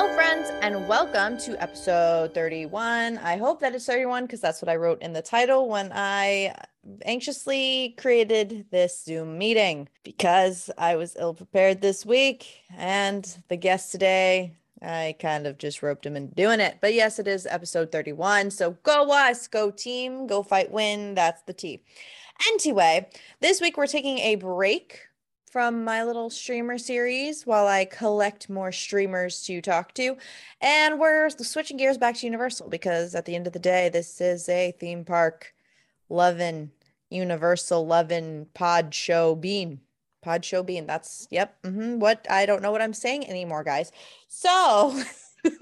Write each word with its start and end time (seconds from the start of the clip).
Hello, 0.00 0.14
friends, 0.14 0.48
and 0.62 0.86
welcome 0.86 1.36
to 1.38 1.60
episode 1.60 2.32
31. 2.32 3.18
I 3.18 3.36
hope 3.36 3.58
that 3.58 3.74
it's 3.74 3.86
31 3.86 4.26
because 4.26 4.40
that's 4.40 4.62
what 4.62 4.68
I 4.68 4.76
wrote 4.76 5.02
in 5.02 5.12
the 5.12 5.22
title 5.22 5.68
when 5.68 5.90
I 5.92 6.54
anxiously 7.04 7.96
created 7.98 8.66
this 8.70 9.02
Zoom 9.02 9.36
meeting 9.38 9.88
because 10.04 10.70
I 10.78 10.94
was 10.94 11.16
ill 11.18 11.34
prepared 11.34 11.80
this 11.80 12.06
week. 12.06 12.62
And 12.76 13.26
the 13.48 13.56
guest 13.56 13.90
today, 13.90 14.52
I 14.80 15.16
kind 15.18 15.48
of 15.48 15.58
just 15.58 15.82
roped 15.82 16.06
him 16.06 16.14
into 16.14 16.32
doing 16.32 16.60
it. 16.60 16.78
But 16.80 16.94
yes, 16.94 17.18
it 17.18 17.26
is 17.26 17.44
episode 17.44 17.90
31. 17.90 18.52
So 18.52 18.76
go 18.84 19.10
us, 19.10 19.48
go 19.48 19.72
team, 19.72 20.28
go 20.28 20.44
fight, 20.44 20.70
win. 20.70 21.16
That's 21.16 21.42
the 21.42 21.54
T. 21.54 21.82
Anyway, 22.52 23.08
this 23.40 23.60
week 23.60 23.76
we're 23.76 23.88
taking 23.88 24.18
a 24.18 24.36
break 24.36 25.07
from 25.48 25.84
my 25.84 26.04
little 26.04 26.30
streamer 26.30 26.78
series 26.78 27.46
while 27.46 27.66
I 27.66 27.84
collect 27.84 28.50
more 28.50 28.70
streamers 28.72 29.42
to 29.44 29.60
talk 29.60 29.94
to. 29.94 30.16
And 30.60 30.98
we're 31.00 31.30
switching 31.30 31.76
gears 31.76 31.98
back 31.98 32.16
to 32.16 32.26
Universal 32.26 32.68
because 32.68 33.14
at 33.14 33.24
the 33.24 33.34
end 33.34 33.46
of 33.46 33.52
the 33.52 33.58
day, 33.58 33.88
this 33.88 34.20
is 34.20 34.48
a 34.48 34.72
theme 34.78 35.04
park 35.04 35.54
loving, 36.08 36.70
Universal 37.10 37.86
loving 37.86 38.46
pod 38.54 38.94
show 38.94 39.34
bean. 39.34 39.80
Pod 40.20 40.44
show 40.44 40.62
bean. 40.62 40.86
That's, 40.86 41.26
yep. 41.30 41.60
Mm-hmm, 41.62 41.98
what? 41.98 42.26
I 42.28 42.44
don't 42.44 42.62
know 42.62 42.72
what 42.72 42.82
I'm 42.82 42.94
saying 42.94 43.28
anymore, 43.28 43.64
guys. 43.64 43.92
So. 44.28 45.00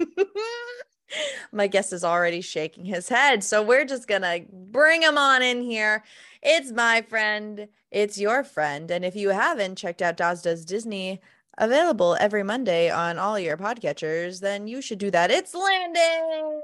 my 1.51 1.67
guest 1.67 1.93
is 1.93 2.03
already 2.03 2.41
shaking 2.41 2.85
his 2.85 3.09
head. 3.09 3.43
So 3.43 3.63
we're 3.63 3.85
just 3.85 4.07
going 4.07 4.23
to 4.23 4.45
bring 4.51 5.01
him 5.01 5.17
on 5.17 5.41
in 5.41 5.61
here. 5.61 6.03
It's 6.41 6.71
my 6.71 7.01
friend 7.01 7.67
it's 7.91 8.17
your 8.17 8.43
friend. 8.43 8.91
And 8.91 9.05
if 9.05 9.15
you 9.15 9.29
haven't 9.29 9.77
checked 9.77 10.01
out 10.01 10.17
Daz 10.17 10.41
Does 10.41 10.65
Disney, 10.65 11.21
available 11.57 12.17
every 12.19 12.43
Monday 12.43 12.89
on 12.89 13.17
all 13.17 13.39
your 13.39 13.57
podcatchers, 13.57 14.39
then 14.41 14.67
you 14.67 14.81
should 14.81 14.99
do 14.99 15.11
that. 15.11 15.31
It's 15.31 15.55
Landon. 15.55 16.61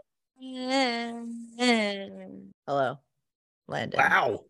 Hello, 2.67 3.00
Landon. 3.67 4.00
Wow. 4.00 4.41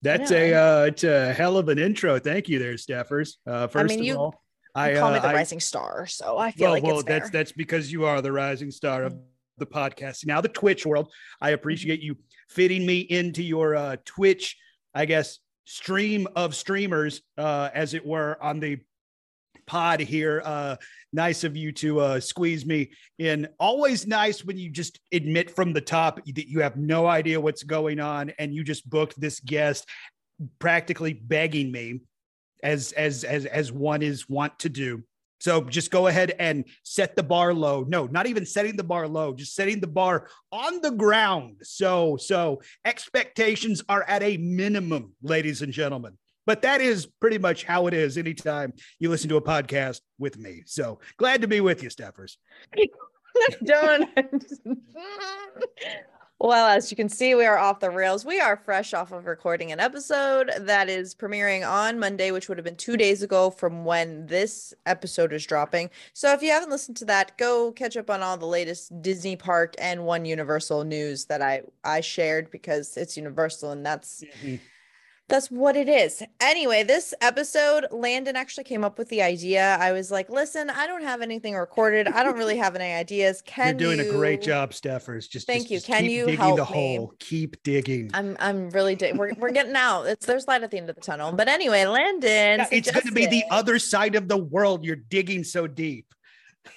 That's 0.00 0.30
a 0.30 0.54
uh, 0.54 0.84
it's 0.84 1.02
a 1.02 1.32
hell 1.32 1.56
of 1.56 1.68
an 1.68 1.78
intro. 1.78 2.20
Thank 2.20 2.48
you, 2.48 2.60
there, 2.60 2.74
Steffers. 2.74 3.38
Uh, 3.44 3.66
first 3.66 3.82
I 3.92 3.96
mean, 3.96 3.98
of 3.98 4.04
you, 4.04 4.16
all, 4.16 4.44
I 4.72 4.94
call 4.94 5.10
uh, 5.10 5.14
me 5.14 5.18
the 5.18 5.26
I, 5.26 5.34
rising 5.34 5.58
star, 5.58 6.06
so 6.06 6.38
I 6.38 6.52
feel 6.52 6.66
well, 6.66 6.72
like 6.72 6.82
well, 6.84 7.02
that's 7.02 7.30
that's 7.30 7.50
because 7.50 7.90
you 7.90 8.04
are 8.04 8.22
the 8.22 8.30
rising 8.30 8.70
star 8.70 9.02
of 9.02 9.16
the 9.58 9.66
podcast. 9.66 10.26
Now, 10.26 10.40
the 10.40 10.48
Twitch 10.48 10.86
world. 10.86 11.12
I 11.40 11.50
appreciate 11.50 12.00
you 12.00 12.16
fitting 12.48 12.86
me 12.86 13.00
into 13.00 13.42
your 13.42 13.76
uh, 13.76 13.96
Twitch, 14.04 14.56
I 14.94 15.04
guess, 15.04 15.38
stream 15.64 16.26
of 16.34 16.54
streamers, 16.54 17.22
uh, 17.36 17.70
as 17.74 17.94
it 17.94 18.04
were, 18.04 18.38
on 18.42 18.60
the 18.60 18.78
pod 19.66 20.00
here. 20.00 20.42
Uh, 20.44 20.76
nice 21.12 21.44
of 21.44 21.56
you 21.56 21.70
to 21.72 22.00
uh, 22.00 22.20
squeeze 22.20 22.66
me 22.66 22.90
in. 23.18 23.46
Always 23.60 24.06
nice 24.06 24.44
when 24.44 24.58
you 24.58 24.70
just 24.70 24.98
admit 25.12 25.54
from 25.54 25.72
the 25.72 25.80
top 25.80 26.24
that 26.24 26.48
you 26.48 26.60
have 26.60 26.76
no 26.76 27.06
idea 27.06 27.40
what's 27.40 27.62
going 27.62 28.00
on 28.00 28.32
and 28.38 28.54
you 28.54 28.64
just 28.64 28.88
booked 28.88 29.20
this 29.20 29.40
guest, 29.40 29.86
practically 30.58 31.12
begging 31.12 31.70
me, 31.70 32.00
as 32.62 32.92
as 32.92 33.24
as 33.24 33.44
as 33.46 33.70
one 33.70 34.02
is 34.02 34.28
want 34.28 34.58
to 34.60 34.68
do. 34.68 35.04
So 35.40 35.62
just 35.62 35.90
go 35.90 36.06
ahead 36.06 36.34
and 36.38 36.64
set 36.82 37.16
the 37.16 37.22
bar 37.22 37.54
low. 37.54 37.84
No, 37.86 38.06
not 38.06 38.26
even 38.26 38.44
setting 38.44 38.76
the 38.76 38.84
bar 38.84 39.08
low, 39.08 39.34
just 39.34 39.54
setting 39.54 39.80
the 39.80 39.86
bar 39.86 40.28
on 40.52 40.80
the 40.80 40.90
ground. 40.90 41.58
So 41.62 42.16
so 42.16 42.60
expectations 42.84 43.82
are 43.88 44.02
at 44.02 44.22
a 44.22 44.36
minimum, 44.36 45.12
ladies 45.22 45.62
and 45.62 45.72
gentlemen. 45.72 46.18
But 46.46 46.62
that 46.62 46.80
is 46.80 47.04
pretty 47.04 47.36
much 47.36 47.64
how 47.64 47.88
it 47.88 47.94
is 47.94 48.16
anytime 48.16 48.72
you 48.98 49.10
listen 49.10 49.28
to 49.28 49.36
a 49.36 49.42
podcast 49.42 50.00
with 50.18 50.38
me. 50.38 50.62
So 50.64 50.98
glad 51.18 51.42
to 51.42 51.48
be 51.48 51.60
with 51.60 51.82
you, 51.82 51.90
Steffers. 51.90 52.36
Don't 53.64 54.08
Well, 56.40 56.68
as 56.68 56.88
you 56.88 56.96
can 56.96 57.08
see, 57.08 57.34
we 57.34 57.46
are 57.46 57.58
off 57.58 57.80
the 57.80 57.90
rails. 57.90 58.24
We 58.24 58.38
are 58.38 58.56
fresh 58.56 58.94
off 58.94 59.10
of 59.10 59.26
recording 59.26 59.72
an 59.72 59.80
episode 59.80 60.52
that 60.60 60.88
is 60.88 61.12
premiering 61.12 61.68
on 61.68 61.98
Monday, 61.98 62.30
which 62.30 62.48
would 62.48 62.58
have 62.58 62.64
been 62.64 62.76
two 62.76 62.96
days 62.96 63.24
ago 63.24 63.50
from 63.50 63.84
when 63.84 64.24
this 64.26 64.72
episode 64.86 65.32
is 65.32 65.44
dropping. 65.44 65.90
So 66.12 66.32
if 66.32 66.40
you 66.40 66.50
haven't 66.50 66.70
listened 66.70 66.96
to 66.98 67.04
that, 67.06 67.36
go 67.38 67.72
catch 67.72 67.96
up 67.96 68.08
on 68.08 68.22
all 68.22 68.36
the 68.36 68.46
latest 68.46 69.02
Disney 69.02 69.34
Park 69.34 69.74
and 69.80 70.06
One 70.06 70.24
Universal 70.24 70.84
news 70.84 71.24
that 71.24 71.42
I 71.42 71.62
I 71.82 72.00
shared 72.02 72.52
because 72.52 72.96
it's 72.96 73.16
Universal 73.16 73.72
and 73.72 73.84
that's. 73.84 74.22
Mm-hmm 74.22 74.56
that's 75.28 75.50
what 75.50 75.76
it 75.76 75.88
is. 75.88 76.22
Anyway, 76.40 76.82
this 76.82 77.12
episode, 77.20 77.86
Landon 77.90 78.34
actually 78.34 78.64
came 78.64 78.82
up 78.82 78.98
with 78.98 79.10
the 79.10 79.20
idea. 79.20 79.76
I 79.78 79.92
was 79.92 80.10
like, 80.10 80.30
listen, 80.30 80.70
I 80.70 80.86
don't 80.86 81.02
have 81.02 81.20
anything 81.20 81.54
recorded. 81.54 82.08
I 82.08 82.22
don't 82.24 82.38
really 82.38 82.56
have 82.56 82.74
any 82.74 82.92
ideas. 82.94 83.42
Can 83.46 83.78
You're 83.78 83.94
doing 83.94 83.98
you... 83.98 84.10
a 84.10 84.16
great 84.16 84.40
job, 84.40 84.72
Steffers. 84.72 85.28
Just 85.28 85.46
thank 85.46 85.62
just, 85.64 85.70
you. 85.70 85.76
Just 85.76 85.86
Can 85.86 86.04
you 86.06 86.24
digging 86.24 86.40
help 86.40 86.56
the 86.56 86.64
me? 86.64 86.96
hole? 86.96 87.14
Keep 87.18 87.62
digging. 87.62 88.10
I'm 88.14 88.36
I'm 88.40 88.70
really 88.70 88.96
di- 88.96 89.12
we're 89.12 89.34
we're 89.34 89.52
getting 89.52 89.76
out. 89.76 90.04
It's 90.04 90.24
there's 90.24 90.48
light 90.48 90.62
at 90.62 90.70
the 90.70 90.78
end 90.78 90.88
of 90.88 90.96
the 90.96 91.02
tunnel. 91.02 91.32
But 91.32 91.48
anyway, 91.48 91.84
Landon. 91.84 92.60
Yeah, 92.60 92.66
it's 92.72 92.90
going 92.90 93.06
to 93.06 93.12
be 93.12 93.26
the 93.26 93.44
other 93.50 93.78
side 93.78 94.14
of 94.14 94.28
the 94.28 94.38
world. 94.38 94.84
You're 94.84 94.96
digging 94.96 95.44
so 95.44 95.66
deep. 95.66 96.06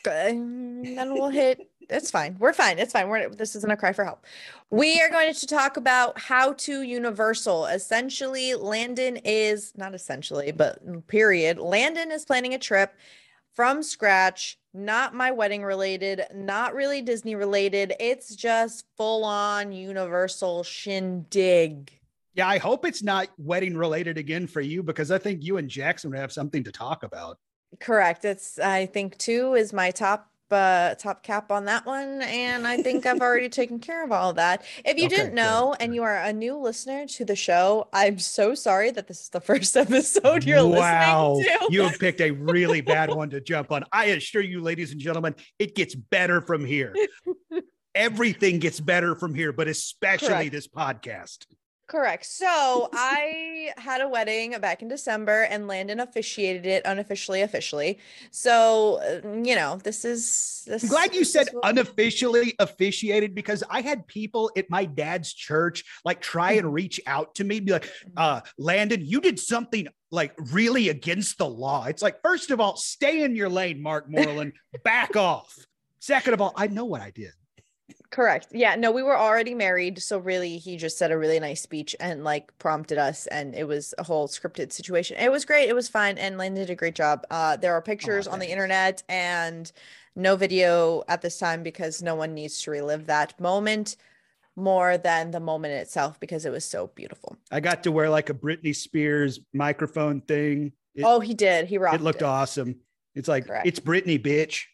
And 0.06 0.98
then 0.98 1.14
we'll 1.14 1.30
hit 1.30 1.60
it's 1.92 2.10
fine. 2.10 2.38
We're 2.40 2.54
fine. 2.54 2.80
It's 2.80 2.94
fine. 2.94 3.10
We're 3.10 3.30
this 3.30 3.56
isn't 3.56 3.72
a 3.72 3.78
cry 3.78 3.94
for 3.94 4.06
help. 4.06 4.26
We 4.70 5.00
are 5.02 5.10
going 5.10 5.34
to 5.34 5.48
talk 5.48 5.78
about 5.78 6.18
how 6.18 6.54
to 6.54 6.82
universal. 6.82 7.66
Essentially, 7.66 8.56
Landon 8.56 9.18
is 9.18 9.74
not 9.76 9.94
essentially, 9.94 10.52
but 10.52 11.08
period. 11.08 11.60
Landon 11.60 12.12
is 12.12 12.26
planning 12.26 12.54
a 12.54 12.60
trip 12.60 12.94
from 13.54 13.84
scratch, 13.84 14.58
not 14.74 15.14
my 15.14 15.32
wedding 15.32 15.64
related, 15.64 16.24
not 16.34 16.74
really 16.74 17.02
Disney 17.02 17.36
related. 17.36 17.94
It's 18.00 18.36
just 18.36 18.86
full 18.96 19.26
on 19.26 19.74
universal 19.74 20.64
shindig. 20.64 21.92
Yeah, 22.34 22.48
I 22.48 22.60
hope 22.60 22.86
it's 22.86 23.04
not 23.04 23.28
wedding 23.38 23.76
related 23.76 24.18
again 24.18 24.48
for 24.48 24.62
you 24.62 24.82
because 24.82 25.12
I 25.12 25.18
think 25.18 25.44
you 25.44 25.58
and 25.58 25.70
Jackson 25.70 26.12
would 26.12 26.20
have 26.20 26.32
something 26.32 26.64
to 26.64 26.72
talk 26.72 27.04
about. 27.04 27.38
Correct. 27.80 28.24
It's 28.24 28.58
I 28.58 28.86
think 28.86 29.18
two 29.18 29.54
is 29.54 29.74
my 29.74 29.92
top 29.92 30.31
uh, 30.52 30.96
top 30.96 31.24
cap 31.24 31.52
on 31.52 31.66
that 31.66 31.86
one. 31.86 32.22
And 32.22 32.68
I 32.68 32.82
think 32.82 33.06
I've 33.06 33.22
already 33.22 33.50
taken 33.62 33.80
care 33.80 34.04
of 34.04 34.12
all 34.12 34.32
of 34.32 34.36
that. 34.38 34.64
If 34.86 34.98
you 34.98 35.08
okay, 35.08 35.16
didn't 35.16 35.36
know 35.36 35.76
good. 35.78 35.84
and 35.86 35.96
you 35.96 36.04
are 36.04 36.18
a 36.18 36.34
new 36.34 36.58
listener 36.58 37.06
to 37.08 37.26
the 37.26 37.36
show, 37.36 37.88
I'm 37.94 38.20
so 38.20 38.56
sorry 38.56 38.92
that 38.92 39.08
this 39.08 39.22
is 39.22 39.30
the 39.30 39.42
first 39.52 39.76
episode 39.78 40.44
you're 40.44 40.66
wow. 40.66 41.34
listening 41.34 41.46
to. 41.46 41.60
Wow. 41.60 41.68
You 41.70 41.82
have 41.84 42.00
picked 42.00 42.22
a 42.22 42.32
really 42.32 42.82
bad 42.82 43.14
one 43.14 43.30
to 43.32 43.42
jump 43.42 43.72
on. 43.72 43.84
I 43.92 44.06
assure 44.06 44.42
you, 44.42 44.62
ladies 44.62 44.92
and 44.92 45.00
gentlemen, 45.00 45.36
it 45.60 45.76
gets 45.76 45.96
better 45.96 46.42
from 46.42 46.66
here. 46.66 46.96
Everything 47.94 48.60
gets 48.60 48.80
better 48.80 49.16
from 49.16 49.36
here, 49.36 49.52
but 49.52 49.68
especially 49.68 50.28
Correct. 50.30 50.52
this 50.52 50.68
podcast. 50.68 51.46
Correct. 51.92 52.26
So 52.26 52.88
I 52.94 53.74
had 53.76 54.00
a 54.00 54.08
wedding 54.08 54.58
back 54.62 54.82
in 54.82 54.88
December 54.88 55.44
and 55.44 55.68
Landon 55.68 56.00
officiated 56.00 56.66
it 56.66 56.86
unofficially, 56.86 57.42
officially. 57.42 58.00
So, 58.32 59.02
uh, 59.04 59.28
you 59.44 59.56
know, 59.56 59.76
this 59.84 60.06
is 60.06 60.64
this. 60.66 60.84
I'm 60.84 60.90
glad 60.90 61.14
you 61.14 61.26
said 61.26 61.50
unofficially 61.64 62.56
officiated 62.60 63.36
because 63.36 63.62
I 63.70 63.82
had 63.82 64.08
people 64.08 64.50
at 64.56 64.70
my 64.70 64.86
dad's 64.86 65.34
church 65.34 65.84
like 66.06 66.22
try 66.22 66.54
and 66.54 66.74
reach 66.74 67.02
out 67.08 67.36
to 67.36 67.44
me, 67.44 67.60
be 67.60 67.74
like, 67.74 67.92
uh, 68.16 68.40
Landon, 68.58 69.06
you 69.06 69.20
did 69.20 69.38
something 69.38 69.90
like 70.12 70.34
really 70.54 70.88
against 70.88 71.40
the 71.40 71.50
law. 71.50 71.88
It's 71.88 72.02
like, 72.02 72.22
first 72.22 72.52
of 72.52 72.62
all, 72.62 72.78
stay 72.78 73.22
in 73.22 73.36
your 73.36 73.50
lane, 73.50 73.84
Mark 73.84 74.10
Moreland, 74.10 74.54
back 74.86 75.18
off. 75.18 75.58
Second 76.00 76.36
of 76.36 76.40
all, 76.40 76.54
I 76.56 76.68
know 76.68 76.86
what 76.86 77.02
I 77.02 77.12
did. 77.12 77.34
Correct. 78.12 78.48
Yeah. 78.52 78.76
No, 78.76 78.92
we 78.92 79.04
were 79.04 79.18
already 79.18 79.56
married. 79.56 80.02
So 80.02 80.18
really 80.18 80.58
he 80.58 80.76
just 80.76 80.98
said 80.98 81.12
a 81.12 81.18
really 81.18 81.40
nice 81.40 81.62
speech 81.62 81.96
and 82.00 82.26
like 82.26 82.56
prompted 82.60 82.98
us 82.98 83.26
and 83.28 83.56
it 83.56 83.64
was 83.64 83.94
a 83.98 84.04
whole 84.04 84.28
scripted 84.28 84.74
situation. 84.74 85.18
It 85.18 85.32
was 85.32 85.46
great. 85.46 85.70
It 85.70 85.76
was 85.76 85.88
fine. 85.88 86.18
And 86.18 86.38
Lynn 86.38 86.56
did 86.56 86.70
a 86.70 86.76
great 86.76 86.96
job. 86.96 87.26
Uh 87.32 87.56
there 87.56 87.74
are 87.74 87.82
pictures 87.82 88.28
oh, 88.28 88.32
on 88.32 88.40
the 88.40 88.52
internet 88.52 89.02
and 89.08 89.72
no 90.16 90.36
video 90.36 91.04
at 91.08 91.22
this 91.22 91.40
time 91.40 91.64
because 91.64 92.02
no 92.02 92.16
one 92.16 92.34
needs 92.34 92.62
to 92.64 92.72
relive 92.72 93.06
that 93.06 93.40
moment 93.40 93.96
more 94.58 94.98
than 94.98 95.32
the 95.32 95.40
moment 95.40 95.74
itself 95.74 96.20
because 96.20 96.46
it 96.46 96.52
was 96.52 96.66
so 96.66 96.88
beautiful. 96.88 97.38
I 97.50 97.62
got 97.62 97.84
to 97.84 97.94
wear 97.94 98.10
like 98.10 98.30
a 98.30 98.34
Britney 98.34 98.76
Spears 98.76 99.40
microphone 99.54 100.20
thing. 100.20 100.74
It, 100.96 101.04
oh, 101.06 101.22
he 101.22 101.34
did. 101.34 101.68
He 101.68 101.78
rocked. 101.78 101.96
It 101.96 102.02
looked 102.02 102.22
it. 102.22 102.26
awesome. 102.26 102.76
It's 103.16 103.30
like 103.30 103.48
Correct. 103.48 103.66
it's 103.66 103.80
Britney, 103.80 104.22
bitch. 104.22 104.66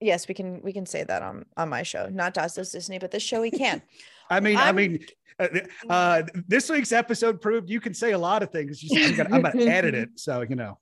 Yes, 0.00 0.28
we 0.28 0.34
can 0.34 0.60
we 0.62 0.72
can 0.72 0.86
say 0.86 1.04
that 1.04 1.22
on 1.22 1.44
on 1.56 1.68
my 1.68 1.82
show. 1.82 2.08
Not 2.08 2.34
Daz 2.34 2.54
Does 2.54 2.72
Disney, 2.72 2.98
but 2.98 3.10
this 3.10 3.22
show 3.22 3.40
we 3.40 3.50
can. 3.50 3.82
I 4.30 4.40
mean, 4.40 4.56
I'm, 4.56 4.68
i 4.68 4.72
mean, 4.72 5.04
uh, 5.38 5.48
uh, 5.90 6.22
this 6.48 6.70
week's 6.70 6.92
episode 6.92 7.40
proved 7.40 7.68
you 7.68 7.80
can 7.80 7.94
say 7.94 8.12
a 8.12 8.18
lot 8.18 8.42
of 8.42 8.50
things. 8.50 8.82
I'm 8.94 9.16
gonna, 9.16 9.34
I'm 9.34 9.42
gonna 9.42 9.64
edit 9.64 9.94
it, 9.94 10.10
so 10.16 10.42
you 10.42 10.56
know. 10.56 10.78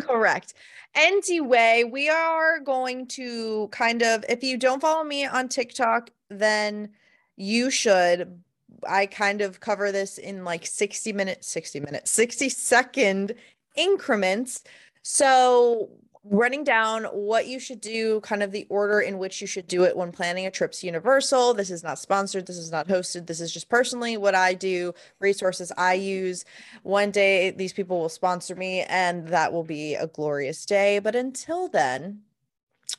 Correct. 0.00 0.54
Anyway, 0.94 1.84
we 1.90 2.08
are 2.08 2.60
going 2.60 3.06
to 3.08 3.68
kind 3.68 4.02
of. 4.02 4.24
If 4.28 4.42
you 4.42 4.56
don't 4.56 4.80
follow 4.80 5.04
me 5.04 5.26
on 5.26 5.48
TikTok, 5.48 6.10
then 6.30 6.90
you 7.36 7.70
should. 7.70 8.42
I 8.86 9.06
kind 9.06 9.40
of 9.40 9.60
cover 9.60 9.90
this 9.90 10.18
in 10.18 10.44
like 10.44 10.66
60 10.66 11.12
minutes, 11.12 11.48
60 11.48 11.80
minutes, 11.80 12.10
60 12.10 12.48
second 12.48 13.34
increments. 13.74 14.64
So 15.02 15.90
running 16.30 16.64
down 16.64 17.04
what 17.04 17.46
you 17.46 17.58
should 17.58 17.80
do, 17.80 18.20
kind 18.20 18.42
of 18.42 18.52
the 18.52 18.66
order 18.68 19.00
in 19.00 19.18
which 19.18 19.40
you 19.40 19.46
should 19.46 19.66
do 19.66 19.84
it 19.84 19.96
when 19.96 20.12
planning 20.12 20.46
a 20.46 20.50
trip 20.50 20.72
to 20.72 20.86
Universal. 20.86 21.54
This 21.54 21.70
is 21.70 21.82
not 21.82 21.98
sponsored, 21.98 22.46
this 22.46 22.58
is 22.58 22.70
not 22.70 22.88
hosted. 22.88 23.26
This 23.26 23.40
is 23.40 23.52
just 23.52 23.68
personally 23.68 24.16
what 24.16 24.34
I 24.34 24.54
do, 24.54 24.92
resources 25.20 25.72
I 25.76 25.94
use. 25.94 26.44
One 26.82 27.10
day 27.10 27.50
these 27.50 27.72
people 27.72 28.00
will 28.00 28.08
sponsor 28.08 28.54
me 28.54 28.82
and 28.82 29.28
that 29.28 29.52
will 29.52 29.64
be 29.64 29.94
a 29.94 30.06
glorious 30.06 30.66
day, 30.66 30.98
but 30.98 31.16
until 31.16 31.68
then, 31.68 32.22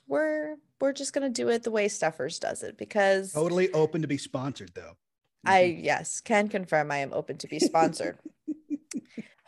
we're 0.08 0.56
we're 0.80 0.94
just 0.94 1.14
going 1.14 1.32
to 1.32 1.42
do 1.42 1.50
it 1.50 1.64
the 1.64 1.72
way 1.72 1.88
Steffers 1.88 2.40
does 2.40 2.62
it 2.62 2.78
because 2.78 3.34
totally 3.34 3.72
open 3.72 4.02
to 4.02 4.08
be 4.08 4.18
sponsored 4.18 4.72
though. 4.74 4.96
I 5.46 5.64
mm-hmm. 5.64 5.86
yes, 5.86 6.22
can 6.22 6.50
confirm 6.50 6.92
I 6.92 6.98
am 6.98 7.14
open 7.14 7.38
to 7.40 7.48
be 7.48 7.60
sponsored. 7.60 8.18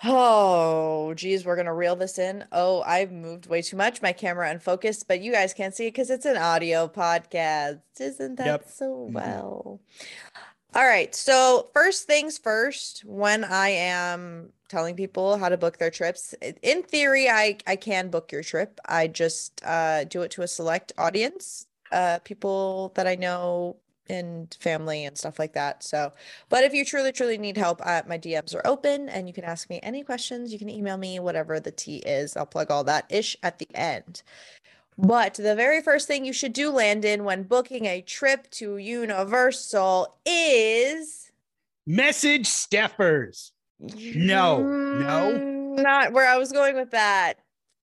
Oh, 0.04 1.14
geez, 1.16 1.46
we're 1.46 1.56
gonna 1.58 1.74
reel 1.74 1.96
this 1.96 2.18
in. 2.20 2.46
Oh, 2.52 2.82
I've 2.84 3.12
moved 3.12 3.48
way 3.48 3.62
too 3.62 3.76
much. 3.76 4.02
My 4.02 4.14
camera 4.14 4.50
unfocused, 4.50 5.08
but 5.08 5.22
you 5.22 5.32
guys 5.32 5.54
can't 5.54 5.76
see 5.76 5.88
it 5.88 5.92
because 5.92 6.10
it's 6.10 6.26
an 6.26 6.38
audio 6.38 6.88
podcast. 6.88 7.82
Isn't 8.00 8.36
that 8.38 8.46
Yep. 8.46 8.70
so 8.70 9.10
Mhm. 9.10 9.14
well? 9.14 9.82
All 10.76 10.86
right. 10.86 11.14
So, 11.16 11.70
first 11.74 12.06
things 12.08 12.38
first, 12.38 13.04
when 13.06 13.44
I 13.44 13.70
am 13.70 14.54
telling 14.70 14.96
people 14.96 15.38
how 15.38 15.50
to 15.50 15.58
book 15.58 15.78
their 15.80 15.90
trips, 15.92 16.34
in 16.62 16.84
theory, 16.84 17.30
I 17.30 17.58
I 17.68 17.76
can 17.76 18.10
book 18.10 18.32
your 18.32 18.44
trip. 18.44 18.80
I 18.86 19.08
just 19.08 19.62
uh, 19.66 20.04
do 20.06 20.22
it 20.22 20.32
to 20.32 20.44
a 20.44 20.48
select 20.48 20.94
audience, 20.98 21.68
uh, 21.92 22.20
people 22.24 22.92
that 22.96 23.08
I 23.08 23.16
know 23.16 23.78
and 24.10 24.56
family 24.60 25.06
and 25.06 25.18
stuff 25.18 25.40
like 25.40 25.54
that. 25.54 25.84
So, 25.84 26.12
but 26.50 26.64
if 26.64 26.74
you 26.74 26.86
truly, 26.86 27.12
truly 27.12 27.38
need 27.38 27.58
help, 27.58 27.82
uh, 27.86 28.02
my 28.08 28.18
DMs 28.18 28.56
are 28.56 28.66
open 28.66 29.10
and 29.10 29.28
you 29.28 29.34
can 29.34 29.44
ask 29.44 29.70
me 29.70 29.80
any 29.84 30.04
questions. 30.04 30.52
You 30.52 30.60
can 30.60 30.70
email 30.70 30.98
me, 30.98 31.20
whatever 31.20 31.60
the 31.60 31.72
T 31.72 31.98
is. 31.98 32.36
I'll 32.36 32.46
plug 32.46 32.72
all 32.72 32.84
that 32.86 33.06
ish 33.10 33.38
at 33.44 33.60
the 33.60 33.68
end. 33.74 34.24
But 34.98 35.36
the 35.36 35.56
very 35.56 35.82
first 35.82 36.08
thing 36.08 36.26
you 36.26 36.34
should 36.34 36.52
do, 36.52 36.70
Landon, 36.70 37.24
when 37.24 37.44
booking 37.44 37.86
a 37.86 38.02
trip 38.02 38.50
to 38.52 38.78
Universal 38.78 40.18
is 40.26 41.32
Message 41.88 42.48
Steffers. 42.48 43.52
No, 43.80 44.62
no. 44.62 45.76
Not 45.82 46.12
where 46.12 46.28
I 46.28 46.38
was 46.38 46.52
going 46.52 46.76
with 46.76 46.92
that. 46.92 47.36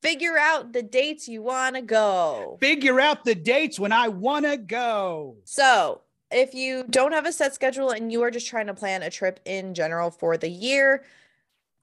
Figure 0.03 0.37
out 0.37 0.73
the 0.73 0.83
dates 0.83 1.27
you 1.27 1.43
want 1.43 1.75
to 1.75 1.83
go. 1.83 2.59
Figure 2.61 3.01
out 3.01 3.25
the 3.25 3.35
dates 3.35 3.81
when 3.81 3.93
I 3.93 4.09
want 4.09 4.45
to 4.45 4.59
go. 4.59 5.37
So, 5.45 6.03
if 6.31 6.55
you 6.55 6.85
don't 6.89 7.13
have 7.13 7.27
a 7.27 7.33
set 7.33 7.55
schedule 7.55 7.91
and 7.91 8.11
you 8.11 8.23
are 8.23 8.31
just 8.31 8.47
trying 8.47 8.67
to 8.67 8.75
plan 8.75 9.03
a 9.03 9.11
trip 9.11 9.41
in 9.45 9.75
general 9.75 10.11
for 10.11 10.37
the 10.37 10.49
year, 10.49 11.05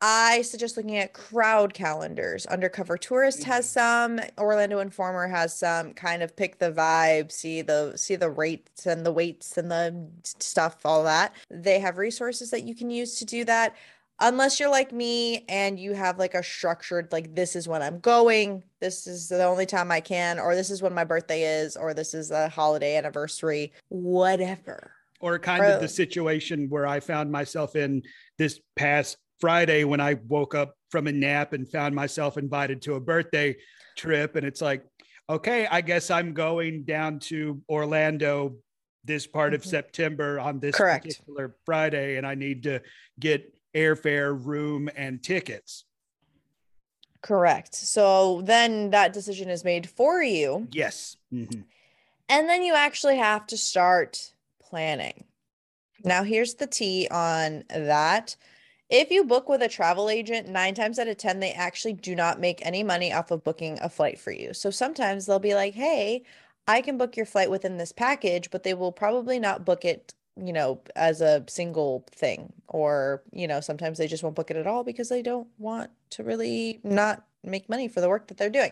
I 0.05 0.41
suggest 0.41 0.75
looking 0.75 0.97
at 0.97 1.13
crowd 1.13 1.73
calendars. 1.73 2.45
Undercover 2.47 2.97
Tourist 2.97 3.45
has 3.45 3.65
mm-hmm. 3.65 4.19
some, 4.19 4.29
Orlando 4.37 4.79
Informer 4.79 5.29
has 5.29 5.55
some. 5.55 5.93
Kind 5.93 6.21
of 6.21 6.35
pick 6.35 6.59
the 6.59 6.73
vibe, 6.73 7.31
see 7.31 7.61
the 7.61 7.93
see 7.95 8.17
the 8.17 8.29
rates 8.29 8.85
and 8.85 9.05
the 9.05 9.13
weights 9.13 9.57
and 9.57 9.71
the 9.71 10.09
stuff, 10.23 10.85
all 10.85 11.05
that. 11.05 11.33
They 11.49 11.79
have 11.79 11.97
resources 11.97 12.51
that 12.51 12.63
you 12.63 12.75
can 12.75 12.89
use 12.89 13.17
to 13.19 13.25
do 13.25 13.45
that. 13.45 13.77
Unless 14.23 14.57
you're 14.57 14.69
like 14.69 14.93
me 14.93 15.43
and 15.49 15.77
you 15.77 15.91
have 15.93 16.17
like 16.17 16.33
a 16.33 16.41
structured, 16.41 17.11
like 17.11 17.35
this 17.35 17.57
is 17.57 17.67
when 17.67 17.81
I'm 17.81 17.99
going, 17.99 18.63
this 18.79 19.05
is 19.05 19.27
the 19.27 19.43
only 19.43 19.65
time 19.65 19.91
I 19.91 19.99
can, 19.99 20.39
or 20.39 20.55
this 20.55 20.69
is 20.69 20.81
when 20.81 20.93
my 20.93 21.03
birthday 21.03 21.43
is, 21.43 21.75
or 21.75 21.93
this 21.93 22.13
is 22.13 22.31
a 22.31 22.47
holiday 22.47 22.95
anniversary, 22.95 23.73
whatever. 23.89 24.93
Or 25.19 25.37
kind 25.39 25.65
of 25.65 25.81
the 25.81 25.89
situation 25.89 26.69
where 26.69 26.87
I 26.87 27.01
found 27.01 27.33
myself 27.33 27.75
in 27.75 28.01
this 28.37 28.61
past 28.77 29.17
Friday 29.41 29.83
when 29.83 29.99
I 29.99 30.13
woke 30.29 30.55
up 30.55 30.75
from 30.89 31.07
a 31.07 31.11
nap 31.11 31.51
and 31.51 31.69
found 31.69 31.93
myself 31.93 32.37
invited 32.37 32.81
to 32.83 32.93
a 32.95 33.01
birthday 33.01 33.57
trip. 33.97 34.37
And 34.37 34.47
it's 34.47 34.61
like, 34.61 34.85
okay, 35.29 35.67
I 35.69 35.81
guess 35.81 36.09
I'm 36.09 36.33
going 36.33 36.83
down 36.83 37.19
to 37.19 37.61
Orlando 37.69 38.55
this 39.03 39.27
part 39.27 39.53
of 39.53 39.63
Mhm. 39.63 39.67
September 39.67 40.39
on 40.39 40.61
this 40.61 40.75
Correct. 40.75 41.03
particular 41.07 41.57
Friday, 41.65 42.15
and 42.15 42.25
I 42.25 42.35
need 42.35 42.63
to 42.63 42.81
get 43.19 43.53
airfare, 43.73 44.37
room, 44.45 44.89
and 44.95 45.23
tickets. 45.23 45.85
Correct. 47.21 47.73
So 47.73 48.41
then 48.41 48.89
that 48.89 49.13
decision 49.13 49.49
is 49.49 49.63
made 49.63 49.89
for 49.89 50.21
you. 50.21 50.67
Yes. 50.71 51.17
Mhm. 51.31 51.63
And 52.29 52.49
then 52.49 52.63
you 52.63 52.73
actually 52.73 53.17
have 53.17 53.47
to 53.47 53.57
start 53.57 54.33
planning. 54.61 55.25
Now, 56.03 56.23
here's 56.23 56.55
the 56.55 56.67
T 56.67 57.07
on 57.09 57.63
that. 57.69 58.35
If 58.89 59.09
you 59.09 59.23
book 59.23 59.47
with 59.47 59.61
a 59.61 59.69
travel 59.69 60.09
agent, 60.09 60.49
nine 60.49 60.75
times 60.75 60.99
out 60.99 61.07
of 61.07 61.17
10, 61.17 61.39
they 61.39 61.51
actually 61.51 61.93
do 61.93 62.13
not 62.13 62.39
make 62.39 62.63
any 62.65 62.83
money 62.83 63.13
off 63.13 63.31
of 63.31 63.43
booking 63.43 63.79
a 63.81 63.89
flight 63.89 64.19
for 64.19 64.31
you. 64.31 64.53
So 64.53 64.69
sometimes 64.69 65.25
they'll 65.25 65.39
be 65.39 65.55
like, 65.55 65.73
hey, 65.73 66.23
I 66.67 66.81
can 66.81 66.97
book 66.97 67.15
your 67.15 67.25
flight 67.25 67.49
within 67.49 67.77
this 67.77 67.91
package, 67.91 68.51
but 68.51 68.63
they 68.63 68.73
will 68.73 68.91
probably 68.91 69.39
not 69.39 69.65
book 69.65 69.85
it, 69.85 70.13
you 70.35 70.53
know, 70.53 70.81
as 70.95 71.21
a 71.21 71.43
single 71.47 72.05
thing. 72.11 72.53
Or, 72.67 73.23
you 73.31 73.47
know, 73.47 73.61
sometimes 73.61 73.97
they 73.97 74.07
just 74.07 74.23
won't 74.23 74.35
book 74.35 74.51
it 74.51 74.57
at 74.57 74.67
all 74.67 74.83
because 74.83 75.09
they 75.09 75.21
don't 75.21 75.47
want 75.57 75.91
to 76.11 76.23
really 76.23 76.79
not 76.83 77.25
make 77.43 77.69
money 77.69 77.87
for 77.87 78.01
the 78.01 78.09
work 78.09 78.27
that 78.27 78.37
they're 78.37 78.49
doing. 78.49 78.71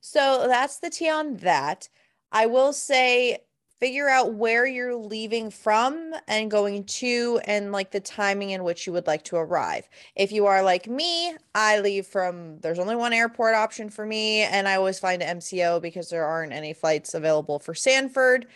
So 0.00 0.44
that's 0.46 0.78
the 0.78 0.90
T 0.90 1.08
on 1.08 1.36
that. 1.38 1.88
I 2.30 2.46
will 2.46 2.72
say 2.72 3.38
figure 3.80 4.08
out 4.08 4.34
where 4.34 4.66
you're 4.66 4.96
leaving 4.96 5.50
from 5.50 6.12
and 6.26 6.50
going 6.50 6.82
to 6.84 7.40
and 7.44 7.70
like 7.70 7.92
the 7.92 8.00
timing 8.00 8.50
in 8.50 8.64
which 8.64 8.86
you 8.86 8.92
would 8.92 9.06
like 9.06 9.22
to 9.22 9.36
arrive. 9.36 9.88
If 10.16 10.32
you 10.32 10.46
are 10.46 10.62
like 10.62 10.88
me, 10.88 11.34
I 11.54 11.78
leave 11.80 12.06
from 12.06 12.58
there's 12.58 12.80
only 12.80 12.96
one 12.96 13.12
airport 13.12 13.54
option 13.54 13.88
for 13.88 14.04
me 14.04 14.40
and 14.40 14.66
I 14.66 14.74
always 14.74 14.98
find 14.98 15.22
MCO 15.22 15.80
because 15.80 16.10
there 16.10 16.24
aren't 16.24 16.52
any 16.52 16.72
flights 16.72 17.14
available 17.14 17.60
for 17.60 17.74
Sanford 17.74 18.46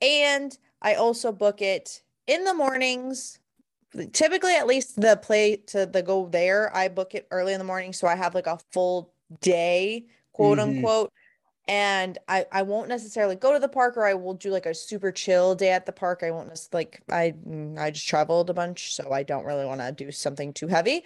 and 0.00 0.56
I 0.82 0.94
also 0.94 1.32
book 1.32 1.60
it 1.62 2.02
in 2.26 2.44
the 2.44 2.54
mornings. 2.54 3.38
Typically 4.12 4.54
at 4.54 4.66
least 4.66 5.00
the 5.00 5.16
play 5.16 5.56
to 5.68 5.86
the 5.86 6.02
go 6.02 6.28
there, 6.28 6.74
I 6.76 6.88
book 6.88 7.14
it 7.14 7.26
early 7.30 7.54
in 7.54 7.58
the 7.58 7.64
morning 7.64 7.92
so 7.94 8.06
I 8.06 8.16
have 8.16 8.34
like 8.34 8.46
a 8.46 8.58
full 8.72 9.12
day, 9.40 10.06
quote 10.32 10.58
Mhm. 10.58 10.62
unquote 10.62 11.12
and 11.68 12.18
I 12.28 12.46
I 12.52 12.62
won't 12.62 12.88
necessarily 12.88 13.36
go 13.36 13.52
to 13.52 13.58
the 13.58 13.68
park 13.68 13.96
or 13.96 14.06
I 14.06 14.14
will 14.14 14.34
do 14.34 14.50
like 14.50 14.66
a 14.66 14.74
super 14.74 15.12
chill 15.12 15.54
day 15.54 15.70
at 15.70 15.86
the 15.86 15.92
park. 15.92 16.22
I 16.22 16.30
won't 16.30 16.50
just 16.50 16.74
like 16.74 17.02
I 17.10 17.32
mm, 17.46 17.78
I 17.78 17.90
just 17.90 18.08
traveled 18.08 18.50
a 18.50 18.54
bunch, 18.54 18.94
so 18.94 19.12
I 19.12 19.22
don't 19.22 19.44
really 19.44 19.66
want 19.66 19.80
to 19.82 19.92
do 19.92 20.10
something 20.12 20.52
too 20.52 20.68
heavy. 20.68 21.04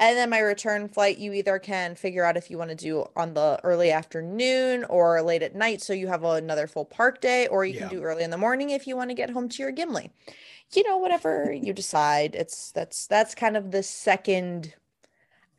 And 0.00 0.16
then 0.16 0.28
my 0.28 0.40
return 0.40 0.88
flight, 0.88 1.18
you 1.18 1.32
either 1.32 1.58
can 1.60 1.94
figure 1.94 2.24
out 2.24 2.36
if 2.36 2.50
you 2.50 2.58
want 2.58 2.70
to 2.70 2.76
do 2.76 3.06
on 3.14 3.34
the 3.34 3.60
early 3.62 3.92
afternoon 3.92 4.84
or 4.90 5.22
late 5.22 5.42
at 5.42 5.54
night, 5.54 5.82
so 5.82 5.92
you 5.92 6.08
have 6.08 6.24
another 6.24 6.66
full 6.66 6.84
park 6.84 7.20
day, 7.20 7.46
or 7.46 7.64
you 7.64 7.74
Yeah. 7.74 7.80
can 7.88 7.88
do 7.98 8.02
early 8.02 8.24
in 8.24 8.30
the 8.30 8.36
morning 8.38 8.70
if 8.70 8.86
you 8.88 8.96
want 8.96 9.10
to 9.10 9.14
get 9.14 9.30
home 9.30 9.48
to 9.50 9.62
your 9.62 9.70
Gimli. 9.70 10.10
You 10.74 10.82
know, 10.82 10.98
whatever 10.98 11.52
you 11.52 11.72
decide. 11.72 12.34
It's 12.34 12.72
that's 12.72 13.06
that's 13.06 13.36
kind 13.36 13.56
of 13.56 13.70
the 13.70 13.84
second, 13.84 14.74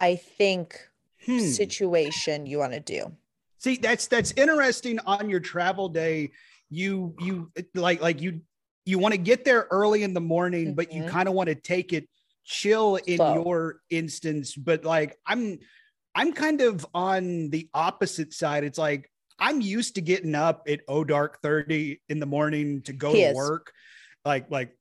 I 0.02 0.18
think, 0.18 0.90
Hmm. 1.26 1.38
situation 1.40 2.46
you 2.46 2.58
want 2.58 2.74
to 2.74 2.82
do. 2.82 3.16
See, 3.60 3.78
that's 3.78 4.08
that's 4.08 4.34
interesting 4.34 5.00
on 5.06 5.30
your 5.30 5.40
travel 5.40 5.88
day. 5.88 6.32
You 6.70 7.16
you 7.22 7.52
like 7.74 8.02
like 8.02 8.22
you 8.22 8.42
you 8.84 9.00
want 9.00 9.14
to 9.14 9.18
get 9.18 9.46
there 9.46 9.68
early 9.72 10.04
in 10.04 10.14
the 10.14 10.22
morning, 10.22 10.74
but 10.76 10.92
you 10.92 11.04
Mhm. 11.04 11.08
kind 11.08 11.30
of 11.30 11.34
want 11.36 11.48
to 11.48 11.56
take 11.56 11.94
it 11.94 12.10
chill 12.46 12.96
in 12.96 13.18
your 13.18 13.82
instance. 13.90 14.56
But 14.56 14.86
like 14.86 15.18
I'm 15.26 15.60
I'm 16.14 16.32
kind 16.32 16.62
of 16.62 16.86
on 16.94 17.50
the 17.50 17.70
opposite 17.74 18.34
side. 18.34 18.64
It's 18.64 18.78
like 18.78 19.12
I'm 19.38 19.60
used 19.60 19.96
to 19.96 20.02
getting 20.02 20.36
up 20.36 20.64
at 20.68 20.82
oh 20.88 21.04
dark 21.04 21.42
30 21.42 22.02
in 22.08 22.20
the 22.20 22.26
morning 22.26 22.82
to 22.84 22.94
go 22.94 23.12
He 23.12 23.22
to 23.22 23.30
is. 23.30 23.36
work. 23.36 23.72
Like 24.24 24.50
like 24.50 24.78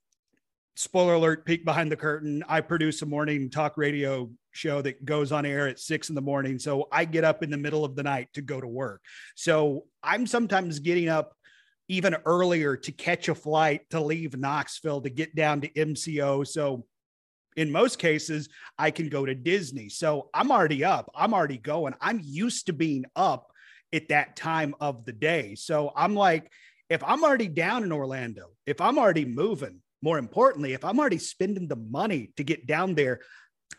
spoiler 0.76 1.14
alert, 1.14 1.44
peek 1.44 1.64
behind 1.64 1.90
the 1.90 1.97
curtain. 1.97 2.44
I 2.49 2.61
produce 2.61 3.02
a 3.02 3.06
morning 3.06 3.50
talk 3.50 3.76
radio 3.76 4.30
show 4.52 4.83
that 4.83 5.04
goes 5.04 5.33
on 5.33 5.47
air 5.47 5.68
at 5.68 5.80
six 5.80 6.09
in 6.09 6.14
the 6.14 6.21
morning. 6.21 6.59
So 6.59 6.88
I 6.92 7.04
get 7.04 7.25
up 7.25 7.42
in 7.42 7.50
the 7.50 7.56
middle 7.56 7.85
of 7.85 7.97
the 7.97 8.02
night 8.02 8.28
to 8.35 8.42
go 8.42 8.61
to 8.61 8.66
work. 8.66 9.02
So 9.35 9.85
I'm 10.02 10.26
sometimes 10.26 10.78
getting 10.78 11.09
up 11.09 11.33
even 11.88 12.16
earlier 12.25 12.76
to 12.76 12.92
catch 12.92 13.28
a 13.28 13.35
flight 13.35 13.83
to 13.90 14.00
leave 14.00 14.37
Knoxville 14.37 15.02
to 15.02 15.11
get 15.11 15.35
down 15.35 15.61
to 15.62 15.68
MCO. 15.68 16.47
So 16.47 16.87
in 17.57 17.71
most 17.71 17.99
cases, 17.99 18.49
I 18.79 18.91
can 18.91 19.09
go 19.09 19.25
to 19.25 19.35
Disney. 19.35 19.89
So 19.89 20.31
I'm 20.35 20.51
already 20.51 20.85
up. 20.85 21.11
I'm 21.15 21.35
already 21.35 21.59
going. 21.59 21.95
I'm 22.01 22.21
used 22.23 22.67
to 22.67 22.73
being 22.73 23.05
up 23.15 23.51
at 23.93 24.09
that 24.09 24.37
time 24.37 24.75
of 24.81 25.05
the 25.05 25.13
day. 25.13 25.55
So 25.55 25.93
I'm 25.95 26.15
like, 26.15 26.51
if 26.91 27.03
I'm 27.05 27.25
already 27.25 27.49
down 27.49 27.83
in 27.83 27.93
Orlando, 27.93 28.49
if 28.67 28.81
I'm 28.81 28.99
already 28.99 29.25
moving, 29.25 29.81
more 30.03 30.19
importantly, 30.19 30.75
if 30.75 30.85
I'm 30.85 31.01
already 31.01 31.19
spending 31.19 31.69
the 31.69 31.77
money 31.77 32.33
to 32.37 32.45
get 32.45 32.67
down 32.67 32.95
there, 32.95 33.21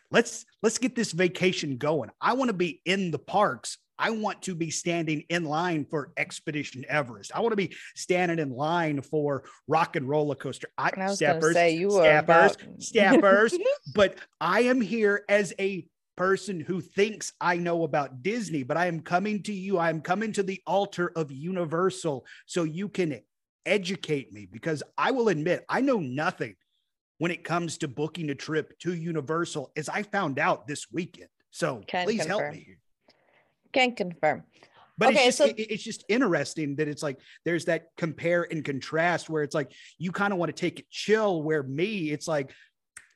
let's 0.09 0.45
let's 0.63 0.79
get 0.79 0.95
this 0.95 1.11
vacation 1.11 1.77
going. 1.77 2.09
I 2.19 2.33
want 2.33 2.49
to 2.49 2.53
be 2.53 2.81
in 2.85 3.11
the 3.11 3.19
parks. 3.19 3.77
I 3.97 4.09
want 4.09 4.41
to 4.43 4.55
be 4.55 4.69
standing 4.69 5.23
in 5.29 5.45
line 5.45 5.85
for 5.85 6.11
Expedition 6.17 6.85
Everest. 6.87 7.31
I 7.33 7.39
want 7.39 7.51
to 7.53 7.57
be 7.57 7.75
standing 7.95 8.39
in 8.39 8.49
line 8.51 9.01
for 9.01 9.43
Rock 9.67 9.95
and 9.95 10.07
Roller 10.07 10.35
Coaster. 10.35 10.67
I, 10.77 10.91
I 10.97 11.13
Steppers, 11.13 11.53
say 11.53 11.71
you 11.75 11.89
Staffers, 11.89 12.19
about- 12.19 12.57
Staffers, 12.79 13.53
but 13.93 14.17
I 14.41 14.61
am 14.61 14.81
here 14.81 15.23
as 15.29 15.53
a 15.59 15.87
person 16.17 16.59
who 16.61 16.79
thinks 16.79 17.33
I 17.41 17.57
know 17.57 17.83
about 17.83 18.23
Disney, 18.23 18.63
but 18.63 18.77
I 18.77 18.87
am 18.87 19.01
coming 19.01 19.43
to 19.43 19.53
you. 19.53 19.77
I 19.77 19.89
am 19.89 20.01
coming 20.01 20.31
to 20.33 20.43
the 20.43 20.61
altar 20.65 21.11
of 21.15 21.31
Universal 21.31 22.25
so 22.45 22.63
you 22.63 22.87
can 22.89 23.19
educate 23.65 24.31
me 24.31 24.47
because 24.49 24.81
I 24.97 25.11
will 25.11 25.27
admit 25.29 25.65
I 25.67 25.81
know 25.81 25.97
nothing 25.99 26.55
when 27.17 27.31
it 27.31 27.43
comes 27.43 27.77
to 27.79 27.87
booking 27.87 28.29
a 28.29 28.35
trip 28.35 28.77
to 28.79 28.93
Universal, 28.93 29.71
as 29.77 29.87
I 29.89 30.03
found 30.03 30.37
out 30.37 30.67
this 30.67 30.87
weekend. 30.91 31.29
So 31.51 31.81
Can 31.87 32.05
please 32.05 32.21
confirm. 32.21 32.41
help 32.41 32.53
me. 32.53 32.75
Can 33.75 33.93
confirm. 33.93 34.43
But 34.97 35.09
Okay, 35.09 35.27
it's 35.27 35.37
just 35.37 35.37
so- 35.37 35.45
it- 35.45 35.59
it's 35.69 35.83
just 35.83 36.05
interesting 36.07 36.77
that 36.77 36.87
it's 36.87 37.03
like 37.03 37.19
there's 37.43 37.65
that 37.65 37.87
compare 37.97 38.43
and 38.49 38.63
contrast 38.63 39.29
where 39.29 39.43
it's 39.43 39.53
like 39.53 39.73
you 39.97 40.13
kind 40.13 40.31
of 40.31 40.39
want 40.39 40.47
to 40.55 40.59
take 40.59 40.79
it 40.79 40.89
chill. 40.89 41.43
Where 41.43 41.61
me, 41.61 42.09
it's 42.11 42.25
like 42.25 42.51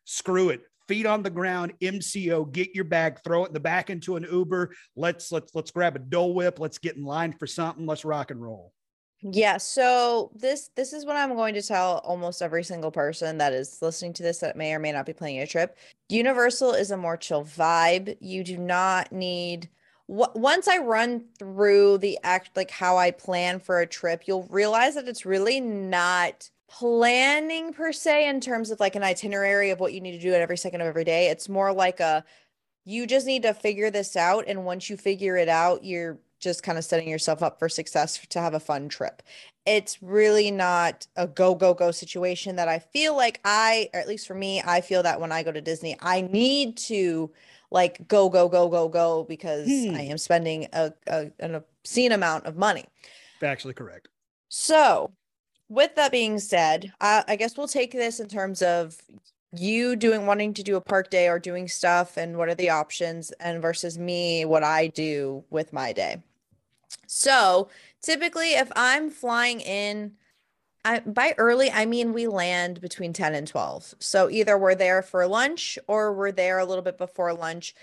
screw 0.03 0.49
it, 0.49 0.59
feet 0.89 1.05
on 1.05 1.23
the 1.23 1.29
ground, 1.29 1.71
MCO, 1.81 2.43
get 2.51 2.75
your 2.75 2.83
bag, 2.83 3.19
throw 3.23 3.45
it 3.45 3.47
in 3.47 3.53
the 3.53 3.59
back 3.61 3.89
into 3.89 4.17
an 4.17 4.27
Uber. 4.29 4.75
Let's 4.97 5.31
let's 5.31 5.55
let's 5.55 5.71
grab 5.71 5.95
a 5.95 5.99
Dole 5.99 6.33
Whip. 6.33 6.59
Let's 6.59 6.77
get 6.77 6.97
in 6.97 7.05
line 7.05 7.31
for 7.31 7.47
something. 7.47 7.85
Let's 7.85 8.03
rock 8.03 8.29
and 8.31 8.41
roll. 8.41 8.73
Yeah, 9.21 9.55
so 9.55 10.31
this 10.35 10.71
this 10.75 10.91
is 10.91 11.05
what 11.05 11.15
I'm 11.15 11.33
going 11.35 11.53
to 11.53 11.61
tell 11.61 11.99
almost 11.99 12.41
every 12.41 12.65
single 12.65 12.91
person 12.91 13.37
that 13.37 13.53
is 13.53 13.81
listening 13.81 14.11
to 14.13 14.23
this 14.23 14.39
that 14.39 14.57
may 14.57 14.73
or 14.73 14.79
may 14.79 14.91
not 14.91 15.05
be 15.05 15.13
planning 15.13 15.39
a 15.39 15.47
trip. 15.47 15.77
Universal 16.09 16.73
is 16.73 16.91
a 16.91 16.97
more 16.97 17.15
chill 17.15 17.45
vibe. 17.45 18.17
You 18.19 18.43
do 18.43 18.57
not 18.57 19.13
need 19.13 19.69
once 20.09 20.67
I 20.67 20.79
run 20.79 21.25
through 21.37 21.99
the 21.99 22.17
act 22.23 22.57
like 22.57 22.71
how 22.71 22.97
I 22.97 23.11
plan 23.11 23.59
for 23.59 23.79
a 23.79 23.85
trip, 23.85 24.23
you'll 24.25 24.47
realize 24.49 24.95
that 24.95 25.07
it's 25.07 25.23
really 25.23 25.61
not 25.61 26.49
planning 26.67 27.73
per 27.73 27.91
se 27.91 28.27
in 28.27 28.41
terms 28.41 28.71
of 28.71 28.79
like 28.79 28.95
an 28.95 29.03
itinerary 29.03 29.69
of 29.69 29.79
what 29.79 29.93
you 29.93 30.01
need 30.01 30.13
to 30.13 30.19
do 30.19 30.33
at 30.33 30.41
every 30.41 30.57
second 30.57 30.81
of 30.81 30.87
every 30.87 31.03
day. 31.03 31.27
It's 31.27 31.47
more 31.47 31.71
like 31.71 31.99
a 31.99 32.23
you 32.85 33.05
just 33.05 33.27
need 33.27 33.43
to 33.43 33.53
figure 33.53 33.91
this 33.91 34.15
out 34.15 34.45
and 34.47 34.65
once 34.65 34.89
you 34.89 34.97
figure 34.97 35.37
it 35.37 35.47
out, 35.47 35.83
you're 35.83 36.17
just 36.39 36.63
kind 36.63 36.79
of 36.79 36.85
setting 36.85 37.07
yourself 37.07 37.43
up 37.43 37.59
for 37.59 37.69
success 37.69 38.19
to 38.29 38.41
have 38.41 38.55
a 38.55 38.59
fun 38.59 38.89
trip. 38.89 39.21
It's 39.67 40.01
really 40.01 40.49
not 40.49 41.05
a 41.17 41.27
go, 41.27 41.53
go, 41.53 41.75
go 41.75 41.91
situation 41.91 42.55
that 42.55 42.67
I 42.67 42.79
feel 42.79 43.15
like 43.15 43.41
I, 43.45 43.89
or 43.93 43.99
at 43.99 44.07
least 44.07 44.25
for 44.25 44.33
me, 44.33 44.63
I 44.65 44.81
feel 44.81 45.03
that 45.03 45.21
when 45.21 45.31
I 45.31 45.43
go 45.43 45.51
to 45.51 45.61
Disney, 45.61 45.95
I 45.99 46.21
need 46.21 46.77
to 46.77 47.29
like 47.71 48.07
go, 48.07 48.29
go, 48.29 48.49
go, 48.49 48.67
go, 48.69 48.87
go 48.87 49.23
because 49.23 49.67
Hmm. 49.67 49.95
I 49.95 50.01
am 50.01 50.17
spending 50.17 50.67
a, 50.73 50.93
a, 51.07 51.31
an 51.39 51.55
obscene 51.55 52.11
amount 52.11 52.45
of 52.45 52.57
money. 52.57 52.85
Actually, 53.41 53.73
correct. 53.73 54.07
So, 54.49 55.11
with 55.69 55.95
that 55.95 56.11
being 56.11 56.39
said, 56.39 56.91
I, 56.99 57.23
I 57.27 57.35
guess 57.35 57.57
we'll 57.57 57.67
take 57.67 57.91
this 57.91 58.19
in 58.19 58.27
terms 58.27 58.61
of 58.61 58.97
you 59.55 59.95
doing 59.95 60.25
wanting 60.25 60.53
to 60.55 60.63
do 60.63 60.75
a 60.75 60.81
park 60.81 61.09
day 61.09 61.27
or 61.27 61.39
doing 61.39 61.67
stuff 61.67 62.17
and 62.17 62.37
what 62.37 62.49
are 62.49 62.55
the 62.55 62.69
options 62.69 63.31
and 63.39 63.61
versus 63.61 63.97
me 63.97 64.45
what 64.45 64.63
I 64.63 64.87
do 64.87 65.43
with 65.49 65.73
my 65.73 65.93
day. 65.93 66.21
So, 67.07 67.69
typically 68.01 68.53
if 68.53 68.71
I'm 68.75 69.09
flying 69.09 69.61
in 69.61 70.13
I 70.85 70.99
by 71.01 71.35
early 71.37 71.69
I 71.71 71.85
mean 71.85 72.13
we 72.13 72.27
land 72.27 72.81
between 72.81 73.13
10 73.13 73.35
and 73.35 73.47
12. 73.47 73.95
So 73.99 74.29
either 74.29 74.57
we're 74.57 74.75
there 74.75 75.01
for 75.01 75.25
lunch 75.27 75.77
or 75.87 76.13
we're 76.13 76.31
there 76.31 76.59
a 76.59 76.65
little 76.65 76.83
bit 76.83 76.97
before 76.97 77.33
lunch. 77.33 77.75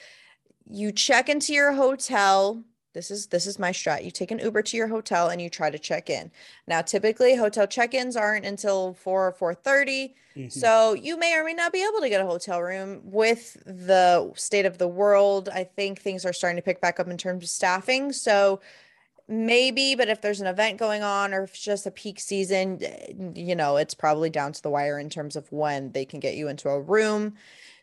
You 0.69 0.93
check 0.93 1.29
into 1.29 1.53
your 1.53 1.73
hotel. 1.73 2.65
This 2.95 3.11
is 3.11 3.29
this 3.29 3.47
is 3.47 3.59
my 3.59 3.73
strat. 3.73 4.05
You 4.05 4.11
take 4.11 4.31
an 4.31 4.39
Uber 4.39 4.63
to 4.63 4.77
your 4.77 4.89
hotel 4.89 5.29
and 5.29 5.41
you 5.43 5.51
try 5.51 5.71
to 5.71 5.79
check 5.79 6.09
in. 6.11 6.33
Now, 6.67 6.81
typically 6.83 7.37
hotel 7.37 7.67
check-ins 7.67 8.17
aren't 8.17 8.47
until 8.47 8.95
4 8.95 9.29
or 9.29 9.33
4:30. 9.33 10.15
Mhm. 10.37 10.51
So 10.51 10.95
you 10.95 11.19
may 11.19 11.35
or 11.37 11.45
may 11.45 11.55
not 11.55 11.73
be 11.73 11.83
able 11.87 12.01
to 12.01 12.09
get 12.09 12.21
a 12.23 12.27
hotel 12.27 12.63
room 12.63 13.01
with 13.05 13.57
the 13.67 14.33
state 14.37 14.67
of 14.67 14.79
the 14.79 14.89
world. 14.89 15.49
I 15.51 15.65
think 15.65 16.01
things 16.01 16.25
are 16.25 16.33
starting 16.33 16.57
to 16.57 16.63
pick 16.63 16.81
back 16.81 16.99
up 17.01 17.09
in 17.09 17.19
terms 17.19 17.45
of 17.45 17.51
staffing. 17.51 18.13
So 18.13 18.61
maybe, 19.29 19.95
but 19.95 20.09
if 20.09 20.21
there's 20.21 20.41
an 20.41 20.47
event 20.47 20.79
going 20.79 21.03
on 21.03 21.35
or 21.35 21.45
if 21.45 21.51
it's 21.51 21.63
just 21.63 21.87
a 21.87 21.91
peak 21.91 22.21
season, 22.21 22.79
eh, 22.83 23.13
you 23.35 23.55
know, 23.55 23.77
it's 23.77 23.95
probably 23.95 24.31
down 24.31 24.53
to 24.53 24.63
the 24.63 24.71
wire 24.71 24.99
in 24.99 25.11
terms 25.11 25.37
of 25.37 25.51
when 25.53 25.93
they 25.93 26.05
can 26.05 26.21
get 26.21 26.35
you 26.35 26.49
into 26.49 26.69
a 26.69 26.81
room. 26.81 27.35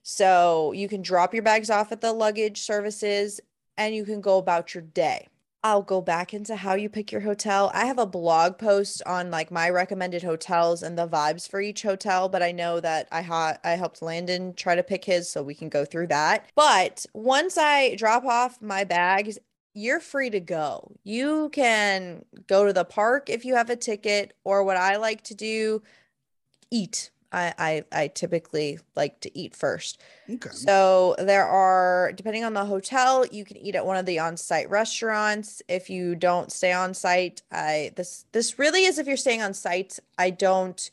So 0.03 0.71
you 0.73 0.87
can 0.87 1.01
drop 1.01 1.33
your 1.33 1.43
bags 1.43 1.69
off 1.69 1.91
at 1.91 2.01
the 2.01 2.13
luggage 2.13 2.61
services 2.61 3.39
and 3.77 3.95
you 3.95 4.05
can 4.05 4.21
go 4.21 4.37
about 4.37 4.73
your 4.73 4.83
day. 4.83 5.27
I'll 5.65 5.81
go 5.81 6.01
back 6.01 6.33
into 6.33 6.57
how 6.57 6.73
you 6.73 6.89
pick 6.89 7.09
your 7.09 7.21
hotel. 7.21 7.71
I 7.73 7.85
have 7.85 7.97
a 7.97 8.05
blog 8.05 8.57
post 8.57 9.01
on 9.05 9.31
like 9.31 9.49
my 9.49 9.69
recommended 9.69 10.21
hotels 10.21 10.83
and 10.83 10.97
the 10.97 11.07
vibes 11.07 11.47
for 11.47 11.61
each 11.61 11.83
hotel, 11.83 12.27
but 12.27 12.43
I 12.43 12.51
know 12.51 12.81
that 12.81 13.07
I 13.13 13.21
ha- 13.21 13.57
I 13.63 13.71
helped 13.71 14.01
Landon 14.01 14.55
try 14.55 14.75
to 14.75 14.83
pick 14.83 15.05
his 15.05 15.29
so 15.29 15.41
we 15.41 15.55
can 15.55 15.69
go 15.69 15.85
through 15.85 16.07
that. 16.07 16.49
But 16.53 17.05
once 17.13 17.57
I 17.57 17.95
drop 17.95 18.25
off 18.25 18.61
my 18.61 18.83
bags, 18.83 19.39
you're 19.73 19.99
free 19.99 20.29
to 20.29 20.39
go. 20.39 20.91
You 21.03 21.49
can 21.49 22.25
go 22.47 22.65
to 22.65 22.73
the 22.73 22.85
park 22.85 23.29
if 23.29 23.45
you 23.45 23.55
have 23.55 23.69
a 23.69 23.75
ticket 23.75 24.33
or 24.43 24.63
what 24.63 24.77
I 24.77 24.97
like 24.97 25.23
to 25.23 25.35
do, 25.35 25.81
eat. 26.71 27.09
I 27.31 27.53
I, 27.57 27.83
I 27.91 28.07
typically 28.07 28.79
like 28.95 29.19
to 29.21 29.37
eat 29.37 29.55
first. 29.55 29.99
Okay. 30.29 30.49
So 30.51 31.15
there 31.17 31.45
are, 31.45 32.11
depending 32.15 32.43
on 32.43 32.53
the 32.53 32.65
hotel, 32.65 33.25
you 33.25 33.43
can 33.43 33.57
eat 33.57 33.75
at 33.75 33.85
one 33.85 33.97
of 33.97 34.05
the 34.05 34.19
on-site 34.19 34.69
restaurants. 34.69 35.61
If 35.67 35.89
you 35.89 36.15
don't 36.15 36.51
stay 36.51 36.71
on 36.71 36.93
site, 36.93 37.41
I 37.51 37.91
this 37.95 38.25
this 38.31 38.59
really 38.59 38.85
is 38.85 38.99
if 38.99 39.07
you're 39.07 39.17
staying 39.17 39.41
on 39.41 39.53
site. 39.53 39.99
I 40.17 40.29
don't 40.29 40.91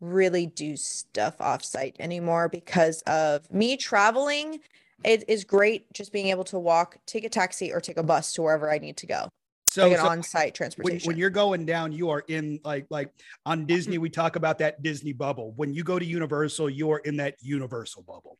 really 0.00 0.46
do 0.46 0.76
stuff 0.76 1.40
off 1.40 1.64
site 1.64 1.96
anymore 1.98 2.48
because 2.48 3.02
of 3.02 3.50
me 3.52 3.76
traveling. 3.76 4.60
It 5.04 5.24
is 5.28 5.44
great 5.44 5.92
just 5.92 6.12
being 6.12 6.28
able 6.28 6.44
to 6.44 6.58
walk, 6.58 6.98
take 7.06 7.24
a 7.24 7.28
taxi, 7.28 7.72
or 7.72 7.80
take 7.80 7.96
a 7.96 8.02
bus 8.02 8.32
to 8.34 8.42
wherever 8.42 8.70
I 8.70 8.78
need 8.78 8.96
to 8.98 9.06
go. 9.06 9.28
So, 9.68 9.88
like 9.88 9.98
an 9.98 10.04
so 10.04 10.08
on-site 10.08 10.44
when, 10.44 10.52
transportation. 10.52 11.06
when 11.06 11.18
you're 11.18 11.28
going 11.30 11.66
down, 11.66 11.92
you 11.92 12.08
are 12.10 12.24
in 12.28 12.60
like 12.64 12.86
like 12.88 13.10
on 13.44 13.58
mm-hmm. 13.58 13.66
Disney, 13.66 13.98
we 13.98 14.08
talk 14.08 14.36
about 14.36 14.58
that 14.58 14.82
Disney 14.82 15.12
bubble. 15.12 15.52
When 15.56 15.74
you 15.74 15.84
go 15.84 15.98
to 15.98 16.04
Universal, 16.04 16.70
you're 16.70 16.98
in 16.98 17.16
that 17.18 17.34
Universal 17.40 18.02
bubble. 18.02 18.38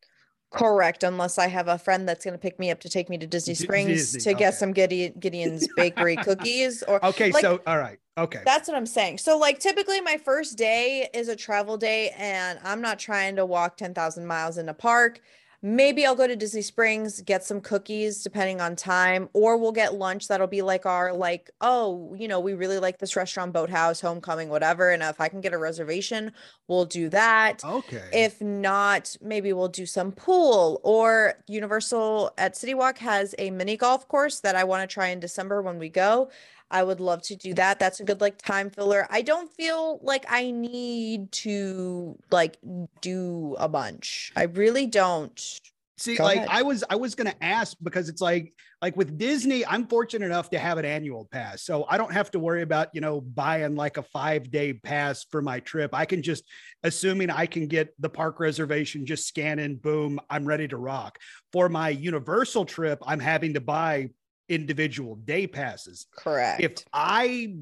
Correct, 0.51 1.03
unless 1.03 1.39
I 1.39 1.49
have 1.49 1.69
a 1.69 1.77
friend 1.77 2.09
that's 2.09 2.25
going 2.25 2.33
to 2.33 2.39
pick 2.39 2.59
me 2.59 2.71
up 2.71 2.81
to 2.81 2.89
take 2.89 3.11
me 3.11 3.19
to 3.19 3.27
Disney 3.27 3.55
Springs 3.55 4.13
Disney, 4.13 4.33
to 4.33 4.39
get 4.39 4.55
some 4.55 4.73
Gideon, 4.73 5.13
Gideon's 5.19 5.69
Bakery 5.77 6.17
cookies 6.17 6.83
or 6.85 7.05
Okay, 7.05 7.33
Like- 7.33 7.43
so 7.43 7.61
all 7.67 7.79
right, 7.79 7.99
okay. 8.17 8.43
That's 8.45 8.69
what 8.69 8.77
I'm 8.77 8.87
saying. 8.87 9.19
So, 9.19 9.37
like, 9.37 9.59
typically 9.59 10.01
my 10.01 10.17
first 10.17 10.57
day 10.57 11.09
is 11.13 11.29
a 11.29 11.37
travel 11.37 11.77
day, 11.77 12.15
and 12.17 12.59
I'm 12.63 12.81
not 12.81 12.99
trying 12.99 13.37
to 13.37 13.45
walk 13.45 13.77
10,000 13.77 14.25
miles 14.25 14.57
in 14.57 14.69
a 14.69 14.75
park. 14.75 15.21
Maybe 15.69 16.07
I'll 16.07 16.15
go 16.15 16.29
to 16.29 16.37
Disney 16.37 16.63
Springs, 16.63 17.21
get 17.23 17.43
some 17.43 17.61
cookies 17.61 18.23
depending 18.23 18.61
on 18.61 18.77
time, 18.77 19.29
or 19.33 19.57
we'll 19.57 19.73
get 19.73 19.95
lunch 19.95 20.29
that'll 20.29 20.47
be 20.47 20.63
like 20.63 20.87
our, 20.87 21.13
like, 21.13 21.51
oh, 21.61 22.15
you 22.17 22.29
know, 22.29 22.39
we 22.39 22.55
really 22.55 22.79
like 22.79 22.99
this 22.99 23.17
restaurant, 23.17 23.53
Boathouse, 23.53 24.01
Homecoming, 24.01 24.49
whatever. 24.49 24.93
And 24.93 25.03
if 25.03 25.21
I 25.21 25.29
can 25.29 25.41
get 25.41 25.53
a 25.53 25.59
reservation, 25.59 26.31
we'll 26.69 26.85
do 26.85 27.09
that. 27.09 27.65
Okay. 27.65 28.05
If 28.13 28.41
not, 28.41 29.17
maybe 29.21 29.53
we'll 29.53 29.67
do 29.67 29.87
some 29.87 30.13
pool 30.13 30.81
or 30.85 31.43
Universal 31.49 32.31
at 32.39 32.57
City 32.57 32.75
Walk 32.75 32.99
has 32.99 33.35
a 33.37 33.51
mini 33.51 33.77
golf 33.77 34.07
course 34.07 34.39
that 34.39 34.55
I 34.55 34.63
want 34.63 34.89
to 34.89 34.95
try 34.95 35.09
in 35.09 35.19
December 35.19 35.63
when 35.63 35.81
we 35.81 35.89
go. 35.89 36.31
I 36.71 36.83
would 36.83 37.01
love 37.01 37.23
to 37.23 37.37
do 37.37 37.55
that. 37.55 37.79
That's 37.79 38.01
a 38.01 38.05
good 38.05 38.21
like 38.21 38.39
time 38.39 38.71
filler. 38.71 39.07
I 39.11 39.23
don't 39.23 39.53
feel 39.53 40.01
like 40.03 40.27
I 40.29 40.51
need 40.51 41.31
to 41.33 42.19
like 42.31 42.59
do 43.01 43.57
a 43.59 43.69
bunch. 43.69 44.33
I 44.37 44.45
really 44.45 44.87
don't. 44.87 45.61
See, 45.99 46.17
Go 46.17 46.25
like 46.25 46.39
ahead. 46.39 46.49
I 46.51 46.63
was 46.63 46.85
I 46.91 46.97
was 46.97 47.15
gonna 47.15 47.35
ask 47.41 47.77
because 47.83 48.09
it's 48.09 48.21
like 48.21 48.53
like 48.83 48.97
with 48.97 49.17
Disney, 49.17 49.65
I'm 49.65 49.87
fortunate 49.87 50.27
enough 50.27 50.51
to 50.51 50.59
have 50.59 50.77
an 50.77 50.85
annual 50.85 51.25
pass. 51.25 51.63
So 51.63 51.87
I 51.89 51.97
don't 51.97 52.13
have 52.13 52.31
to 52.33 52.39
worry 52.39 52.63
about, 52.63 52.89
you 52.93 53.01
know, 53.01 53.21
buying 53.23 53.75
like 53.75 53.97
a 53.97 54.03
five 54.03 54.51
day 54.51 54.75
pass 54.75 55.25
for 55.31 55.41
my 55.41 55.61
trip. 55.61 55.95
I 55.95 56.05
can 56.05 56.23
just 56.23 56.45
assuming 56.83 57.31
I 57.31 57.47
can 57.47 57.69
get 57.69 57.95
the 57.99 58.11
park 58.11 58.39
reservation, 58.39 59.07
just 59.07 59.27
scan 59.27 59.59
in, 59.59 59.77
boom, 59.77 60.21
I'm 60.29 60.45
ready 60.45 60.69
to 60.69 60.77
rock. 60.77 61.19
For 61.53 61.69
my 61.71 61.89
universal 61.89 62.67
trip, 62.67 62.99
I'm 63.07 63.21
having 63.21 63.55
to 63.55 63.61
buy 63.61 64.11
individual 64.49 65.17
day 65.17 65.47
passes. 65.47 66.07
Correct. 66.17 66.61
if 66.63 66.73
I 66.93 67.57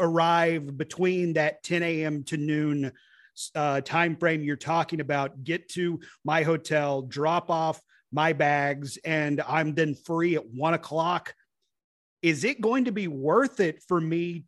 arrive 0.00 0.76
between 0.76 1.34
that 1.34 1.62
10 1.62 1.82
a.m. 1.82 2.22
to 2.24 2.36
noon 2.36 2.92
uh, 3.54 3.80
time 3.80 4.16
frame 4.16 4.42
you're 4.42 4.56
talking 4.56 5.00
about, 5.00 5.44
get 5.44 5.68
to 5.70 6.00
my 6.24 6.42
hotel, 6.42 7.02
drop 7.02 7.50
off 7.50 7.80
my 8.12 8.32
bags, 8.32 8.98
and 9.04 9.40
I'm 9.46 9.74
then 9.74 9.94
free 9.94 10.34
at 10.34 10.46
one 10.46 10.74
o'clock, 10.74 11.34
is 12.22 12.44
it 12.44 12.60
going 12.60 12.86
to 12.86 12.92
be 12.92 13.06
worth 13.06 13.60
it 13.60 13.82
for 13.86 14.00
me 14.00 14.44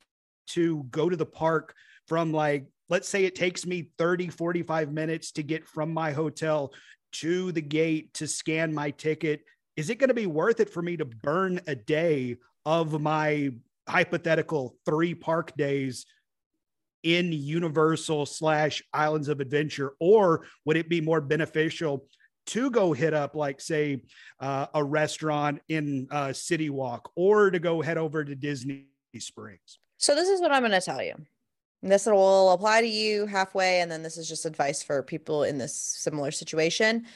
to 0.49 0.85
go 0.91 1.09
to 1.09 1.17
the 1.17 1.27
park 1.27 1.75
from 2.09 2.33
like, 2.33 2.67
let's 2.89 3.09
say 3.09 3.25
it 3.25 3.35
takes 3.35 3.67
me 3.67 3.91
30, 3.99 4.29
45 4.29 4.93
minutes 4.93 5.33
to 5.33 5.43
get 5.43 5.69
from 5.69 5.93
my 5.93 6.11
hotel 6.11 6.73
to 7.13 7.53
the 7.53 7.63
gate 7.63 8.15
to 8.15 8.27
scan 8.27 8.73
my 8.73 8.91
ticket? 8.91 9.43
Is 9.77 9.91
it 9.91 9.97
going 9.99 10.09
to 10.09 10.15
be 10.15 10.27
worth 10.27 10.61
it 10.61 10.71
for 10.71 10.83
me 10.83 10.97
to 10.97 11.05
burn 11.05 11.61
a 11.67 11.75
day 11.75 12.37
of 12.65 13.01
my 13.01 13.51
hypothetical 13.89 14.77
three 14.85 15.15
park 15.15 15.57
days 15.57 16.07
in 17.03 17.33
Universal 17.33 18.27
slash 18.27 18.83
Islands 18.93 19.29
of 19.29 19.41
Adventure? 19.41 19.95
Or 20.01 20.47
would 20.65 20.77
it 20.77 20.89
be 20.89 21.01
more 21.01 21.21
beneficial 21.21 22.07
to 22.47 22.71
go 22.71 22.93
hit 22.93 23.15
up, 23.15 23.35
like, 23.35 23.61
say, 23.61 24.03
uh, 24.41 24.67
a 24.75 24.83
restaurant 24.83 25.61
in 25.69 26.09
uh, 26.11 26.33
City 26.33 26.71
Walk 26.71 27.11
or 27.15 27.51
to 27.51 27.59
go 27.59 27.81
head 27.81 27.99
over 27.99 28.25
to 28.25 28.35
Disney 28.35 28.87
Springs? 29.19 29.79
So, 29.99 30.15
this 30.15 30.29
is 30.29 30.41
what 30.41 30.53
I'm 30.53 30.63
going 30.63 30.73
to 30.73 30.81
tell 30.81 31.03
you. 31.03 31.15
This 31.83 32.05
will 32.05 32.51
apply 32.53 32.83
to 32.83 32.87
you 32.87 33.27
halfway, 33.27 33.81
and 33.81 33.91
then 33.91 34.03
this 34.03 34.19
is 34.19 34.29
just 34.29 34.45
advice 34.45 34.83
for 34.83 35.03
people 35.03 35.45
in 35.45 35.57
this 35.57 35.75
similar 35.75 36.31
situation. 36.31 37.07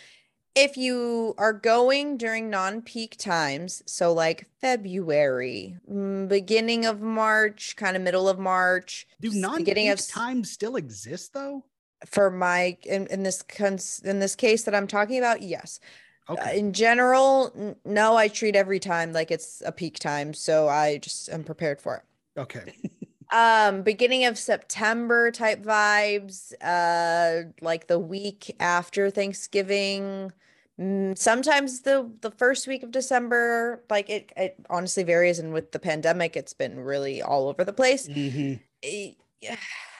If 0.54 0.76
you 0.76 1.34
are 1.36 1.52
going 1.52 2.16
during 2.16 2.48
non 2.48 2.82
peak 2.82 3.16
times, 3.18 3.82
so 3.86 4.12
like 4.12 4.46
February, 4.60 5.76
mm, 5.90 6.28
beginning 6.28 6.86
of 6.86 7.00
March, 7.00 7.74
kind 7.76 7.96
of 7.96 8.02
middle 8.02 8.28
of 8.28 8.38
March, 8.38 9.06
do 9.20 9.30
non 9.32 9.64
peak 9.64 9.90
of 9.90 10.06
times 10.06 10.50
still 10.50 10.76
exist 10.76 11.32
though? 11.32 11.64
For 12.06 12.30
my 12.30 12.76
in, 12.84 13.08
in 13.08 13.24
this 13.24 13.42
cons, 13.42 14.00
in 14.04 14.20
this 14.20 14.36
case 14.36 14.62
that 14.64 14.74
I'm 14.74 14.86
talking 14.86 15.18
about, 15.18 15.42
yes. 15.42 15.80
Uh, 16.28 16.34
okay. 16.34 16.50
Uh, 16.50 16.52
in 16.54 16.72
general, 16.72 17.52
n- 17.56 17.76
no, 17.84 18.16
I 18.16 18.28
treat 18.28 18.54
every 18.54 18.78
time 18.78 19.12
like 19.12 19.32
it's 19.32 19.60
a 19.66 19.72
peak 19.72 19.98
time, 19.98 20.34
so 20.34 20.68
I 20.68 20.98
just 20.98 21.28
am 21.30 21.42
prepared 21.42 21.80
for 21.80 21.96
it. 21.96 22.40
Okay. 22.40 22.72
um 23.34 23.82
beginning 23.82 24.24
of 24.24 24.38
september 24.38 25.30
type 25.30 25.62
vibes 25.62 26.52
uh 26.62 27.48
like 27.60 27.88
the 27.88 27.98
week 27.98 28.54
after 28.60 29.10
thanksgiving 29.10 30.32
mm, 30.80 31.18
sometimes 31.18 31.80
the 31.80 32.08
the 32.20 32.30
first 32.30 32.68
week 32.68 32.84
of 32.84 32.92
december 32.92 33.82
like 33.90 34.08
it 34.08 34.30
it 34.36 34.54
honestly 34.70 35.02
varies 35.02 35.40
and 35.40 35.52
with 35.52 35.72
the 35.72 35.80
pandemic 35.80 36.36
it's 36.36 36.54
been 36.54 36.78
really 36.78 37.20
all 37.20 37.48
over 37.48 37.64
the 37.64 37.72
place 37.72 38.08
mm-hmm. 38.08 38.54
it, 38.82 39.16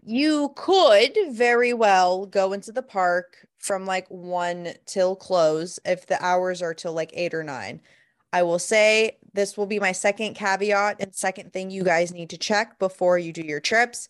you 0.07 0.53
could 0.55 1.17
very 1.31 1.73
well 1.73 2.26
go 2.26 2.53
into 2.53 2.71
the 2.71 2.83
park 2.83 3.47
from 3.59 3.85
like 3.85 4.07
one 4.09 4.69
till 4.87 5.17
close 5.17 5.81
if 5.85 6.07
the 6.07 6.23
hours 6.25 6.62
are 6.62 6.75
till 6.75 6.93
like 6.93 7.11
eight 7.14 7.35
or 7.35 7.43
nine 7.43 7.81
I 8.35 8.43
will 8.43 8.59
say 8.59 9.19
this 9.33 9.57
will 9.57 9.67
be 9.67 9.79
my 9.79 9.93
second 9.93 10.35
caveat 10.35 10.97
and 10.99 11.14
second 11.14 11.53
thing 11.53 11.71
you 11.71 11.85
guys 11.85 12.12
need 12.12 12.31
to 12.31 12.37
check 12.37 12.81
before 12.81 13.17
you 13.17 13.33
do 13.33 13.43
your 13.43 13.61
trips. 13.61 14.09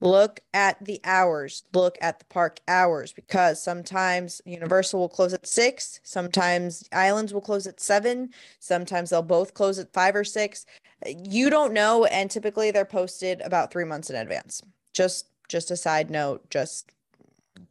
Look 0.00 0.40
at 0.54 0.82
the 0.82 0.98
hours, 1.04 1.62
look 1.74 1.98
at 2.00 2.18
the 2.18 2.24
park 2.24 2.60
hours 2.68 3.12
because 3.12 3.62
sometimes 3.62 4.40
Universal 4.46 5.00
will 5.00 5.10
close 5.10 5.34
at 5.34 5.46
six, 5.46 6.00
sometimes 6.04 6.88
Islands 6.90 7.34
will 7.34 7.42
close 7.42 7.66
at 7.66 7.78
seven, 7.78 8.30
sometimes 8.60 9.10
they'll 9.10 9.20
both 9.20 9.52
close 9.52 9.78
at 9.78 9.92
five 9.92 10.16
or 10.16 10.24
six. 10.24 10.64
You 11.06 11.50
don't 11.50 11.74
know, 11.74 12.06
and 12.06 12.30
typically 12.30 12.70
they're 12.70 12.86
posted 12.86 13.42
about 13.42 13.70
three 13.70 13.84
months 13.84 14.08
in 14.08 14.16
advance. 14.16 14.62
Just 14.94 15.26
just 15.50 15.70
a 15.70 15.76
side 15.76 16.10
note, 16.10 16.48
just 16.48 16.92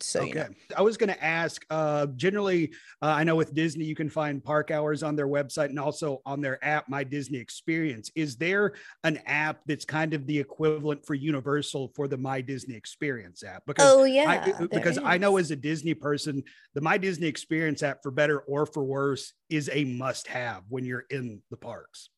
so 0.02 0.22
okay. 0.22 0.30
You 0.30 0.36
know. 0.36 0.50
I 0.78 0.82
was 0.82 0.98
going 0.98 1.10
to 1.10 1.24
ask. 1.24 1.66
Uh, 1.70 2.08
generally, 2.16 2.72
uh, 3.02 3.08
I 3.08 3.24
know 3.24 3.36
with 3.36 3.54
Disney, 3.54 3.86
you 3.86 3.96
can 3.96 4.10
find 4.10 4.44
park 4.44 4.72
hours 4.72 5.04
on 5.04 5.16
their 5.16 5.28
website 5.28 5.70
and 5.70 5.80
also 5.80 6.22
on 6.26 6.42
their 6.42 6.64
app, 6.64 6.90
My 6.90 7.04
Disney 7.04 7.38
Experience. 7.38 8.12
Is 8.16 8.36
there 8.36 8.74
an 9.04 9.20
app 9.26 9.62
that's 9.66 9.86
kind 9.86 10.14
of 10.14 10.26
the 10.28 10.38
equivalent 10.38 11.06
for 11.06 11.14
Universal 11.14 11.92
for 11.96 12.08
the 12.08 12.18
My 12.18 12.42
Disney 12.42 12.76
Experience 12.76 13.44
app? 13.44 13.64
Because 13.66 13.92
oh 13.92 14.04
yeah, 14.04 14.54
I, 14.60 14.66
because 14.66 14.98
I 15.04 15.18
know 15.18 15.38
as 15.38 15.52
a 15.52 15.56
Disney 15.56 15.94
person, 15.94 16.44
the 16.74 16.82
My 16.82 16.98
Disney 16.98 17.28
Experience 17.28 17.84
app, 17.84 18.04
for 18.04 18.12
better 18.12 18.40
or 18.40 18.66
for 18.66 18.84
worse, 18.84 19.34
is 19.50 19.70
a 19.72 19.84
must-have 19.86 20.64
when 20.70 20.86
you're 20.86 21.06
in 21.10 21.42
the 21.52 21.58
parks. 21.58 22.10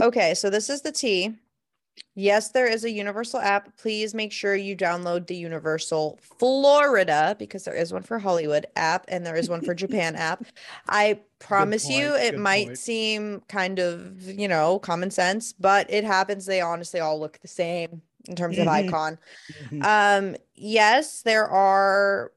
Okay, 0.00 0.34
so 0.34 0.48
this 0.50 0.70
is 0.70 0.82
the 0.82 0.92
T. 0.92 1.34
Yes, 2.14 2.50
there 2.50 2.66
is 2.66 2.84
a 2.84 2.90
Universal 2.90 3.40
app. 3.40 3.74
Please 3.78 4.14
make 4.14 4.32
sure 4.32 4.54
you 4.54 4.76
download 4.76 5.26
the 5.26 5.36
Universal 5.36 6.18
Florida 6.20 7.34
because 7.38 7.64
there 7.64 7.74
is 7.74 7.92
one 7.92 8.02
for 8.02 8.18
Hollywood 8.18 8.66
app 8.76 9.06
and 9.08 9.24
there 9.24 9.36
is 9.36 9.48
one 9.48 9.62
for 9.62 9.74
Japan 9.82 10.14
app. 10.14 10.44
I 10.88 11.20
promise 11.38 11.88
you, 11.88 12.14
it 12.14 12.38
might 12.38 12.66
point. 12.66 12.78
seem 12.78 13.42
kind 13.48 13.78
of, 13.78 14.22
you 14.22 14.46
know, 14.46 14.78
common 14.78 15.10
sense, 15.10 15.54
but 15.54 15.90
it 15.90 16.04
happens. 16.04 16.44
They 16.44 16.60
honestly 16.60 17.00
all 17.00 17.18
look 17.18 17.38
the 17.40 17.48
same 17.48 18.02
in 18.28 18.36
terms 18.36 18.58
of 18.58 18.66
mm-hmm. 18.66 18.88
icon. 18.88 19.18
Mm-hmm. 19.70 19.82
Um, 19.82 20.36
yes, 20.54 21.22
there 21.22 21.48
are 21.48 22.32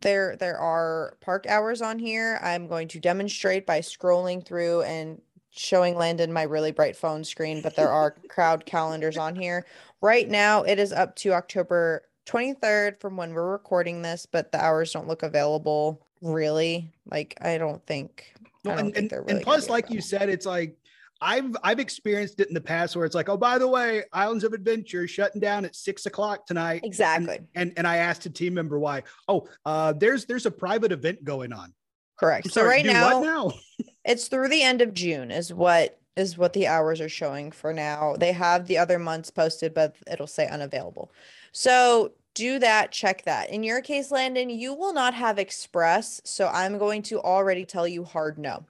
there 0.00 0.36
there 0.36 0.58
are 0.58 1.16
park 1.20 1.46
hours 1.46 1.82
on 1.82 1.98
here. 1.98 2.40
I'm 2.42 2.68
going 2.68 2.88
to 2.88 3.00
demonstrate 3.00 3.66
by 3.66 3.80
scrolling 3.80 4.44
through 4.44 4.82
and 4.82 5.20
showing 5.50 5.96
Landon 5.96 6.32
my 6.32 6.42
really 6.42 6.72
bright 6.72 6.96
phone 6.96 7.24
screen, 7.24 7.60
but 7.62 7.76
there 7.76 7.90
are 7.90 8.12
crowd 8.28 8.64
calendars 8.66 9.16
on 9.16 9.34
here. 9.34 9.66
Right 10.00 10.28
now, 10.28 10.62
it 10.62 10.78
is 10.78 10.92
up 10.92 11.16
to 11.16 11.32
October 11.32 12.02
23rd 12.26 13.00
from 13.00 13.16
when 13.16 13.34
we're 13.34 13.50
recording 13.50 14.02
this, 14.02 14.26
but 14.26 14.52
the 14.52 14.62
hours 14.62 14.92
don't 14.92 15.08
look 15.08 15.22
available 15.22 16.06
really. 16.22 16.90
Like, 17.10 17.36
I 17.40 17.58
don't 17.58 17.84
think. 17.86 18.32
Well, 18.64 18.76
don't 18.76 18.86
and, 18.86 18.94
think 18.94 19.12
really 19.12 19.32
and 19.32 19.42
plus, 19.42 19.68
like 19.68 19.90
you 19.90 20.00
said, 20.00 20.28
it's 20.28 20.44
like 20.44 20.76
I've 21.22 21.56
I've 21.62 21.78
experienced 21.78 22.40
it 22.40 22.48
in 22.48 22.54
the 22.54 22.60
past 22.60 22.96
where 22.96 23.04
it's 23.04 23.14
like, 23.14 23.28
oh, 23.28 23.36
by 23.36 23.58
the 23.58 23.68
way, 23.68 24.04
Islands 24.12 24.44
of 24.44 24.52
Adventure 24.52 25.06
shutting 25.06 25.40
down 25.40 25.64
at 25.64 25.74
six 25.74 26.06
o'clock 26.06 26.46
tonight. 26.46 26.82
Exactly. 26.84 27.36
And 27.36 27.48
and, 27.54 27.72
and 27.78 27.86
I 27.86 27.96
asked 27.96 28.26
a 28.26 28.30
team 28.30 28.54
member 28.54 28.78
why. 28.78 29.02
Oh, 29.28 29.48
uh, 29.64 29.92
there's 29.94 30.26
there's 30.26 30.46
a 30.46 30.50
private 30.50 30.92
event 30.92 31.24
going 31.24 31.52
on. 31.52 31.74
Correct. 32.18 32.50
so 32.52 32.64
right 32.64 32.84
now, 32.84 33.20
now? 33.20 33.52
it's 34.04 34.28
through 34.28 34.48
the 34.48 34.62
end 34.62 34.80
of 34.80 34.94
June 34.94 35.30
is 35.30 35.52
what 35.52 35.98
is 36.16 36.36
what 36.36 36.52
the 36.52 36.66
hours 36.66 37.00
are 37.00 37.08
showing 37.08 37.50
for 37.52 37.72
now. 37.72 38.16
They 38.18 38.32
have 38.32 38.66
the 38.66 38.78
other 38.78 38.98
months 38.98 39.30
posted, 39.30 39.72
but 39.72 39.96
it'll 40.10 40.26
say 40.26 40.48
unavailable. 40.48 41.12
So 41.52 42.12
do 42.34 42.58
that, 42.58 42.92
check 42.92 43.24
that. 43.24 43.50
In 43.50 43.62
your 43.62 43.80
case, 43.80 44.10
Landon, 44.10 44.50
you 44.50 44.74
will 44.74 44.92
not 44.92 45.14
have 45.14 45.38
express. 45.38 46.20
So 46.24 46.48
I'm 46.48 46.78
going 46.78 47.02
to 47.04 47.20
already 47.20 47.64
tell 47.64 47.86
you 47.86 48.04
hard 48.04 48.38
no. 48.38 48.66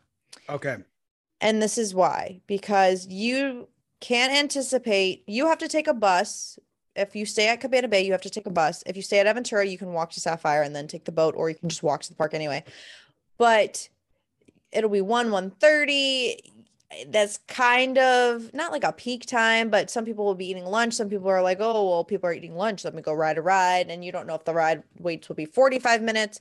Okay. 0.49 0.77
And 1.41 1.63
this 1.63 1.79
is 1.79 1.95
why, 1.95 2.41
because 2.47 3.07
you 3.07 3.69
can't 4.01 4.33
anticipate, 4.33 5.25
you 5.27 5.47
have 5.47 5.59
to 5.59 5.69
take 5.69 5.89
a 5.89 5.95
bus. 5.95 6.59
If 6.95 7.17
you 7.17 7.25
stay 7.25 7.49
at 7.49 7.61
Cabana 7.61 7.89
Bay, 7.89 8.05
you 8.05 8.13
have 8.13 8.21
to 8.23 8.31
take 8.31 8.47
a 8.47 8.51
bus. 8.51 8.83
If 8.87 8.97
you 8.97 9.03
stay 9.03 9.19
at 9.19 9.27
Aventura, 9.27 9.69
you 9.69 9.79
can 9.79 9.93
walk 9.93 10.11
to 10.13 10.21
Sapphire 10.21 10.63
and 10.63 10.77
then 10.77 10.87
take 10.87 11.05
the 11.05 11.13
boat, 11.13 11.35
or 11.37 11.49
you 11.49 11.57
can 11.57 11.69
just 11.69 11.83
walk 11.83 12.03
to 12.03 12.11
the 12.11 12.17
park 12.17 12.35
anyway 12.35 12.65
but 13.41 13.89
it'll 14.73 14.91
be 14.91 15.01
1 15.01 15.31
130 15.31 16.37
eh, 16.91 17.05
that's 17.09 17.39
kind 17.49 17.99
of 17.99 18.53
not 18.53 18.73
like 18.73 18.85
a 18.85 18.93
peak 18.93 19.27
time, 19.27 19.71
but 19.71 19.91
some 19.91 20.05
people 20.05 20.25
will 20.25 20.35
be 20.35 20.51
eating 20.51 20.65
lunch. 20.65 20.95
Some 20.95 21.09
people 21.09 21.29
are 21.29 21.43
like, 21.43 21.59
oh, 21.61 21.89
well, 21.89 22.05
people 22.05 22.29
are 22.29 22.33
eating 22.33 22.57
lunch. 22.57 22.85
Let 22.85 22.95
me 22.95 23.03
go 23.03 23.13
ride 23.13 23.39
a 23.39 23.43
ride. 23.43 23.91
And 23.91 24.05
you 24.05 24.13
don't 24.13 24.27
know 24.27 24.35
if 24.35 24.45
the 24.45 24.55
ride 24.55 24.83
waits 24.99 25.29
will 25.29 25.37
be 25.37 25.45
45 25.45 26.03
minutes, 26.03 26.41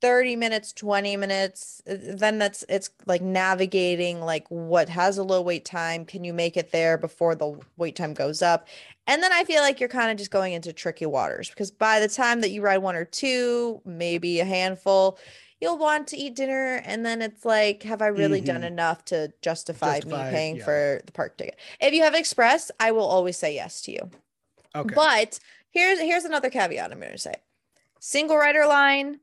30 0.00 0.36
minutes, 0.36 0.72
20 0.74 1.16
minutes. 1.16 1.82
Eh, 1.86 1.92
eh, 1.92 2.14
then 2.16 2.38
that's 2.38 2.64
it's 2.68 2.90
like 3.06 3.22
navigating 3.22 4.20
like 4.20 4.46
what 4.48 4.88
has 4.88 5.18
a 5.18 5.22
low 5.22 5.40
wait 5.40 5.64
time. 5.64 6.04
Can 6.04 6.24
you 6.24 6.32
make 6.32 6.56
it 6.56 6.72
there 6.72 6.98
before 6.98 7.34
the 7.34 7.58
wait 7.76 7.96
time 7.96 8.14
goes 8.14 8.42
up? 8.42 8.68
And 9.06 9.22
then 9.22 9.32
I 9.32 9.44
feel 9.44 9.60
like 9.60 9.80
you're 9.80 9.88
kind 9.88 10.10
of 10.10 10.16
just 10.16 10.30
going 10.30 10.54
into 10.54 10.72
tricky 10.72 11.06
waters 11.06 11.50
because 11.50 11.70
by 11.70 12.00
the 12.00 12.08
time 12.08 12.40
that 12.40 12.50
you 12.50 12.62
ride 12.62 12.78
one 12.78 12.96
or 12.96 13.04
two, 13.04 13.80
maybe 13.84 14.40
a 14.40 14.44
handful, 14.44 15.18
you'll 15.64 15.78
want 15.78 16.06
to 16.08 16.16
eat 16.16 16.36
dinner 16.36 16.82
and 16.84 17.04
then 17.06 17.22
it's 17.22 17.44
like 17.44 17.82
have 17.84 18.02
i 18.02 18.06
really 18.06 18.38
mm-hmm. 18.38 18.52
done 18.52 18.64
enough 18.64 19.04
to 19.06 19.32
justify, 19.40 19.96
justify 19.96 20.26
me 20.26 20.30
paying 20.30 20.56
yeah. 20.56 20.64
for 20.64 21.02
the 21.06 21.12
park 21.12 21.36
ticket? 21.38 21.58
If 21.80 21.94
you 21.94 22.02
have 22.02 22.14
express 22.14 22.70
i 22.78 22.92
will 22.92 23.06
always 23.06 23.38
say 23.38 23.54
yes 23.54 23.80
to 23.82 23.92
you. 23.92 24.10
Okay. 24.76 24.94
But 24.94 25.38
here's 25.70 25.98
here's 25.98 26.24
another 26.24 26.50
caveat 26.50 26.92
i'm 26.92 27.00
going 27.00 27.12
to 27.12 27.18
say. 27.18 27.34
Single 27.98 28.36
rider 28.36 28.66
line 28.66 29.20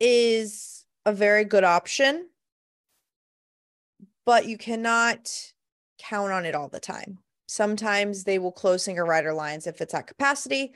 is 0.00 0.84
a 1.06 1.12
very 1.12 1.44
good 1.44 1.64
option 1.64 2.28
but 4.26 4.46
you 4.46 4.58
cannot 4.58 5.30
count 5.96 6.32
on 6.32 6.44
it 6.44 6.54
all 6.54 6.68
the 6.68 6.80
time. 6.80 7.18
Sometimes 7.46 8.24
they 8.24 8.38
will 8.38 8.52
close 8.52 8.82
single 8.82 9.06
rider 9.06 9.32
lines 9.32 9.66
if 9.66 9.80
it's 9.80 9.94
at 9.94 10.06
capacity 10.06 10.74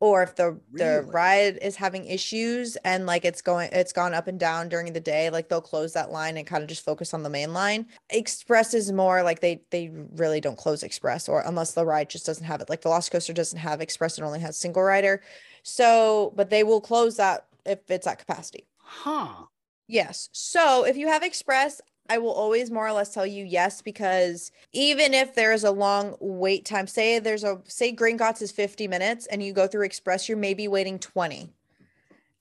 or 0.00 0.22
if 0.22 0.34
the 0.34 0.58
really? 0.72 0.84
the 0.84 1.02
ride 1.12 1.58
is 1.60 1.76
having 1.76 2.06
issues 2.06 2.76
and 2.84 3.06
like 3.06 3.24
it's 3.24 3.42
going 3.42 3.68
it's 3.72 3.92
gone 3.92 4.14
up 4.14 4.26
and 4.26 4.40
down 4.40 4.68
during 4.68 4.92
the 4.92 5.00
day 5.00 5.30
like 5.30 5.48
they'll 5.48 5.60
close 5.60 5.92
that 5.92 6.10
line 6.10 6.36
and 6.38 6.46
kind 6.46 6.62
of 6.62 6.68
just 6.68 6.84
focus 6.84 7.14
on 7.14 7.22
the 7.22 7.30
main 7.30 7.52
line. 7.52 7.86
Express 8.08 8.74
is 8.74 8.90
more 8.90 9.22
like 9.22 9.40
they 9.40 9.62
they 9.70 9.90
really 10.16 10.40
don't 10.40 10.58
close 10.58 10.82
express 10.82 11.28
or 11.28 11.42
unless 11.46 11.72
the 11.72 11.84
ride 11.84 12.10
just 12.10 12.26
doesn't 12.26 12.46
have 12.46 12.60
it 12.60 12.70
like 12.70 12.82
Velocicoaster 12.82 13.34
doesn't 13.34 13.58
have 13.58 13.80
express 13.80 14.18
it 14.18 14.24
only 14.24 14.40
has 14.40 14.56
single 14.56 14.82
rider. 14.82 15.22
So 15.62 16.32
but 16.34 16.50
they 16.50 16.64
will 16.64 16.80
close 16.80 17.16
that 17.18 17.46
if 17.64 17.78
it's 17.90 18.06
at 18.06 18.18
capacity. 18.18 18.66
Huh. 18.78 19.46
Yes. 19.86 20.28
So 20.32 20.84
if 20.84 20.96
you 20.96 21.08
have 21.08 21.22
express 21.22 21.80
I 22.10 22.18
will 22.18 22.32
always 22.32 22.72
more 22.72 22.88
or 22.88 22.92
less 22.92 23.14
tell 23.14 23.24
you 23.24 23.44
yes 23.44 23.80
because 23.80 24.50
even 24.72 25.14
if 25.14 25.36
there 25.36 25.52
is 25.52 25.62
a 25.62 25.70
long 25.70 26.16
wait 26.18 26.64
time, 26.64 26.88
say 26.88 27.20
there's 27.20 27.44
a 27.44 27.60
say 27.66 27.94
Gringotts 27.94 28.42
is 28.42 28.50
50 28.50 28.88
minutes 28.88 29.26
and 29.28 29.40
you 29.40 29.52
go 29.52 29.68
through 29.68 29.84
Express, 29.84 30.28
you're 30.28 30.36
maybe 30.36 30.66
waiting 30.66 30.98
20. 30.98 31.52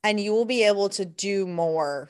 And 0.03 0.19
you 0.19 0.32
will 0.32 0.45
be 0.45 0.63
able 0.63 0.89
to 0.89 1.05
do 1.05 1.45
more 1.45 2.10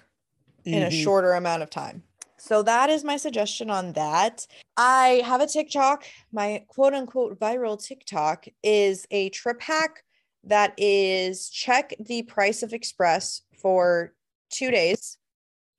mm-hmm. 0.62 0.74
in 0.74 0.84
a 0.84 0.86
mm-hmm. 0.86 1.04
shorter 1.04 1.34
amount 1.34 1.62
of 1.62 1.70
time. 1.70 2.02
So 2.38 2.64
that 2.64 2.90
is 2.90 3.04
my 3.04 3.18
suggestion 3.18 3.70
on 3.70 3.92
that. 3.92 4.48
I 4.78 5.22
have 5.26 5.42
a 5.42 5.48
TikTok. 5.48 6.06
My 6.32 6.64
quote 6.70 6.94
unquote 6.94 7.38
viral 7.38 7.84
TikTok 7.84 8.46
is 8.64 9.06
a 9.12 9.30
trip 9.32 9.62
hack 9.62 10.06
that 10.46 10.74
is 10.78 11.50
check 11.50 11.94
the 12.00 12.24
price 12.24 12.64
of 12.64 12.72
Express 12.72 13.42
for 13.62 14.14
two 14.50 14.72
days. 14.72 15.19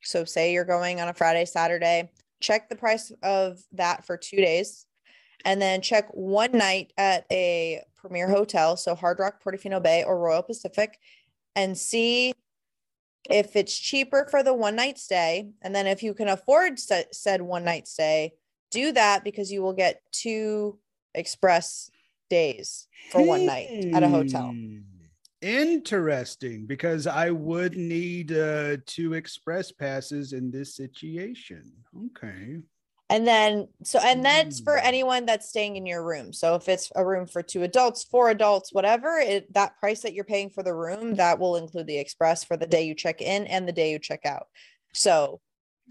So 0.03 0.25
say 0.25 0.53
you're 0.53 0.65
going 0.65 1.01
on 1.01 1.09
a 1.09 1.15
Friday, 1.15 1.45
Saturday, 1.45 2.11
check 2.41 2.69
the 2.69 2.77
price 2.77 3.13
of 3.23 3.63
that 3.73 4.05
for 4.05 4.17
two 4.17 4.39
days. 4.39 4.87
And 5.45 5.61
then 5.61 5.81
check 5.81 6.09
one 6.13 6.53
night 6.53 6.93
at 6.99 7.25
a 7.31 7.83
premier 7.97 8.29
hotel, 8.29 8.77
so 8.77 8.95
Hard 8.95 9.19
Rock 9.19 9.43
Portofino 9.43 9.83
Bay 9.83 10.05
or 10.05 10.19
Royal 10.19 10.43
Pacific, 10.43 10.99
and 11.57 11.77
see 11.77 12.35
if 13.29 13.57
it's 13.57 13.79
cheaper 13.79 14.27
for 14.31 14.43
the 14.43 14.53
one 14.53 14.77
night 14.77 14.99
stay. 14.99 15.51
And 15.63 15.75
then 15.75 15.87
if 15.87 16.03
you 16.03 16.15
can 16.15 16.29
afford 16.29 16.79
sa- 16.79 17.03
said 17.13 17.41
one 17.43 17.65
night 17.65 17.89
stay, 17.89 18.35
do 18.71 18.93
that 18.93 19.25
because 19.25 19.51
you 19.51 19.63
will 19.63 19.73
get 19.73 20.03
two 20.13 20.79
express 21.15 21.91
days 22.29 22.87
for 23.11 23.23
one 23.23 23.47
night 23.47 23.69
at 23.93 24.03
a 24.03 24.09
hotel. 24.09 24.51
Hmm. 24.51 24.79
Hmm. 25.43 25.49
Interesting, 25.49 26.67
because 26.67 27.07
I 27.07 27.31
would 27.31 27.77
need 27.77 28.33
uh, 28.33 28.77
two 28.87 29.15
express 29.15 29.73
passes 29.73 30.33
in 30.33 30.51
this 30.51 30.75
situation. 30.75 31.73
Okay. 32.07 32.59
And 33.09 33.27
then, 33.27 33.67
so, 33.83 33.99
and 33.99 34.25
that's 34.25 34.61
for 34.61 34.77
Mm. 34.77 34.85
anyone 34.85 35.27
that's 35.27 35.49
staying 35.49 35.75
in 35.75 35.85
your 35.85 36.05
room. 36.05 36.33
So 36.33 36.55
if 36.55 36.69
it's 36.69 36.93
a 36.95 37.05
room 37.05 37.27
for 37.27 37.43
two 37.43 37.65
adults, 37.65 38.05
four 38.05 38.31
adults, 38.31 38.73
whatever, 38.73 39.19
it, 39.19 39.53
that 39.55 39.77
price 39.81 40.03
that 40.03 40.15
you're 40.15 40.25
paying 40.25 40.49
for 40.49 40.63
the 40.63 40.75
room, 40.75 41.17
that 41.17 41.41
will 41.41 41.57
include 41.57 41.89
the 41.89 41.99
express 41.99 42.45
for 42.45 42.57
the 42.57 42.69
day 42.69 42.85
you 42.85 42.95
check 42.95 43.21
in 43.21 43.49
and 43.49 43.67
the 43.67 43.73
day 43.73 43.91
you 43.91 43.99
check 43.99 44.25
out. 44.25 44.47
So 44.95 45.41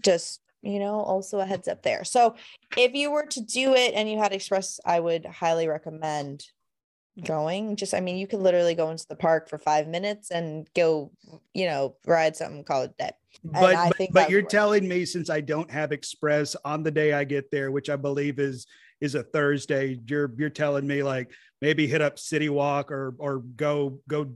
just, 0.02 0.40
you 0.62 0.78
know, 0.78 0.94
also 1.00 1.40
a 1.40 1.44
heads 1.44 1.68
up 1.68 1.82
there. 1.82 2.04
So 2.04 2.36
if 2.78 2.94
you 2.94 3.10
were 3.10 3.26
to 3.26 3.40
do 3.42 3.74
it 3.74 3.92
and 3.92 4.08
you 4.10 4.16
had 4.16 4.32
express, 4.32 4.80
I 4.86 4.98
would 4.98 5.26
highly 5.26 5.68
recommend 5.68 6.46
going. 7.20 7.76
Just, 7.76 7.94
I 7.94 8.00
mean, 8.00 8.16
you 8.16 8.26
could 8.26 8.40
literally 8.40 8.74
go 8.74 8.90
into 8.90 9.06
the 9.08 9.16
park 9.16 9.48
for 9.48 9.58
five 9.58 9.88
minutes 9.88 10.30
and 10.30 10.68
go, 10.74 11.10
you 11.54 11.66
know, 11.66 11.96
ride 12.06 12.36
something, 12.36 12.64
call 12.64 12.82
it 12.82 12.96
day. 12.98 13.10
But 13.44 13.74
I 13.74 13.88
but, 13.88 13.96
think 13.96 14.12
but 14.12 14.30
you're 14.30 14.42
telling 14.42 14.86
me 14.86 15.04
since 15.04 15.30
I 15.30 15.40
don't 15.40 15.70
have 15.70 15.92
express 15.92 16.56
on 16.64 16.82
the 16.82 16.90
day 16.90 17.12
I 17.12 17.24
get 17.24 17.50
there, 17.50 17.70
which 17.70 17.88
I 17.88 17.96
believe 17.96 18.38
is 18.38 18.66
is 19.00 19.14
a 19.14 19.22
Thursday, 19.22 19.98
you're 20.06 20.32
you're 20.36 20.50
telling 20.50 20.86
me 20.86 21.02
like 21.02 21.30
maybe 21.62 21.86
hit 21.86 22.02
up 22.02 22.18
City 22.18 22.48
Walk 22.48 22.90
or 22.90 23.14
or 23.18 23.38
go 23.38 24.00
go 24.08 24.30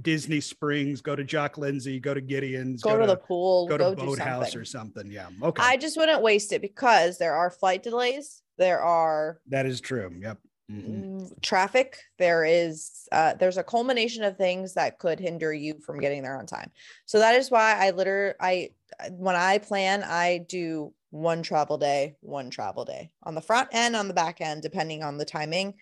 Disney 0.00 0.40
Springs, 0.40 1.00
go 1.00 1.16
to 1.16 1.24
Jock 1.24 1.58
Lindsey, 1.58 1.98
go 1.98 2.14
to 2.14 2.20
Gideon's, 2.20 2.82
Go, 2.82 2.98
to, 2.98 3.06
the 3.06 3.16
pool, 3.16 3.66
go 3.66 3.78
go, 3.78 3.94
to 3.94 4.04
Boathouse 4.04 4.54
or 4.54 4.64
something. 4.64 5.10
Yeah. 5.10 5.28
Okay. 5.42 5.62
I 5.62 5.76
just 5.76 5.96
wouldn't 5.96 6.22
waste 6.22 6.52
it 6.52 6.60
because 6.60 7.18
there 7.18 7.34
are 7.34 7.50
flight 7.50 7.82
delays, 7.82 8.42
there 8.58 8.80
are 8.80 9.40
that 9.48 9.66
is 9.66 9.80
true. 9.80 10.14
Yep. 10.20 10.38
Mhm. 10.70 11.06
mm, 11.22 11.42
traffic, 11.42 11.98
there 12.18 12.44
is 12.44 13.08
uh, 13.12 13.34
there's 13.34 13.56
a 13.58 13.64
culmination 13.64 14.22
of 14.24 14.36
things 14.36 14.74
that 14.74 14.98
could 14.98 15.20
hinder 15.20 15.52
you 15.52 15.78
from 15.80 16.00
getting 16.00 16.22
there 16.22 16.38
on 16.38 16.46
time. 16.46 16.72
So 17.06 17.18
that 17.18 17.34
is 17.36 17.50
why 17.50 17.74
I 17.86 17.90
literally 17.90 18.34
I 18.40 18.70
when 19.10 19.36
I 19.36 19.58
plan, 19.58 20.02
I 20.04 20.38
do 20.48 20.94
one 21.10 21.42
travel 21.42 21.78
day, 21.78 22.16
one 22.20 22.50
travel 22.50 22.84
day 22.84 23.12
on 23.22 23.34
the 23.34 23.40
front 23.40 23.68
end, 23.72 23.96
on 23.96 24.08
the 24.08 24.14
back 24.14 24.40
end, 24.40 24.62
depending 24.62 25.02
on 25.02 25.18
the 25.18 25.24
timing. 25.24 25.74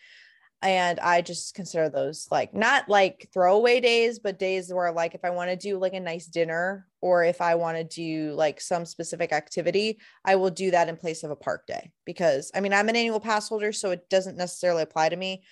And 0.65 0.99
I 1.01 1.21
just 1.21 1.55
consider 1.55 1.91
those 1.91 2.27
like 2.31 2.55
not 2.55 2.89
like 2.89 3.29
throwaway 3.35 3.81
days, 3.81 4.19
but 4.19 4.39
days 4.39 4.73
where 4.73 4.91
like 4.91 5.15
if 5.15 5.23
I 5.23 5.29
want 5.29 5.51
to 5.51 5.57
do 5.57 5.77
like 5.79 5.93
a 5.93 6.01
nice 6.01 6.25
dinner 6.25 6.87
or 7.03 7.23
if 7.23 7.43
I 7.43 7.55
want 7.57 7.77
to 7.77 7.85
do 7.85 8.33
like 8.33 8.63
some 8.63 8.87
specific 8.87 9.31
activity, 9.31 9.99
I 10.25 10.37
will 10.37 10.49
do 10.49 10.71
that 10.71 10.89
in 10.89 10.97
place 10.97 11.23
of 11.23 11.31
a 11.31 11.37
park 11.37 11.67
day 11.67 11.93
because 12.07 12.51
I 12.55 12.61
mean 12.61 12.73
I'm 12.73 12.89
an 12.89 12.97
annual 12.97 13.21
pass 13.21 13.47
holder, 13.51 13.73
so 13.73 13.91
it 13.91 14.09
doesn't 14.09 14.39
necessarily 14.39 14.83
apply 14.83 15.11
to 15.11 15.17
me, 15.17 15.45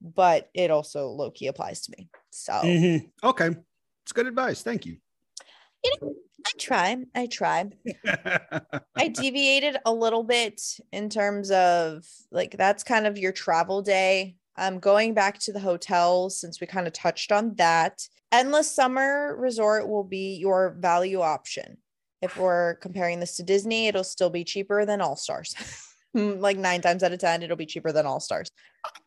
but 0.00 0.48
it 0.54 0.70
also 0.70 1.08
low 1.08 1.32
key 1.32 1.48
applies 1.48 1.82
to 1.86 1.94
me. 1.98 2.08
So 2.30 2.52
Mhm. 2.52 3.10
Okay. 3.24 3.50
It's 4.04 4.12
good 4.12 4.28
advice. 4.28 4.62
Thank 4.62 4.86
you. 4.86 4.98
you 5.84 5.92
know 6.00 6.14
I 6.46 6.50
try, 6.58 6.96
I 7.14 7.26
try. 7.26 7.70
I 8.96 9.08
deviated 9.12 9.78
a 9.84 9.92
little 9.92 10.22
bit 10.22 10.62
in 10.92 11.10
terms 11.10 11.50
of 11.50 12.06
like 12.30 12.56
that's 12.56 12.84
kind 12.84 13.08
of 13.08 13.18
your 13.18 13.32
travel 13.32 13.82
day. 13.82 14.36
Um, 14.56 14.78
going 14.78 15.14
back 15.14 15.38
to 15.40 15.52
the 15.52 15.60
hotels 15.60 16.40
since 16.40 16.60
we 16.60 16.66
kind 16.66 16.86
of 16.86 16.92
touched 16.92 17.32
on 17.32 17.54
that. 17.56 18.00
Endless 18.32 18.70
Summer 18.74 19.34
Resort 19.38 19.88
will 19.88 20.04
be 20.04 20.36
your 20.36 20.76
value 20.78 21.20
option. 21.20 21.78
If 22.22 22.36
we're 22.36 22.74
comparing 22.76 23.18
this 23.20 23.36
to 23.36 23.42
Disney, 23.42 23.86
it'll 23.88 24.04
still 24.04 24.30
be 24.30 24.44
cheaper 24.44 24.84
than 24.84 25.00
All 25.00 25.16
Stars. 25.16 25.54
like 26.14 26.58
nine 26.58 26.80
times 26.80 27.02
out 27.02 27.12
of 27.12 27.18
ten, 27.18 27.42
it'll 27.42 27.56
be 27.56 27.66
cheaper 27.66 27.92
than 27.92 28.06
All 28.06 28.20
Stars. 28.20 28.48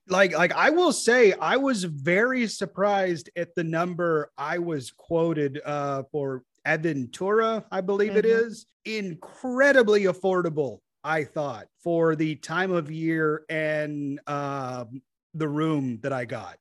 like 0.10 0.34
like 0.38 0.52
I 0.54 0.70
will 0.70 0.92
say 0.92 1.34
I 1.34 1.58
was 1.58 1.84
very 1.84 2.48
surprised 2.48 3.30
at 3.36 3.54
the 3.56 3.64
number 3.64 4.32
I 4.38 4.58
was 4.58 4.92
quoted 4.92 5.62
uh 5.66 6.04
for 6.12 6.44
Aventura, 6.66 7.64
I 7.72 7.82
believe 7.82 8.16
it 8.16 8.26
Mhm. 8.26 8.46
is. 8.48 8.66
Incredibly 8.86 10.04
affordable, 10.04 10.80
I 11.04 11.24
thought, 11.24 11.68
for 11.84 12.16
the 12.16 12.36
time 12.36 12.72
of 12.72 12.90
year 12.92 13.46
and 13.50 14.20
um 14.28 15.02
the 15.34 15.48
room 15.48 16.00
that 16.04 16.14
I 16.14 16.26
got, 16.26 16.58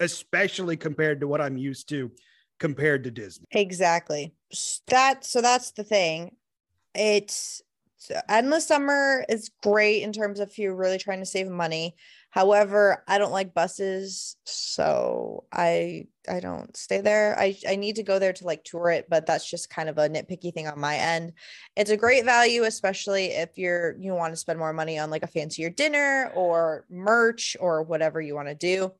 especially 0.00 0.76
compared 0.76 1.20
to 1.20 1.28
what 1.28 1.40
I'm 1.40 1.56
used 1.56 1.88
to 1.90 2.10
compared 2.60 3.04
to 3.04 3.10
Disney. 3.10 3.46
Exactly. 3.50 4.34
That 4.88 5.24
so 5.24 5.42
that's 5.42 5.72
the 5.72 5.84
thing. 5.84 6.36
It's 6.94 7.62
so 7.96 8.20
endless 8.28 8.66
summer 8.66 9.24
is 9.28 9.50
great 9.62 10.02
in 10.02 10.12
terms 10.12 10.40
of 10.40 10.48
if 10.48 10.58
you're 10.58 10.74
really 10.74 10.98
trying 10.98 11.20
to 11.20 11.26
save 11.26 11.48
money. 11.48 11.94
However, 12.32 13.04
I 13.06 13.18
don't 13.18 13.30
like 13.30 13.52
buses, 13.52 14.36
so 14.46 15.44
I 15.52 16.06
I 16.26 16.40
don't 16.40 16.74
stay 16.74 17.02
there. 17.02 17.38
I 17.38 17.58
I 17.68 17.76
need 17.76 17.96
to 17.96 18.02
go 18.02 18.18
there 18.18 18.32
to 18.32 18.46
like 18.46 18.64
tour 18.64 18.88
it, 18.88 19.06
but 19.10 19.26
that's 19.26 19.48
just 19.48 19.68
kind 19.68 19.90
of 19.90 19.98
a 19.98 20.08
nitpicky 20.08 20.52
thing 20.54 20.66
on 20.66 20.80
my 20.80 20.96
end. 20.96 21.34
It's 21.76 21.90
a 21.90 21.96
great 21.96 22.24
value, 22.24 22.64
especially 22.64 23.26
if 23.26 23.58
you're 23.58 23.98
you 23.98 24.14
want 24.14 24.32
to 24.32 24.38
spend 24.38 24.58
more 24.58 24.72
money 24.72 24.98
on 24.98 25.10
like 25.10 25.24
a 25.24 25.26
fancier 25.26 25.68
dinner 25.68 26.32
or 26.34 26.86
merch 26.88 27.54
or 27.60 27.82
whatever 27.82 28.18
you 28.18 28.34
want 28.34 28.48
to 28.48 28.54
do. 28.54 28.92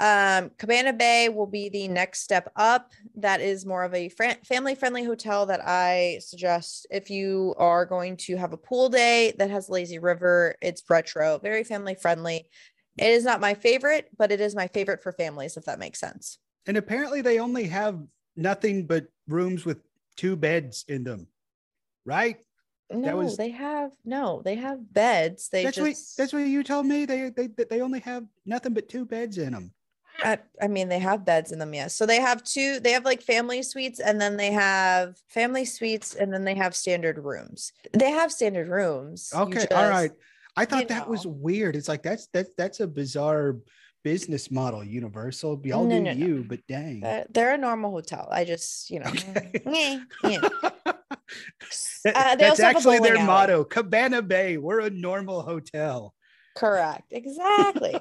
Um, 0.00 0.50
Cabana 0.56 0.94
Bay 0.94 1.28
will 1.28 1.46
be 1.46 1.68
the 1.68 1.86
next 1.86 2.22
step 2.22 2.50
up. 2.56 2.92
That 3.16 3.42
is 3.42 3.66
more 3.66 3.84
of 3.84 3.92
a 3.92 4.08
fran- 4.08 4.38
family 4.44 4.74
friendly 4.74 5.04
hotel 5.04 5.44
that 5.44 5.60
I 5.62 6.20
suggest 6.24 6.86
if 6.90 7.10
you 7.10 7.54
are 7.58 7.84
going 7.84 8.16
to 8.18 8.36
have 8.36 8.54
a 8.54 8.56
pool 8.56 8.88
day 8.88 9.34
that 9.36 9.50
has 9.50 9.68
lazy 9.68 9.98
river. 9.98 10.56
It's 10.62 10.82
retro, 10.88 11.38
very 11.38 11.64
family 11.64 11.94
friendly. 11.94 12.48
It 12.96 13.08
is 13.08 13.24
not 13.24 13.42
my 13.42 13.52
favorite, 13.52 14.08
but 14.16 14.32
it 14.32 14.40
is 14.40 14.56
my 14.56 14.68
favorite 14.68 15.02
for 15.02 15.12
families, 15.12 15.58
if 15.58 15.66
that 15.66 15.78
makes 15.78 16.00
sense. 16.00 16.38
And 16.66 16.78
apparently 16.78 17.20
they 17.20 17.38
only 17.38 17.64
have 17.64 18.00
nothing 18.36 18.86
but 18.86 19.06
rooms 19.28 19.66
with 19.66 19.80
two 20.16 20.34
beds 20.34 20.86
in 20.88 21.04
them. 21.04 21.26
Right? 22.06 22.38
No, 22.90 23.16
was- 23.16 23.36
they 23.36 23.50
have 23.50 23.92
no, 24.06 24.40
they 24.46 24.54
have 24.54 24.92
beds. 24.94 25.50
They 25.50 25.64
that's 25.64 25.78
what 25.78 25.90
just 25.90 26.16
that's 26.16 26.32
what 26.32 26.40
you 26.40 26.64
told 26.64 26.86
me. 26.86 27.04
They 27.04 27.28
they 27.28 27.48
they 27.48 27.82
only 27.82 28.00
have 28.00 28.24
nothing 28.46 28.72
but 28.72 28.88
two 28.88 29.04
beds 29.04 29.36
in 29.36 29.52
them. 29.52 29.72
I, 30.22 30.38
I 30.60 30.68
mean, 30.68 30.88
they 30.88 30.98
have 30.98 31.24
beds 31.24 31.52
in 31.52 31.58
them, 31.58 31.72
yes. 31.74 31.94
So 31.94 32.06
they 32.06 32.20
have 32.20 32.42
two, 32.44 32.80
they 32.80 32.92
have 32.92 33.04
like 33.04 33.22
family 33.22 33.62
suites 33.62 34.00
and 34.00 34.20
then 34.20 34.36
they 34.36 34.50
have 34.52 35.16
family 35.28 35.64
suites 35.64 36.14
and 36.14 36.32
then 36.32 36.44
they 36.44 36.54
have 36.54 36.74
standard 36.76 37.18
rooms. 37.18 37.72
They 37.92 38.10
have 38.10 38.30
standard 38.32 38.68
rooms. 38.68 39.32
Okay, 39.34 39.42
all 39.42 39.66
just- 39.66 39.72
right. 39.72 40.10
I 40.56 40.64
thought 40.64 40.88
that 40.88 41.08
was 41.08 41.26
weird. 41.26 41.76
It's 41.76 41.88
like 41.88 42.02
that's 42.02 42.26
that's 42.34 42.50
that's 42.58 42.80
a 42.80 42.86
bizarre 42.86 43.56
business 44.02 44.50
model. 44.50 44.82
Universal, 44.84 45.60
y'all 45.64 45.84
No, 45.84 45.96
do 45.96 46.02
no, 46.02 46.12
no. 46.12 46.26
you, 46.26 46.44
but 46.46 46.58
dang. 46.66 47.00
They're, 47.00 47.26
they're 47.30 47.54
a 47.54 47.58
normal 47.58 47.92
hotel. 47.92 48.28
I 48.30 48.44
just, 48.44 48.90
you 48.90 48.98
know, 49.00 49.06
Okay. 49.08 49.52
meh, 49.64 50.00
meh. 50.22 50.38
That- 50.84 50.96
Uh, 52.04 52.34
they 52.34 52.44
that's 52.44 52.50
also 52.60 52.62
have 52.62 52.74
a 52.74 52.76
actually 52.78 52.98
their 53.00 53.16
alley. 53.16 53.26
motto. 53.26 53.64
Cabana 53.64 54.22
Bay. 54.22 54.56
We're 54.56 54.80
a 54.80 54.90
normal 54.90 55.42
hotel. 55.42 56.14
Correct. 56.56 57.12
Exactly. 57.12 57.94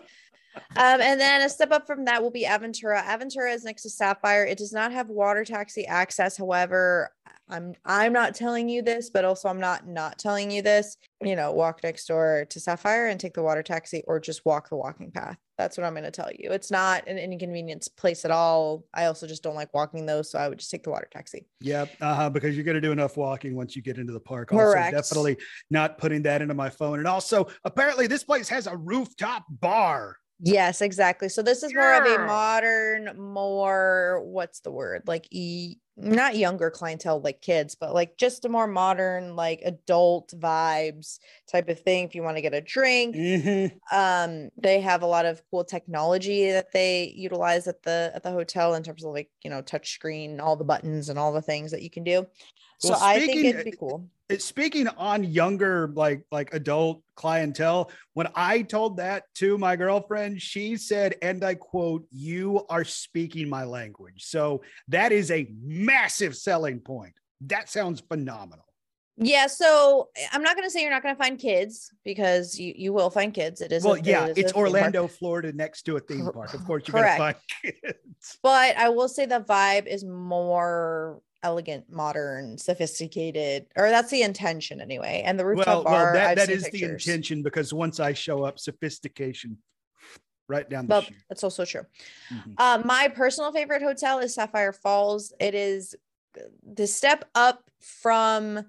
Um, 0.55 1.01
and 1.01 1.19
then 1.19 1.41
a 1.41 1.49
step 1.49 1.71
up 1.71 1.85
from 1.85 2.05
that 2.05 2.21
will 2.21 2.31
be 2.31 2.45
Aventura. 2.45 3.03
Aventura 3.03 3.53
is 3.53 3.63
next 3.63 3.83
to 3.83 3.89
Sapphire. 3.89 4.45
It 4.45 4.57
does 4.57 4.73
not 4.73 4.91
have 4.91 5.09
water 5.09 5.45
taxi 5.45 5.85
access. 5.85 6.37
However, 6.37 7.11
I'm 7.49 7.73
I'm 7.83 8.13
not 8.13 8.35
telling 8.35 8.69
you 8.69 8.81
this, 8.81 9.09
but 9.09 9.25
also 9.25 9.49
I'm 9.49 9.59
not 9.59 9.87
not 9.87 10.19
telling 10.19 10.51
you 10.51 10.61
this. 10.61 10.97
You 11.21 11.35
know, 11.35 11.51
walk 11.51 11.83
next 11.83 12.05
door 12.05 12.45
to 12.49 12.59
Sapphire 12.59 13.07
and 13.07 13.19
take 13.19 13.33
the 13.33 13.43
water 13.43 13.63
taxi, 13.63 14.03
or 14.07 14.19
just 14.19 14.45
walk 14.45 14.69
the 14.69 14.75
walking 14.75 15.11
path. 15.11 15.37
That's 15.57 15.77
what 15.77 15.85
I'm 15.85 15.93
going 15.93 16.05
to 16.05 16.11
tell 16.11 16.29
you. 16.33 16.51
It's 16.51 16.71
not 16.71 17.05
an 17.07 17.17
inconvenience 17.17 17.89
place 17.89 18.23
at 18.23 18.31
all. 18.31 18.85
I 18.93 19.05
also 19.05 19.27
just 19.27 19.43
don't 19.43 19.55
like 19.55 19.73
walking 19.73 20.05
those, 20.05 20.31
so 20.31 20.39
I 20.39 20.47
would 20.47 20.59
just 20.59 20.71
take 20.71 20.83
the 20.83 20.89
water 20.89 21.09
taxi. 21.11 21.47
Yep. 21.59 21.89
Uh-huh, 21.99 22.29
because 22.29 22.55
you're 22.55 22.63
gonna 22.63 22.79
do 22.79 22.91
enough 22.91 23.17
walking 23.17 23.55
once 23.55 23.75
you 23.75 23.81
get 23.81 23.97
into 23.97 24.13
the 24.13 24.19
park. 24.19 24.53
Also, 24.53 24.63
Correct. 24.63 24.95
definitely 24.95 25.37
not 25.69 25.97
putting 25.97 26.21
that 26.23 26.41
into 26.41 26.53
my 26.53 26.69
phone. 26.69 26.99
And 26.99 27.07
also, 27.07 27.47
apparently, 27.65 28.07
this 28.07 28.23
place 28.23 28.47
has 28.49 28.67
a 28.67 28.77
rooftop 28.77 29.45
bar. 29.49 30.17
Yes, 30.41 30.81
exactly. 30.81 31.27
So 31.29 31.41
this 31.41 31.63
is 31.63 31.75
more 31.75 31.93
of 31.93 32.05
a 32.05 32.17
modern, 32.17 33.17
more 33.19 34.21
what's 34.25 34.61
the 34.61 34.71
word? 34.71 35.03
Like 35.05 35.27
e 35.31 35.75
not 36.01 36.37
younger 36.37 36.69
clientele 36.69 37.21
like 37.21 37.41
kids, 37.41 37.75
but 37.75 37.93
like 37.93 38.17
just 38.17 38.45
a 38.45 38.49
more 38.49 38.67
modern, 38.67 39.35
like 39.35 39.61
adult 39.63 40.33
vibes 40.37 41.19
type 41.51 41.69
of 41.69 41.79
thing. 41.79 42.05
If 42.05 42.15
you 42.15 42.23
want 42.23 42.37
to 42.37 42.41
get 42.41 42.53
a 42.53 42.61
drink, 42.61 43.15
Mhm. 43.15 43.79
um, 43.91 44.49
they 44.57 44.81
have 44.81 45.01
a 45.01 45.07
lot 45.07 45.25
of 45.25 45.41
cool 45.51 45.63
technology 45.63 46.51
that 46.51 46.71
they 46.71 47.13
utilize 47.15 47.67
at 47.67 47.83
the 47.83 48.11
at 48.15 48.23
the 48.23 48.31
hotel 48.31 48.75
in 48.75 48.83
terms 48.83 49.03
of 49.03 49.11
like 49.13 49.29
you 49.43 49.49
know 49.49 49.61
touch 49.61 49.93
screen, 49.93 50.39
all 50.39 50.55
the 50.55 50.63
buttons 50.63 51.09
and 51.09 51.19
all 51.19 51.33
the 51.33 51.41
things 51.41 51.71
that 51.71 51.81
you 51.81 51.89
can 51.89 52.03
do. 52.03 52.27
So 52.79 52.91
Well, 52.91 52.99
I 53.01 53.19
think 53.19 53.43
it'd 53.43 53.65
be 53.65 53.71
cool. 53.71 54.05
Uh, 54.31 54.37
Speaking 54.37 54.87
on 54.87 55.23
younger, 55.23 55.91
like 55.95 56.23
like 56.31 56.53
adult 56.53 57.01
clientele, 57.15 57.91
when 58.13 58.27
I 58.35 58.61
told 58.61 58.97
that 58.97 59.23
to 59.35 59.57
my 59.57 59.75
girlfriend, 59.75 60.41
she 60.41 60.77
said, 60.77 61.15
and 61.21 61.43
I 61.43 61.55
quote, 61.55 62.05
"You 62.11 62.65
are 62.69 62.83
speaking 62.85 63.49
my 63.49 63.63
language." 63.63 64.23
So 64.25 64.61
that 64.87 65.11
is 65.11 65.31
a 65.31 65.49
massive 65.89 66.35
selling 66.35 66.79
point. 66.79 67.13
That 67.41 67.69
sounds 67.69 68.01
phenomenal. 68.01 68.65
Yeah, 69.21 69.47
so 69.47 70.09
I'm 70.31 70.41
not 70.41 70.55
gonna 70.55 70.69
say 70.69 70.81
you're 70.81 70.91
not 70.91 71.03
gonna 71.03 71.15
find 71.15 71.37
kids 71.37 71.91
because 72.05 72.57
you 72.57 72.73
you 72.75 72.93
will 72.93 73.09
find 73.09 73.33
kids. 73.33 73.59
It 73.59 73.73
is 73.73 73.83
Well, 73.83 73.95
it 73.95 74.05
yeah, 74.05 74.27
is 74.27 74.37
a 74.37 74.39
it's. 74.39 74.53
Orlando, 74.53 75.07
Florida, 75.07 75.51
next 75.51 75.83
to 75.83 75.97
a 75.97 75.99
theme 75.99 76.29
park. 76.33 76.53
Of 76.53 76.65
course, 76.65 76.87
you're 76.87 77.01
gonna 77.01 77.17
find 77.17 77.35
kids. 77.61 78.37
but 78.41 78.77
I 78.77 78.87
will 78.89 79.09
say 79.09 79.25
the 79.25 79.41
vibe 79.41 79.87
is 79.87 80.05
more 80.05 81.21
elegant, 81.43 81.89
modern, 81.89 82.57
sophisticated, 82.57 83.65
or 83.75 83.89
that's 83.89 84.09
the 84.09 84.21
intention 84.21 84.79
anyway. 84.79 85.23
And 85.25 85.37
the 85.37 85.45
rooftop 85.45 85.67
Well, 85.67 85.83
bar, 85.83 86.03
well, 86.05 86.13
that, 86.13 86.35
that 86.37 86.49
is 86.49 86.69
the 86.69 86.83
intention 86.83 87.43
because 87.43 87.73
once 87.73 87.99
I 87.99 88.13
show 88.13 88.43
up, 88.43 88.57
sophistication 88.57 89.57
right 90.49 90.69
down 90.69 90.85
the 90.87 90.89
But 90.89 91.03
chute. 91.05 91.17
that's 91.29 91.43
also 91.43 91.63
true. 91.63 91.85
Mhm. 92.33 92.55
Uh, 92.57 92.81
my 92.83 93.07
personal 93.07 93.53
favorite 93.53 93.81
hotel 93.81 94.19
is 94.19 94.33
Sapphire 94.33 94.73
Falls. 94.73 95.31
It 95.39 95.55
is 95.55 95.95
the 96.63 96.87
step 96.87 97.25
up 97.35 97.69
from 97.79 98.65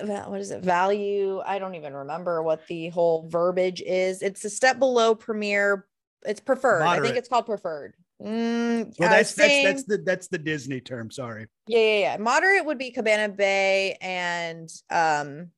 what 0.00 0.40
is 0.40 0.50
it? 0.50 0.62
Value. 0.62 1.40
I 1.44 1.58
don't 1.58 1.74
even 1.74 1.92
remember 1.94 2.42
what 2.42 2.66
the 2.68 2.88
whole 2.88 3.28
verbiage 3.28 3.82
is. 3.82 4.22
It's 4.22 4.44
a 4.44 4.50
step 4.50 4.78
below 4.78 5.14
Premier. 5.14 5.86
It's 6.24 6.40
preferred. 6.40 6.82
I 6.82 7.00
think 7.00 7.16
it's 7.16 7.28
called 7.28 7.46
preferred. 7.46 7.94
Mm, 8.20 8.98
Well, 8.98 9.08
that's 9.10 9.34
that's 9.34 9.62
that's 9.62 9.82
the 9.84 9.98
that's 9.98 10.26
the 10.28 10.38
Disney 10.38 10.80
term. 10.80 11.10
Sorry. 11.10 11.46
Yeah, 11.68 11.78
yeah, 11.78 11.98
yeah. 11.98 12.16
Moderate 12.16 12.64
would 12.64 12.78
be 12.78 12.90
Cabana 12.90 13.28
Bay 13.28 13.96
and 14.00 14.68
um 14.90 15.50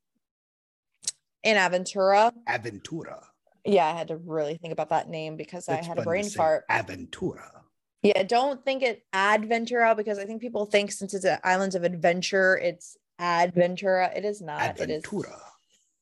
in 1.42 1.56
Aventura. 1.56 2.32
Aventura. 2.48 3.24
Yeah, 3.64 3.86
I 3.86 3.96
had 3.96 4.08
to 4.08 4.16
really 4.16 4.56
think 4.56 4.72
about 4.72 4.88
that 4.90 5.08
name 5.08 5.36
because 5.36 5.66
That's 5.66 5.86
I 5.86 5.88
had 5.88 5.98
a 5.98 6.02
brain 6.02 6.28
fart. 6.28 6.64
Aventura. 6.70 7.60
Yeah, 8.02 8.22
don't 8.22 8.64
think 8.64 8.82
it 8.82 9.04
Adventura 9.14 9.96
because 9.96 10.18
I 10.18 10.24
think 10.24 10.40
people 10.40 10.64
think 10.64 10.90
since 10.90 11.12
it's 11.12 11.26
Islands 11.44 11.74
of 11.74 11.84
Adventure, 11.84 12.56
it's 12.56 12.96
Adventura. 13.20 14.16
It 14.16 14.24
is 14.24 14.40
not. 14.40 14.80
It 14.80 14.88
is 14.88 15.04
Aventura. 15.04 15.38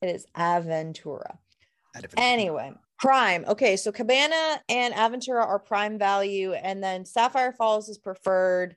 it 0.03 0.09
is 0.09 0.27
Aventura. 0.37 1.39
Aventura. 1.97 2.13
Anyway, 2.17 2.73
prime. 3.01 3.45
Okay, 3.49 3.77
so 3.77 3.91
Cabana 3.91 4.63
and 4.69 4.95
Aventura 4.95 5.45
are 5.45 5.59
prime 5.59 5.99
value, 5.99 6.53
and 6.53 6.83
then 6.83 7.05
Sapphire 7.05 7.53
Falls 7.53 7.89
is 7.89 7.99
preferred. 7.99 8.77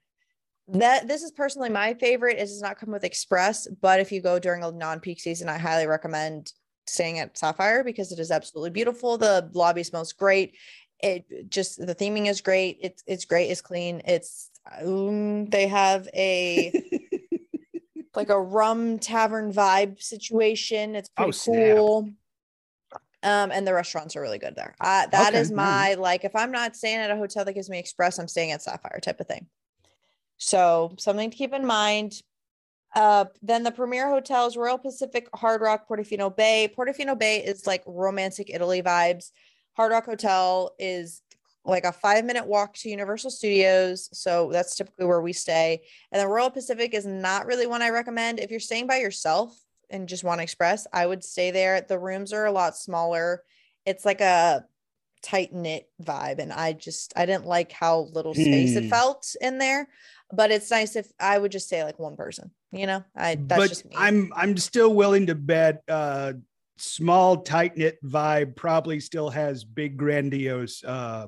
That 0.67 1.07
this 1.07 1.21
is 1.21 1.31
personally 1.31 1.69
my 1.69 1.93
favorite. 1.95 2.37
It 2.37 2.45
does 2.45 2.61
not 2.61 2.79
come 2.79 2.91
with 2.91 3.03
express, 3.03 3.67
but 3.81 3.99
if 3.99 4.11
you 4.11 4.21
go 4.21 4.39
during 4.39 4.63
a 4.63 4.71
non-peak 4.71 5.19
season, 5.19 5.49
I 5.49 5.57
highly 5.57 5.85
recommend 5.85 6.53
staying 6.87 7.19
at 7.19 7.37
Sapphire 7.37 7.83
because 7.83 8.11
it 8.11 8.19
is 8.19 8.31
absolutely 8.31 8.71
beautiful. 8.71 9.17
The 9.17 9.49
lobby 9.53 9.83
smells 9.83 10.13
great. 10.13 10.55
It 10.99 11.49
just 11.49 11.83
the 11.83 11.95
theming 11.95 12.27
is 12.27 12.41
great. 12.41 12.77
It's 12.81 13.03
it's 13.07 13.25
great. 13.25 13.49
It's 13.49 13.61
clean. 13.61 14.01
It's 14.05 14.51
um, 14.81 15.45
they 15.47 15.67
have 15.67 16.07
a 16.13 16.71
like 18.15 18.29
a 18.29 18.39
rum 18.39 18.99
tavern 18.99 19.51
vibe 19.51 20.01
situation. 20.01 20.95
It's 20.95 21.09
Oh, 21.17 21.25
pretty 21.25 21.31
snap. 21.31 21.77
cool. 21.77 22.09
Um, 23.23 23.51
and 23.51 23.67
the 23.67 23.73
restaurants 23.73 24.15
are 24.15 24.21
really 24.21 24.39
good 24.39 24.55
there. 24.55 24.75
Uh, 24.81 25.05
that 25.07 25.35
is 25.35 25.51
Okay, 25.51 25.55
my 25.55 25.93
like 25.93 26.23
if 26.23 26.35
I'm 26.35 26.51
not 26.51 26.75
staying 26.75 26.97
at 26.97 27.11
a 27.11 27.15
hotel 27.15 27.45
that 27.45 27.53
gives 27.53 27.69
me 27.69 27.77
express, 27.77 28.17
I'm 28.17 28.27
staying 28.27 28.51
at 28.51 28.63
Sapphire 28.63 28.99
type 28.99 29.19
of 29.19 29.27
thing. 29.27 29.47
So 30.37 30.95
something 30.97 31.29
to 31.29 31.37
keep 31.37 31.53
in 31.53 31.65
mind. 31.65 32.13
Uh, 32.93 33.25
then 33.41 33.63
the 33.63 33.71
premier 33.71 34.09
hotels, 34.09 34.57
Royal 34.57 34.77
Pacific, 34.77 35.27
Hard 35.33 35.61
Rock, 35.61 35.87
Portofino 35.87 36.35
Bay. 36.35 36.71
Portofino 36.77 37.17
Bay 37.17 37.43
is 37.43 37.65
like 37.65 37.83
romantic 37.85 38.49
Italy 38.49 38.81
vibes. 38.81 39.31
Hard 39.77 39.91
Rock 39.91 40.05
Hotel 40.05 40.71
is 40.77 41.21
like 41.63 41.83
a 41.83 41.91
five 41.91 42.25
minute 42.25 42.45
walk 42.45 42.73
to 42.73 42.89
Universal 42.89 43.31
Studios. 43.31 44.09
So 44.13 44.49
that's 44.51 44.75
typically 44.75 45.05
where 45.05 45.21
we 45.21 45.33
stay. 45.33 45.81
And 46.11 46.21
the 46.21 46.27
Royal 46.27 46.49
Pacific 46.49 46.93
is 46.93 47.05
not 47.05 47.45
really 47.45 47.67
one 47.67 47.81
I 47.81 47.89
recommend. 47.89 48.39
If 48.39 48.51
you're 48.51 48.59
staying 48.59 48.87
by 48.87 48.97
yourself 48.97 49.57
and 49.89 50.09
just 50.09 50.23
want 50.23 50.39
to 50.39 50.43
express, 50.43 50.87
I 50.91 51.05
would 51.05 51.23
stay 51.23 51.51
there. 51.51 51.81
The 51.81 51.99
rooms 51.99 52.33
are 52.33 52.45
a 52.45 52.51
lot 52.51 52.75
smaller. 52.75 53.43
It's 53.85 54.05
like 54.05 54.21
a 54.21 54.65
tight 55.21 55.53
knit 55.53 55.87
vibe. 56.03 56.39
And 56.39 56.51
I 56.51 56.73
just, 56.73 57.13
I 57.15 57.25
didn't 57.25 57.45
like 57.45 57.71
how 57.71 58.09
little 58.13 58.33
space 58.33 58.75
it 58.75 58.83
Hmm. 58.83 58.89
felt 58.89 59.35
in 59.41 59.57
there. 59.57 59.87
But 60.33 60.51
it's 60.51 60.71
nice 60.71 60.95
if 60.95 61.11
I 61.19 61.37
would 61.37 61.51
just 61.51 61.67
say 61.67 61.83
like 61.83 61.99
one 61.99 62.15
person, 62.15 62.51
you 62.71 62.87
know, 62.87 63.03
I, 63.15 63.35
that's 63.35 63.47
but 63.47 63.69
just 63.69 63.85
me. 63.85 63.95
I'm 63.97 64.31
I'm 64.33 64.55
still 64.57 64.93
willing 64.93 65.27
to 65.27 65.35
bet 65.35 65.83
uh 65.89 66.33
small 66.77 67.37
tight 67.41 67.75
knit 67.77 67.99
vibe 68.03 68.55
probably 68.55 68.99
still 69.01 69.29
has 69.29 69.63
big 69.65 69.97
grandiose 69.97 70.83
uh 70.85 71.27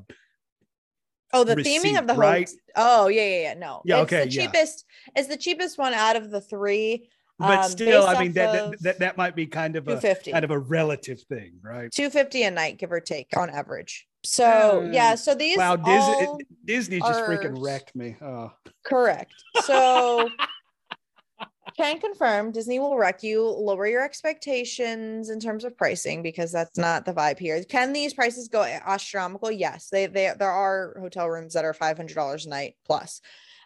Oh, 1.35 1.43
the 1.43 1.55
theming 1.55 1.97
of 1.97 2.05
receipt, 2.05 2.07
the 2.07 2.13
right? 2.15 2.49
Oh, 2.75 3.07
yeah, 3.07 3.23
yeah, 3.23 3.41
yeah. 3.41 3.53
No, 3.55 3.81
Yeah, 3.85 4.01
it's 4.03 4.03
okay, 4.13 4.25
the 4.25 4.29
yeah. 4.29 4.45
cheapest. 4.45 4.85
It's 5.15 5.27
the 5.27 5.37
cheapest 5.37 5.77
one 5.79 5.93
out 5.93 6.15
of 6.15 6.29
the 6.29 6.39
three. 6.39 7.09
But 7.47 7.65
um, 7.65 7.69
still 7.71 8.05
I 8.05 8.19
mean 8.21 8.33
that, 8.33 8.79
that 8.81 8.99
that 8.99 9.17
might 9.17 9.35
be 9.35 9.45
kind 9.45 9.75
of 9.75 9.87
a 9.87 9.99
kind 9.99 10.43
of 10.45 10.51
a 10.51 10.59
relative 10.59 11.21
thing, 11.23 11.53
right? 11.61 11.91
250 11.91 12.43
a 12.43 12.51
night, 12.51 12.77
give 12.77 12.91
or 12.91 12.99
take 12.99 13.35
on 13.37 13.49
average. 13.49 14.07
So 14.25 14.89
yeah, 14.91 15.11
Uh, 15.13 15.15
so 15.17 15.35
these 15.35 15.57
Wow, 15.57 15.75
Disney 15.75 16.45
Disney 16.65 16.99
just 16.99 17.19
are- 17.19 17.27
freaking 17.27 17.61
wrecked 17.63 17.95
me. 17.95 18.15
Oh. 18.21 18.51
correct. 18.85 19.33
So 19.63 20.29
can 21.77 21.99
confirm 21.99 22.51
Disney 22.51 22.79
will 22.79 22.97
wreck 22.97 23.23
you, 23.23 23.43
lower 23.47 23.87
your 23.87 24.03
expectations 24.03 25.29
in 25.29 25.39
terms 25.39 25.63
of 25.63 25.75
pricing 25.77 26.21
because 26.21 26.51
that's 26.51 26.77
not 26.77 27.05
the 27.05 27.13
vibe 27.13 27.39
here. 27.39 27.63
Can 27.63 27.93
these 27.93 28.13
prices 28.13 28.47
go 28.47 28.61
astronomical? 28.63 29.51
Yes, 29.51 29.89
they 29.89 30.05
they 30.05 30.31
there 30.37 30.51
are 30.51 30.95
hotel 30.99 31.29
rooms 31.29 31.53
that 31.53 31.65
are 31.65 31.73
five 31.73 31.97
hundred 31.97 32.15
dollars 32.15 32.45
a 32.45 32.49
night 32.49 32.75
plus. 32.85 33.21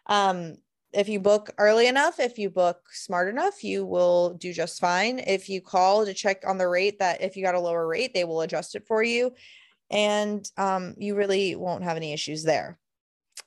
Um, 0.08 0.56
if 0.98 1.08
you 1.08 1.20
book 1.20 1.52
early 1.60 1.86
enough, 1.86 2.20
if 2.20 2.40
you 2.40 2.50
book 2.50 2.82
smart 2.92 3.30
enough, 3.30 3.64
you 3.64 3.86
will 3.86 4.34
do 4.34 4.52
just 4.52 4.80
fine. 4.80 5.20
If 5.20 5.48
you 5.48 5.62
call 5.62 6.04
to 6.04 6.14
check 6.14 6.42
on 6.48 6.58
the 6.58 6.68
rate, 6.68 6.98
that 6.98 7.22
if 7.22 7.38
you 7.38 7.44
got 7.44 7.54
a 7.54 7.60
lower 7.60 7.86
rate, 7.86 8.16
they 8.16 8.24
will 8.24 8.42
adjust 8.42 8.74
it 8.76 8.88
for 8.88 9.04
you, 9.04 9.34
and 9.92 10.50
um, 10.58 10.96
you 10.98 11.16
really 11.16 11.56
won't 11.56 11.84
have 11.84 11.98
any 11.98 12.14
issues 12.14 12.44
there. 12.44 12.80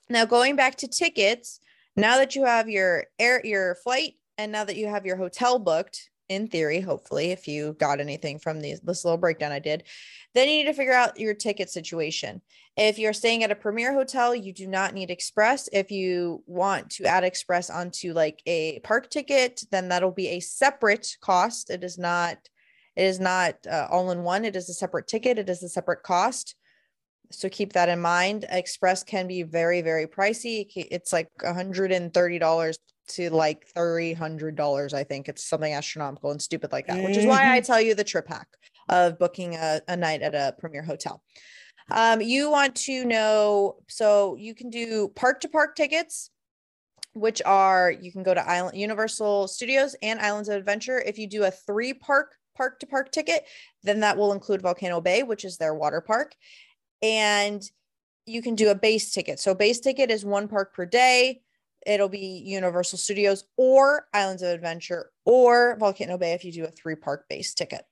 Now, 0.09 0.27
going 0.27 0.55
back 0.55 0.77
to 0.77 0.89
tickets, 0.89 1.59
now 1.97 2.19
that 2.19 2.37
you 2.37 2.45
have 2.45 2.69
your 2.69 3.07
air 3.19 3.45
your 3.45 3.75
flight 3.75 4.15
and 4.39 4.53
now 4.53 4.65
that 4.65 4.77
you 4.77 4.87
have 4.87 5.05
your 5.05 5.17
hotel 5.17 5.59
booked 5.59 6.10
in 6.31 6.49
theory 6.49 6.81
hopefully 6.81 7.31
if 7.33 7.47
you 7.47 7.77
got 7.79 8.01
anything 8.01 8.39
from 8.39 8.61
these 8.61 8.81
this 8.81 9.05
little 9.05 9.19
breakdown 9.19 9.53
i 9.53 9.59
did 9.59 9.85
then 10.35 10.49
you 10.49 10.59
need 10.59 10.67
to 10.67 10.75
figure 10.75 10.93
out 10.93 11.19
your 11.19 11.35
ticket 11.35 11.71
situation. 11.71 12.41
If 12.77 12.99
you're 12.99 13.13
staying 13.13 13.43
at 13.43 13.51
a 13.51 13.57
premier 13.57 13.93
hotel 13.93 14.35
you 14.35 14.53
do 14.53 14.67
not 14.67 14.95
need 14.95 15.11
express. 15.11 15.69
If 15.73 15.91
you 15.91 16.43
want 16.47 16.91
to 16.91 17.05
add 17.05 17.25
express 17.25 17.69
onto 17.69 18.13
like 18.13 18.41
a 18.47 18.81
park 18.81 19.11
ticket 19.11 19.63
then 19.71 19.89
that'll 19.89 20.13
be 20.13 20.29
a 20.29 20.41
separate 20.41 21.17
cost. 21.21 21.71
It 21.71 21.83
is 21.83 21.99
not 21.99 22.39
it 22.97 23.05
is 23.05 23.21
not 23.21 23.55
uh, 23.71 23.87
all 23.91 24.11
in 24.11 24.23
one. 24.23 24.45
It 24.45 24.57
is 24.57 24.69
a 24.69 24.75
separate 24.75 25.09
ticket. 25.09 25.39
It 25.39 25.49
is 25.49 25.63
a 25.63 25.69
separate 25.69 26.03
cost. 26.03 26.55
So 27.33 27.49
keep 27.49 27.73
that 27.75 27.89
in 27.89 28.01
mind. 28.01 28.45
Express 28.51 29.03
can 29.03 29.27
be 29.27 29.43
very 29.43 29.83
very 29.83 30.07
pricey. 30.07 30.67
It's 30.77 31.13
like 31.13 31.29
$130 31.41 32.79
to 33.15 33.31
like 33.31 33.67
$300 33.77 34.95
i 34.95 35.05
think 35.05 35.29
it's 35.29 35.45
something 35.45 35.73
astronomical 35.73 36.31
and 36.31 36.41
stupid 36.41 36.73
like 36.73 36.87
that 36.87 37.03
which 37.03 37.17
is 37.17 37.27
why 37.27 37.55
i 37.55 37.61
tell 37.61 37.81
you 37.81 37.95
the 37.95 38.05
trip 38.05 38.29
hack 38.29 38.49
of 38.89 39.19
booking 39.19 39.55
a, 39.55 39.81
a 39.89 39.97
night 39.97 40.23
at 40.23 40.35
a 40.35 40.55
premier 40.59 40.83
hotel 40.83 41.23
um, 41.93 42.21
you 42.21 42.51
want 42.51 42.75
to 42.77 43.05
know 43.05 43.77
so 43.89 44.37
you 44.37 44.55
can 44.55 44.71
do 44.71 45.09
park 45.15 45.41
to 45.41 45.49
park 45.49 45.75
tickets 45.75 46.31
which 47.15 47.43
are 47.45 47.91
you 47.91 48.13
can 48.13 48.23
go 48.23 48.35
to 48.35 48.49
island 48.49 48.77
universal 48.77 49.49
studios 49.49 49.97
and 50.03 50.21
islands 50.21 50.49
of 50.49 50.57
adventure 50.57 51.01
if 51.01 51.19
you 51.19 51.27
do 51.27 51.45
a 51.45 51.51
three 51.51 51.93
park 51.93 52.35
park 52.57 52.79
to 52.79 52.87
park 52.87 53.11
ticket 53.11 53.45
then 53.83 54.01
that 54.01 54.17
will 54.17 54.33
include 54.33 54.63
volcano 54.63 55.01
bay 55.01 55.23
which 55.23 55.45
is 55.45 55.57
their 55.57 55.75
water 55.75 56.01
park 56.01 56.35
and 57.03 57.63
you 58.27 58.43
can 58.43 58.55
do 58.55 58.71
a 58.71 58.75
base 58.75 59.11
ticket. 59.11 59.41
So 59.41 59.55
base 59.55 59.81
ticket 59.81 60.11
is 60.11 60.25
one 60.25 60.49
park 60.49 60.75
per 60.75 60.87
day. 60.87 61.43
It'll 61.87 62.09
be 62.09 62.43
Universal 62.45 62.99
Studios 62.99 63.45
or 63.57 64.07
Islands 64.13 64.43
of 64.43 64.51
Adventure 64.51 65.11
or 65.25 65.77
Volcano 65.79 66.19
Bay 66.19 66.33
if 66.33 66.45
you 66.45 66.53
do 66.53 66.65
a 66.65 66.71
three 66.71 66.95
park 66.95 67.27
base 67.29 67.55
ticket. 67.55 67.85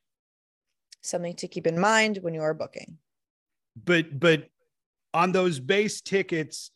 Something 1.00 1.34
to 1.36 1.48
keep 1.48 1.66
in 1.66 1.78
mind 1.78 2.18
when 2.18 2.34
you 2.34 2.42
are 2.42 2.54
booking. 2.54 2.98
But 3.84 4.18
but 4.18 4.50
on 5.14 5.32
those 5.32 5.58
base 5.58 6.00
tickets, 6.00 6.70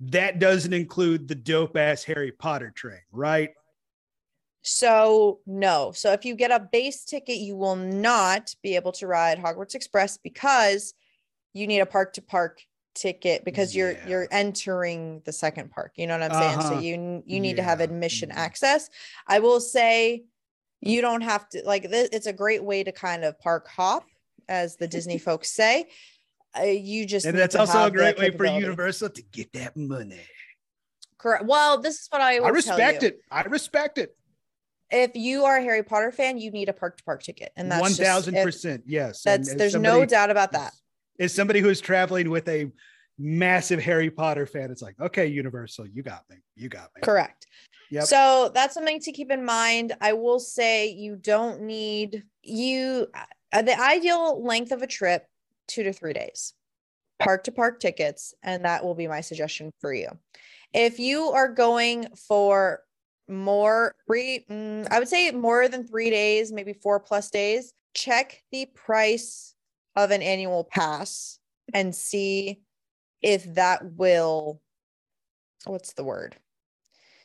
that 0.00 0.38
doesn't 0.38 0.72
include 0.72 1.28
the 1.28 1.34
dope 1.34 1.76
ass 1.76 2.04
Harry 2.04 2.32
Potter 2.32 2.70
train, 2.74 3.00
right? 3.12 3.50
So, 4.62 5.40
no. 5.46 5.92
So, 5.92 6.12
if 6.12 6.24
you 6.24 6.34
get 6.34 6.50
a 6.50 6.60
base 6.60 7.04
ticket, 7.04 7.38
you 7.38 7.56
will 7.56 7.76
not 7.76 8.54
be 8.62 8.76
able 8.76 8.92
to 8.92 9.06
ride 9.06 9.38
Hogwarts 9.38 9.74
Express 9.74 10.18
because 10.18 10.92
you 11.54 11.66
need 11.66 11.80
a 11.80 11.86
park 11.86 12.12
to 12.14 12.22
park 12.22 12.60
ticket 12.94 13.44
because 13.44 13.74
you're 13.74 13.92
Yeah. 13.92 14.06
you're 14.08 14.28
entering 14.30 15.22
the 15.24 15.32
second 15.32 15.70
park. 15.70 15.92
You 15.96 16.06
know 16.06 16.18
what 16.18 16.30
I'm 16.30 16.38
saying? 16.40 16.58
Uh-huh. 16.58 16.68
So 16.70 16.78
you 16.80 17.22
you 17.26 17.40
need 17.40 17.56
to 17.56 17.62
have 17.62 17.80
admission 17.80 18.30
Mhm. 18.30 18.36
access. 18.36 18.88
I 19.26 19.38
will 19.38 19.60
say 19.60 20.24
you 20.80 21.00
don't 21.00 21.20
have 21.22 21.48
to 21.50 21.62
like 21.64 21.88
this 21.90 22.08
it's 22.12 22.26
a 22.26 22.32
great 22.32 22.64
way 22.64 22.82
to 22.82 22.92
kind 22.92 23.24
of 23.24 23.38
park 23.38 23.68
hop 23.68 24.04
as 24.48 24.76
the 24.76 24.88
Disney 24.88 25.18
folks 25.28 25.50
say. 25.50 25.88
Uh, 26.58 26.62
you 26.62 27.06
just 27.06 27.26
And 27.26 27.38
that's 27.38 27.54
also 27.54 27.84
a 27.84 27.90
great 27.90 28.18
way 28.18 28.30
for. 28.30 28.44
Universal 28.44 29.10
to 29.10 29.22
get 29.22 29.52
that 29.52 29.76
money. 29.76 30.20
Correct. 31.16 31.44
Well, 31.44 31.80
this 31.80 32.00
is 32.00 32.06
what 32.10 32.20
I 32.20 32.38
I 32.38 32.48
respect 32.48 33.02
it. 33.04 33.20
I 33.30 33.42
respect 33.42 33.98
it. 33.98 34.16
If 34.90 35.14
you 35.14 35.44
are 35.44 35.58
a 35.58 35.62
Harry 35.62 35.84
Potter 35.84 36.10
fan, 36.10 36.38
you 36.38 36.50
need 36.50 36.68
a 36.68 36.72
park 36.72 36.96
to 36.96 37.04
park 37.04 37.22
ticket, 37.22 37.52
and 37.54 37.70
that's 37.70 37.80
one 37.80 37.92
thousand 37.92 38.34
percent. 38.34 38.82
Yes. 38.86 39.22
That's 39.22 39.54
there's 39.54 39.76
no 39.76 40.04
doubt 40.04 40.30
about 40.30 40.50
that. 40.52 40.72
As 41.20 41.32
somebody 41.34 41.60
who's 41.60 41.80
traveling 41.80 42.30
with 42.30 42.48
a 42.48 42.72
massive 43.18 43.80
Harry 43.80 44.10
Potter 44.10 44.46
fan, 44.46 44.70
it's 44.70 44.82
like, 44.82 44.98
okay, 45.00 45.26
Universal, 45.26 45.86
you 45.88 46.02
got 46.02 46.24
me. 46.28 46.36
You 46.56 46.68
got 46.68 46.88
me. 46.96 47.02
Correct. 47.02 47.46
Yep. 47.90 48.04
So 48.04 48.50
that's 48.54 48.74
something 48.74 48.98
to 49.00 49.12
keep 49.12 49.30
in 49.30 49.44
mind. 49.44 49.92
I 50.00 50.14
will 50.14 50.40
say 50.40 50.88
you 50.88 51.16
don't 51.16 51.62
need 51.62 52.24
you 52.42 53.06
uh, 53.52 53.62
the 53.62 53.78
ideal 53.78 54.42
length 54.44 54.72
of 54.72 54.82
a 54.82 54.86
trip 54.86 55.26
two 55.68 55.82
to 55.82 55.92
three 55.92 56.12
days, 56.12 56.54
park 57.18 57.44
to 57.44 57.52
park 57.52 57.80
tickets, 57.80 58.34
and 58.42 58.64
that 58.64 58.84
will 58.84 58.94
be 58.94 59.08
my 59.08 59.20
suggestion 59.20 59.70
for 59.80 59.92
you. 59.92 60.08
If 60.72 60.98
you 60.98 61.30
are 61.30 61.48
going 61.48 62.06
for 62.28 62.80
more 63.28 63.94
three, 64.06 64.44
mm, 64.48 64.86
I 64.90 64.98
would 64.98 65.08
say 65.08 65.30
more 65.32 65.68
than 65.68 65.86
three 65.86 66.10
days, 66.10 66.52
maybe 66.52 66.72
four 66.72 67.00
plus 67.00 67.30
days, 67.30 67.72
check 67.94 68.42
the 68.52 68.66
price 68.66 69.54
of 69.96 70.10
an 70.10 70.22
annual 70.22 70.64
pass 70.64 71.38
and 71.74 71.94
see 71.94 72.60
if 73.22 73.54
that 73.54 73.84
will 73.92 74.60
what's 75.66 75.92
the 75.92 76.04
word? 76.04 76.36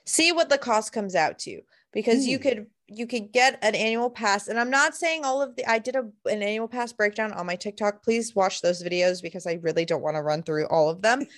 See 0.06 0.32
what 0.32 0.50
the 0.50 0.58
cost 0.58 0.92
comes 0.92 1.16
out 1.16 1.40
to 1.40 1.62
because 1.94 2.28
you 2.28 2.38
Hmm. 2.38 2.44
could 2.44 2.68
you 2.88 3.08
could 3.08 3.32
get 3.32 3.58
an 3.64 3.74
annual 3.74 4.10
pass. 4.12 4.48
And 4.48 4.60
i'm 4.60 4.70
not 4.70 4.96
saying 4.96 5.26
all 5.26 5.42
of 5.42 5.56
the 5.56 5.70
i 5.70 5.80
did 5.80 5.96
a, 5.96 6.04
an 6.30 6.44
annual 6.44 6.68
pass 6.68 6.94
breakdown 6.94 7.32
on 7.34 7.46
my 7.46 7.56
tiktok. 7.56 8.04
Please 8.04 8.36
watch 8.36 8.62
those 8.62 8.84
videos 8.84 9.22
because 9.22 9.48
i 9.48 9.54
really 9.54 9.86
don't 9.86 10.04
want 10.04 10.16
to 10.16 10.22
run 10.22 10.44
through 10.44 10.68
all 10.68 10.90
of 10.90 11.02
them. 11.02 11.26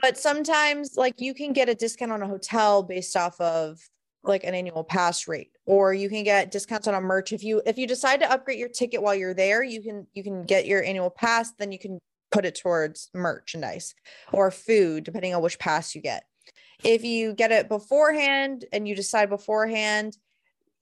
But 0.00 0.18
sometimes 0.18 0.96
like 0.96 1.20
you 1.20 1.32
can 1.32 1.52
get 1.52 1.68
a 1.68 1.74
discount 1.76 2.10
on 2.10 2.22
a 2.22 2.26
hotel 2.26 2.82
based 2.82 3.16
off 3.16 3.40
of 3.40 3.78
like 4.24 4.44
an 4.44 4.54
annual 4.54 4.84
pass 4.84 5.26
rate 5.26 5.50
or 5.66 5.92
you 5.92 6.08
can 6.08 6.22
get 6.22 6.50
discounts 6.50 6.86
on 6.86 6.94
a 6.94 7.00
merch. 7.00 7.32
If 7.32 7.42
you 7.42 7.62
if 7.66 7.78
you 7.78 7.86
decide 7.86 8.20
to 8.20 8.30
upgrade 8.30 8.58
your 8.58 8.68
ticket 8.68 9.02
while 9.02 9.14
you're 9.14 9.34
there 9.34 9.62
you 9.62 9.82
can 9.82 10.06
you 10.14 10.22
can 10.22 10.44
get 10.44 10.66
your 10.66 10.82
annual 10.82 11.10
pass 11.10 11.52
then 11.58 11.72
you 11.72 11.78
can 11.78 11.98
put 12.30 12.44
it 12.44 12.54
towards 12.54 13.10
merchandise 13.12 13.94
or 14.32 14.50
food 14.50 15.04
depending 15.04 15.34
on 15.34 15.42
which 15.42 15.58
pass 15.58 15.94
you 15.94 16.00
get. 16.00 16.24
If 16.84 17.04
you 17.04 17.34
get 17.34 17.52
it 17.52 17.68
beforehand 17.68 18.64
and 18.72 18.88
you 18.88 18.96
decide 18.96 19.28
beforehand 19.28 20.16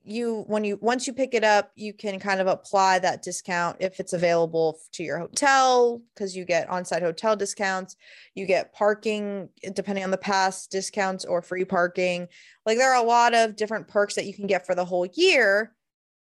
you 0.05 0.45
when 0.47 0.65
you 0.65 0.79
once 0.81 1.07
you 1.07 1.13
pick 1.13 1.35
it 1.35 1.45
up 1.45 1.73
you 1.75 1.93
can 1.93 2.19
kind 2.19 2.41
of 2.41 2.47
apply 2.47 2.99
that 2.99 3.23
discount 3.23 3.77
if 3.81 4.01
it's 4.01 4.13
available 4.13 4.79
to 4.93 5.03
your 5.03 5.19
hotel 5.19 6.01
because 6.15 6.37
you 6.37 6.45
get 6.45 6.69
on-site 6.71 7.03
hotel 7.03 7.37
discounts 7.37 7.97
you 8.35 8.47
get 8.47 8.73
parking 8.73 9.49
eh, 9.63 9.71
depending 9.75 10.05
on 10.05 10.11
the 10.11 10.19
pass 10.19 10.67
discounts 10.67 11.25
or 11.25 11.43
free 11.43 11.65
parking. 11.65 12.29
Like 12.67 12.79
there 12.79 12.93
are 12.93 13.03
a 13.03 13.07
lot 13.07 13.35
of 13.35 13.57
different 13.57 13.89
perks 13.89 14.15
that 14.15 14.27
you 14.27 14.35
can 14.35 14.47
get 14.47 14.67
for 14.67 14.75
the 14.75 14.85
whole 14.85 15.07
year 15.15 15.75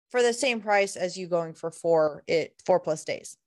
for 0.09 0.21
the 0.21 0.33
same 0.33 0.61
price 0.61 0.95
as 0.95 1.17
you 1.17 1.27
going 1.27 1.53
for 1.53 1.71
four 1.71 2.23
it 2.27 2.61
four 2.65 2.79
plus 2.79 3.03
days. 3.03 3.37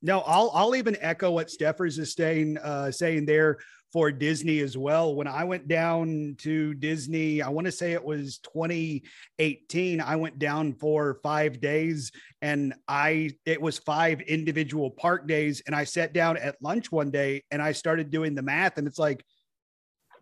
No, 0.00 0.20
I'll 0.20 0.50
I'll 0.54 0.76
even 0.76 0.96
echo 1.00 1.30
what 1.30 1.48
Steffers 1.48 1.98
is 1.98 2.14
saying 2.14 2.58
uh, 2.58 2.90
saying 2.90 3.26
there 3.26 3.58
for 3.92 4.12
Disney 4.12 4.60
as 4.60 4.76
well. 4.76 5.14
When 5.14 5.26
I 5.26 5.44
went 5.44 5.66
down 5.66 6.36
to 6.38 6.74
Disney, 6.74 7.40
I 7.40 7.48
want 7.48 7.66
to 7.66 7.72
say 7.72 7.92
it 7.92 8.04
was 8.04 8.38
2018. 8.38 10.00
I 10.00 10.16
went 10.16 10.38
down 10.38 10.74
for 10.74 11.18
five 11.22 11.60
days, 11.60 12.12
and 12.42 12.74
I 12.86 13.30
it 13.46 13.60
was 13.60 13.78
five 13.78 14.20
individual 14.22 14.90
park 14.90 15.26
days. 15.26 15.62
And 15.66 15.74
I 15.74 15.84
sat 15.84 16.12
down 16.12 16.36
at 16.36 16.60
lunch 16.62 16.92
one 16.92 17.10
day, 17.10 17.42
and 17.50 17.62
I 17.62 17.72
started 17.72 18.10
doing 18.10 18.34
the 18.34 18.42
math, 18.42 18.78
and 18.78 18.86
it's 18.86 18.98
like 18.98 19.24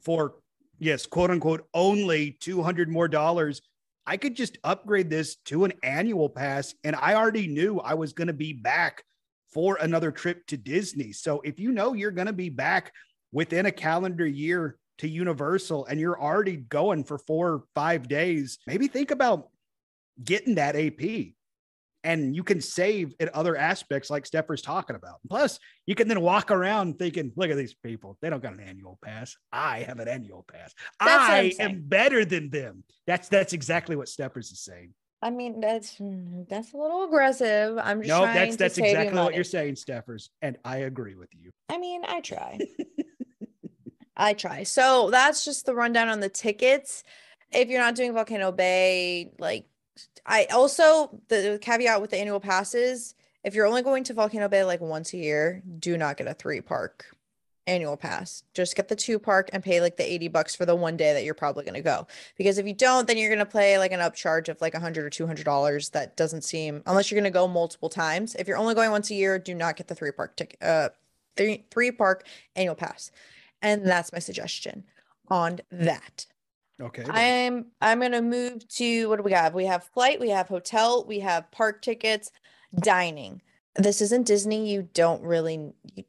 for 0.02 0.36
yes, 0.78 1.06
quote 1.06 1.30
unquote, 1.30 1.66
only 1.74 2.36
200 2.40 2.88
more 2.88 3.08
dollars. 3.08 3.62
I 4.08 4.16
could 4.16 4.36
just 4.36 4.58
upgrade 4.62 5.10
this 5.10 5.36
to 5.46 5.64
an 5.64 5.72
annual 5.82 6.28
pass, 6.28 6.74
and 6.84 6.94
I 6.94 7.14
already 7.14 7.48
knew 7.48 7.80
I 7.80 7.94
was 7.94 8.12
going 8.12 8.28
to 8.28 8.32
be 8.32 8.52
back 8.52 9.02
for 9.52 9.78
another 9.80 10.12
trip 10.12 10.46
to 10.46 10.56
Disney. 10.56 11.12
So 11.12 11.40
if 11.40 11.58
you 11.58 11.72
know 11.72 11.94
you're 11.94 12.10
going 12.10 12.26
to 12.26 12.32
be 12.32 12.50
back 12.50 12.92
within 13.36 13.66
a 13.66 13.70
calendar 13.70 14.26
year 14.26 14.78
to 14.96 15.06
Universal 15.06 15.84
and 15.86 16.00
you're 16.00 16.18
already 16.18 16.56
going 16.56 17.04
for 17.04 17.18
four 17.18 17.48
or 17.52 17.64
five 17.74 18.08
days, 18.08 18.56
maybe 18.66 18.88
think 18.88 19.10
about 19.10 19.50
getting 20.24 20.54
that 20.54 20.74
AP. 20.74 21.34
And 22.02 22.34
you 22.34 22.42
can 22.42 22.62
save 22.62 23.12
in 23.20 23.28
other 23.34 23.54
aspects 23.54 24.08
like 24.08 24.24
Steffers's 24.24 24.64
talking 24.64 24.96
about. 24.96 25.16
Plus, 25.28 25.58
you 25.84 25.94
can 25.94 26.08
then 26.08 26.22
walk 26.22 26.50
around 26.50 26.98
thinking, 26.98 27.30
look 27.36 27.50
at 27.50 27.58
these 27.58 27.74
people. 27.74 28.16
They 28.22 28.30
don't 28.30 28.42
got 28.42 28.54
an 28.54 28.60
annual 28.60 28.98
pass. 29.04 29.36
I 29.52 29.80
have 29.80 29.98
an 29.98 30.08
annual 30.08 30.46
pass. 30.50 30.72
That's 30.98 31.30
I 31.60 31.62
am 31.62 31.82
better 31.82 32.24
than 32.24 32.48
them. 32.48 32.84
That's 33.06 33.28
that's 33.28 33.52
exactly 33.52 33.96
what 33.96 34.06
Steffers 34.08 34.50
is 34.50 34.60
saying. 34.60 34.94
i 35.22 35.28
mean 35.30 35.60
that's 35.60 35.96
that's 36.48 36.72
a 36.74 36.76
little 36.76 37.04
aggressive 37.08 37.78
i'm 37.88 37.98
just 38.02 38.08
No, 38.08 38.20
trying 38.20 38.34
that's 38.34 38.52
to 38.56 38.58
that's 38.62 38.78
you 38.78 38.84
exactly 38.84 39.18
what 39.18 39.34
you're 39.34 39.44
saying, 39.44 39.74
Steffers. 39.74 40.28
And 40.40 40.56
I 40.64 40.76
agree 40.90 41.16
with 41.16 41.30
you. 41.34 41.50
I 41.68 41.76
mean, 41.78 42.02
I 42.06 42.20
try. 42.22 42.58
I 44.16 44.32
try. 44.34 44.62
So 44.62 45.10
that's 45.10 45.44
just 45.44 45.66
the 45.66 45.74
rundown 45.74 46.08
on 46.08 46.20
the 46.20 46.28
tickets. 46.28 47.04
If 47.52 47.68
you're 47.68 47.80
not 47.80 47.94
doing 47.94 48.14
Volcano 48.14 48.50
Bay, 48.50 49.32
like 49.38 49.66
I 50.24 50.46
also 50.46 51.20
the 51.28 51.58
caveat 51.60 52.00
with 52.00 52.10
the 52.10 52.18
annual 52.18 52.40
passes, 52.40 53.14
if 53.44 53.54
you're 53.54 53.66
only 53.66 53.82
going 53.82 54.04
to 54.04 54.14
Volcano 54.14 54.48
Bay 54.48 54.64
like 54.64 54.80
once 54.80 55.12
a 55.12 55.18
year, 55.18 55.62
do 55.78 55.96
not 55.96 56.16
get 56.16 56.26
a 56.26 56.34
three 56.34 56.60
park 56.60 57.06
annual 57.66 57.96
pass. 57.96 58.44
Just 58.54 58.76
get 58.76 58.88
the 58.88 58.96
two 58.96 59.18
park 59.18 59.50
and 59.52 59.62
pay 59.62 59.80
like 59.80 59.96
the 59.96 60.10
80 60.10 60.28
bucks 60.28 60.54
for 60.54 60.64
the 60.64 60.74
one 60.74 60.96
day 60.96 61.12
that 61.12 61.24
you're 61.24 61.34
probably 61.34 61.64
going 61.64 61.74
to 61.74 61.80
go. 61.80 62.06
Because 62.36 62.58
if 62.58 62.66
you 62.66 62.74
don't, 62.74 63.06
then 63.06 63.18
you're 63.18 63.28
going 63.28 63.44
to 63.44 63.46
pay 63.46 63.78
like 63.78 63.92
an 63.92 64.00
upcharge 64.00 64.48
of 64.48 64.60
like 64.60 64.74
a 64.74 64.80
hundred 64.80 65.04
or 65.04 65.10
two 65.10 65.26
hundred 65.26 65.44
dollars. 65.44 65.90
That 65.90 66.16
doesn't 66.16 66.42
seem 66.42 66.82
unless 66.86 67.10
you're 67.10 67.20
going 67.20 67.32
to 67.32 67.36
go 67.36 67.48
multiple 67.48 67.88
times. 67.88 68.34
If 68.36 68.48
you're 68.48 68.56
only 68.56 68.74
going 68.74 68.90
once 68.90 69.10
a 69.10 69.14
year, 69.14 69.38
do 69.38 69.54
not 69.54 69.76
get 69.76 69.88
the 69.88 69.94
three 69.94 70.12
park 70.12 70.36
ticket 70.36 70.62
uh 70.62 70.90
three 71.36 71.64
three 71.70 71.90
park 71.90 72.26
annual 72.54 72.74
pass. 72.74 73.10
And 73.62 73.86
that's 73.86 74.12
my 74.12 74.18
suggestion 74.18 74.84
on 75.28 75.60
that. 75.70 76.26
Okay. 76.80 77.04
I'm 77.08 77.66
I'm 77.80 78.00
gonna 78.00 78.22
move 78.22 78.66
to 78.68 79.08
what 79.08 79.16
do 79.16 79.22
we 79.22 79.32
have? 79.32 79.54
We 79.54 79.64
have 79.64 79.84
flight, 79.84 80.20
we 80.20 80.28
have 80.30 80.48
hotel, 80.48 81.04
we 81.06 81.20
have 81.20 81.50
park 81.50 81.80
tickets, 81.80 82.30
dining. 82.80 83.40
This 83.76 84.00
isn't 84.00 84.26
Disney. 84.26 84.70
You 84.70 84.88
don't 84.92 85.22
really. 85.22 85.72
You, 85.94 86.04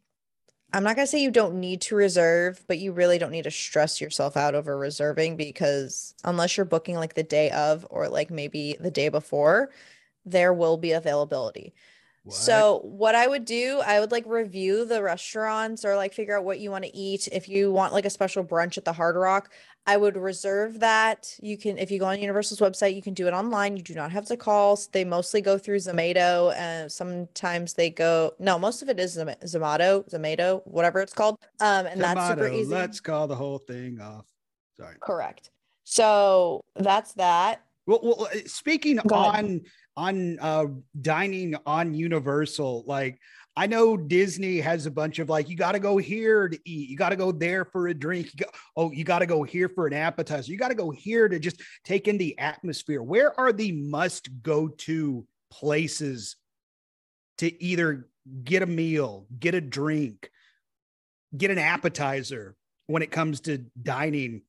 I'm 0.74 0.84
not 0.84 0.98
gonna 0.98 1.08
say 1.08 1.22
you 1.22 1.32
don't 1.32 1.60
need 1.62 1.82
to 1.82 1.96
reserve, 1.96 2.62
but 2.68 2.80
you 2.80 2.92
really 2.92 3.18
don't 3.18 3.32
need 3.32 3.46
to 3.46 3.52
stress 3.52 4.02
yourself 4.02 4.36
out 4.36 4.56
over 4.56 4.78
reserving 4.78 5.38
because 5.38 6.14
unless 6.26 6.58
you're 6.58 6.66
booking 6.66 6.96
like 6.96 7.14
the 7.14 7.24
day 7.24 7.50
of 7.52 7.88
or 7.90 8.10
like 8.10 8.30
maybe 8.30 8.76
the 8.80 8.92
day 8.92 9.08
before, 9.08 9.72
there 10.26 10.54
will 10.54 10.76
be 10.76 10.92
availability. 10.92 11.74
What? 12.28 12.36
So 12.36 12.82
what 12.84 13.16
I 13.16 13.26
would 13.26 13.46
do, 13.46 13.82
I 13.86 14.02
would 14.02 14.12
like 14.12 14.26
review 14.28 14.84
the 14.84 15.02
restaurants 15.02 15.86
or 15.86 15.96
like 15.96 16.14
figure 16.14 16.38
out 16.38 16.44
what 16.44 16.60
you 16.60 16.70
want 16.72 16.84
to 16.84 16.94
eat. 16.94 17.30
If 17.32 17.48
you 17.48 17.72
want 17.72 17.94
like 17.94 18.04
a 18.04 18.10
special 18.10 18.44
brunch 18.44 18.78
at 18.78 18.84
the 18.84 18.92
Hard 18.92 19.16
Rock, 19.16 19.50
I 19.86 19.96
would 19.96 20.18
reserve 20.18 20.82
that. 20.82 21.34
You 21.42 21.58
can, 21.58 21.78
if 21.78 21.90
you 21.90 22.00
go 22.00 22.08
on 22.08 22.20
Universal's 22.20 22.60
website, 22.60 22.96
you 22.96 23.02
can 23.02 23.14
do 23.14 23.28
it 23.28 23.34
online. 23.34 23.78
You 23.78 23.84
do 23.84 23.96
not 23.96 24.12
have 24.12 24.26
to 24.26 24.36
call. 24.36 24.78
They 24.92 25.06
mostly 25.06 25.40
go 25.40 25.58
through 25.58 25.78
Zomato, 25.78 26.54
and 26.58 26.92
sometimes 26.92 27.74
they 27.74 27.90
go. 27.90 28.34
No, 28.40 28.60
most 28.60 28.82
of 28.82 28.90
it 28.90 29.00
is 29.00 29.14
Zom- 29.14 29.30
Zomato, 29.46 30.10
Zomato, 30.12 30.62
whatever 30.66 31.00
it's 31.00 31.14
called. 31.14 31.38
Um, 31.62 31.86
and 31.86 32.02
that's 32.02 32.28
super 32.28 32.50
easy. 32.50 32.70
Let's 32.70 33.00
call 33.00 33.28
the 33.28 33.36
whole 33.36 33.60
thing 33.60 34.02
off. 34.02 34.26
Sorry. 34.78 34.96
Correct. 35.00 35.50
So 35.86 36.66
that's 36.76 37.14
that. 37.14 37.62
Well, 37.88 38.00
well 38.04 38.28
uh, 38.32 38.38
speaking 38.46 39.00
on 39.00 39.62
on 39.96 40.38
uh 40.40 40.66
dining 41.02 41.56
on 41.66 41.94
Universal, 41.94 42.84
like 42.86 43.20
I 43.56 43.66
know 43.66 43.98
Disney 43.98 44.60
has 44.60 44.86
a 44.86 44.92
bunch 44.92 45.18
of 45.20 45.30
like 45.30 45.50
you 45.50 45.56
got 45.56 45.72
to 45.72 45.80
go 45.80 45.98
here 45.98 46.48
to 46.48 46.60
eat, 46.66 46.90
you 46.90 46.98
got 46.98 47.10
to 47.10 47.16
go 47.16 47.32
there 47.32 47.66
for 47.66 47.88
a 47.88 47.94
drink. 47.94 48.28
You 48.34 48.46
go, 48.46 48.52
oh, 48.76 48.92
you 48.92 49.04
got 49.04 49.20
to 49.20 49.26
go 49.26 49.42
here 49.44 49.70
for 49.70 49.88
an 49.88 49.94
appetizer. 49.94 50.52
You 50.52 50.60
got 50.60 50.68
to 50.68 50.76
go 50.76 50.92
here 50.92 51.28
to 51.28 51.40
just 51.40 51.62
take 51.84 52.08
in 52.08 52.20
the 52.20 52.38
atmosphere. 52.38 53.02
Where 53.02 53.38
are 53.40 53.52
the 53.52 53.72
must 53.72 54.30
go 54.44 54.68
to 54.68 55.26
places 55.50 56.36
to 57.40 57.64
either 57.64 58.10
get 58.44 58.62
a 58.62 58.68
meal, 58.68 59.26
get 59.40 59.56
a 59.56 59.62
drink, 59.62 60.30
get 61.36 61.50
an 61.50 61.58
appetizer? 61.58 62.56
when 62.88 63.04
it 63.04 63.12
comes 63.12 63.42
to 63.42 63.66
dining 63.82 64.42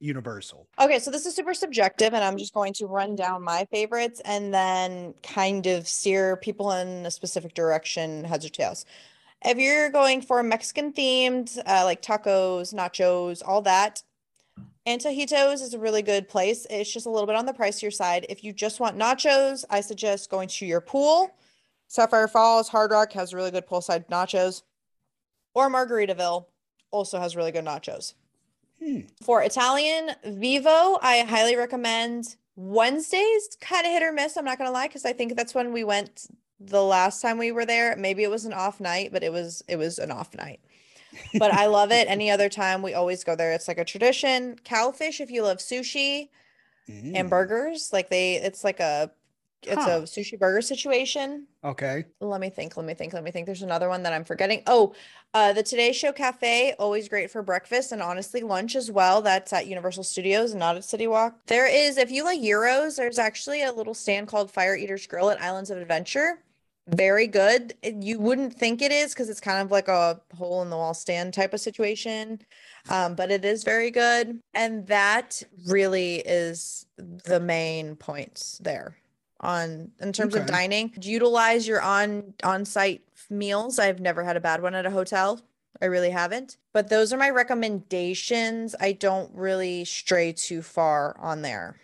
Universal? 0.00 0.66
Okay, 0.80 0.98
so 0.98 1.10
this 1.10 1.26
is 1.26 1.34
super 1.34 1.54
subjective, 1.54 2.14
and 2.14 2.24
I'm 2.24 2.38
just 2.38 2.54
going 2.54 2.72
to 2.74 2.86
run 2.86 3.14
down 3.14 3.44
my 3.44 3.66
favorites 3.70 4.20
and 4.24 4.52
then 4.52 5.14
kind 5.22 5.66
of 5.66 5.86
steer 5.86 6.36
people 6.36 6.72
in 6.72 7.06
a 7.06 7.10
specific 7.10 7.54
direction, 7.54 8.24
heads 8.24 8.44
or 8.44 8.48
tails. 8.48 8.86
If 9.44 9.58
you're 9.58 9.90
going 9.90 10.22
for 10.22 10.42
Mexican 10.42 10.92
themed, 10.92 11.58
uh, 11.66 11.82
like 11.84 12.02
tacos, 12.02 12.74
nachos, 12.74 13.42
all 13.46 13.62
that, 13.62 14.02
Antojitos 14.86 15.62
is 15.62 15.74
a 15.74 15.78
really 15.78 16.02
good 16.02 16.28
place. 16.28 16.66
It's 16.70 16.92
just 16.92 17.06
a 17.06 17.10
little 17.10 17.26
bit 17.26 17.36
on 17.36 17.46
the 17.46 17.52
pricier 17.52 17.92
side. 17.92 18.26
If 18.28 18.42
you 18.42 18.52
just 18.52 18.80
want 18.80 18.98
nachos, 18.98 19.64
I 19.70 19.82
suggest 19.82 20.30
going 20.30 20.48
to 20.48 20.66
your 20.66 20.80
pool. 20.80 21.30
Sapphire 21.88 22.28
Falls, 22.28 22.68
Hard 22.68 22.90
Rock 22.90 23.12
has 23.12 23.34
really 23.34 23.50
good 23.50 23.66
poolside 23.66 24.08
nachos. 24.08 24.62
Or 25.54 25.68
Margaritaville 25.68 26.46
also 26.90 27.20
has 27.20 27.36
really 27.36 27.52
good 27.52 27.64
nachos. 27.64 28.14
Hmm. 28.82 29.00
For 29.22 29.42
Italian, 29.42 30.10
Vivo, 30.24 30.98
I 31.02 31.24
highly 31.28 31.56
recommend. 31.56 32.36
Wednesdays, 32.56 33.56
kind 33.60 33.86
of 33.86 33.92
hit 33.92 34.02
or 34.02 34.12
miss. 34.12 34.36
I'm 34.36 34.44
not 34.44 34.58
gonna 34.58 34.70
lie, 34.70 34.86
because 34.88 35.04
I 35.04 35.12
think 35.12 35.36
that's 35.36 35.54
when 35.54 35.72
we 35.72 35.84
went 35.84 36.26
the 36.58 36.82
last 36.82 37.22
time 37.22 37.38
we 37.38 37.52
were 37.52 37.64
there. 37.64 37.96
Maybe 37.96 38.22
it 38.22 38.30
was 38.30 38.44
an 38.44 38.52
off 38.52 38.80
night, 38.80 39.10
but 39.12 39.22
it 39.22 39.32
was 39.32 39.62
it 39.68 39.76
was 39.76 39.98
an 39.98 40.10
off 40.10 40.34
night. 40.34 40.60
But 41.38 41.52
I 41.52 41.66
love 41.66 41.90
it. 41.90 42.06
Any 42.08 42.30
other 42.30 42.48
time, 42.48 42.82
we 42.82 42.94
always 42.94 43.24
go 43.24 43.34
there. 43.34 43.52
It's 43.52 43.66
like 43.68 43.78
a 43.78 43.84
tradition. 43.84 44.56
Cowfish, 44.64 45.20
if 45.20 45.30
you 45.30 45.42
love 45.42 45.58
sushi 45.58 46.28
Mm. 46.88 47.12
and 47.14 47.30
burgers, 47.30 47.90
like 47.92 48.08
they, 48.10 48.36
it's 48.36 48.64
like 48.64 48.80
a 48.80 49.10
it's 49.62 49.84
Huh. 49.84 49.90
a 49.90 50.02
sushi 50.02 50.38
burger 50.38 50.62
situation. 50.62 51.46
Okay. 51.62 52.04
Let 52.20 52.40
me 52.40 52.50
think. 52.50 52.76
Let 52.76 52.86
me 52.86 52.94
think. 52.94 53.12
Let 53.12 53.22
me 53.22 53.30
think. 53.30 53.46
There's 53.46 53.62
another 53.62 53.88
one 53.88 54.02
that 54.04 54.12
I'm 54.12 54.24
forgetting. 54.24 54.62
Oh, 54.66 54.94
uh, 55.34 55.52
the 55.52 55.62
Today 55.62 55.92
Show 55.92 56.12
Cafe, 56.12 56.74
always 56.78 57.08
great 57.08 57.30
for 57.30 57.42
breakfast 57.42 57.92
and 57.92 58.02
honestly 58.02 58.40
lunch 58.42 58.74
as 58.74 58.90
well. 58.90 59.20
That's 59.22 59.52
at 59.52 59.66
Universal 59.66 60.04
Studios 60.04 60.52
and 60.52 60.60
not 60.60 60.76
at 60.76 60.84
City 60.84 61.06
Walk. 61.06 61.38
There 61.46 61.66
is, 61.66 61.98
if 61.98 62.10
you 62.10 62.24
like 62.24 62.40
gyros, 62.40 62.96
there's 62.96 63.18
actually 63.18 63.62
a 63.62 63.72
little 63.72 63.94
stand 63.94 64.28
called 64.28 64.50
Fire 64.50 64.74
Eaters 64.74 65.06
Grill 65.06 65.30
at 65.30 65.40
Islands 65.40 65.70
of 65.70 65.78
Adventure. 65.78 66.42
Very 66.88 67.28
good. 67.28 67.74
You 67.84 68.18
wouldn't 68.18 68.54
think 68.54 68.82
it 68.82 68.90
is 68.90 69.12
because 69.12 69.28
it's 69.28 69.38
kind 69.40 69.62
of 69.62 69.70
like 69.70 69.86
a 69.86 70.20
hole 70.36 70.62
in 70.62 70.70
the 70.70 70.76
wall 70.76 70.94
stand 70.94 71.34
type 71.34 71.54
of 71.54 71.60
situation. 71.60 72.40
Um, 72.88 73.14
but 73.14 73.30
it 73.30 73.44
is 73.44 73.62
very 73.62 73.90
good. 73.92 74.40
And 74.54 74.86
that 74.88 75.42
really 75.68 76.16
is 76.16 76.86
the 76.96 77.38
main 77.38 77.94
points 77.94 78.58
there 78.58 78.96
on 79.40 79.90
in 80.00 80.12
terms 80.12 80.34
of 80.34 80.42
Okay. 80.42 80.52
dining. 80.52 80.92
Utilize 81.00 81.66
your 81.66 81.80
on 81.80 82.34
on-site 82.42 83.02
meals. 83.28 83.78
I've 83.78 84.00
never 84.00 84.22
had 84.24 84.36
a 84.36 84.40
bad 84.40 84.62
one 84.62 84.74
at 84.74 84.86
a 84.86 84.90
hotel. 84.90 85.40
I 85.80 85.86
really 85.86 86.10
haven't. 86.10 86.56
But 86.72 86.88
those 86.88 87.12
are 87.12 87.16
my 87.16 87.30
recommendations. 87.30 88.74
I 88.80 88.92
don't 88.92 89.34
really 89.34 89.84
stray 89.84 90.32
too 90.32 90.62
far 90.62 91.16
on 91.18 91.42
there. 91.42 91.76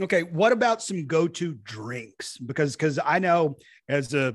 Okay. 0.00 0.22
What 0.22 0.52
about 0.52 0.82
some 0.82 1.06
go-to 1.06 1.54
drinks? 1.64 2.38
Because 2.38 2.76
because 2.76 2.98
I 3.04 3.18
know 3.18 3.56
as 3.88 4.14
a 4.14 4.34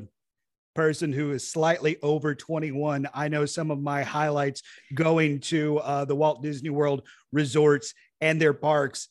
person 0.75 1.11
who 1.11 1.31
is 1.31 1.49
slightly 1.49 1.97
over 2.03 2.35
21, 2.35 3.07
I 3.13 3.27
know 3.27 3.45
some 3.45 3.71
of 3.71 3.79
my 3.79 4.03
highlights 4.03 4.61
going 4.93 5.39
to 5.41 5.79
uh, 5.79 6.05
the 6.05 6.15
Walt 6.15 6.43
Disney 6.43 6.69
World 6.69 7.01
resorts 7.31 7.93
and 8.21 8.39
their 8.39 8.53
parks 8.53 9.09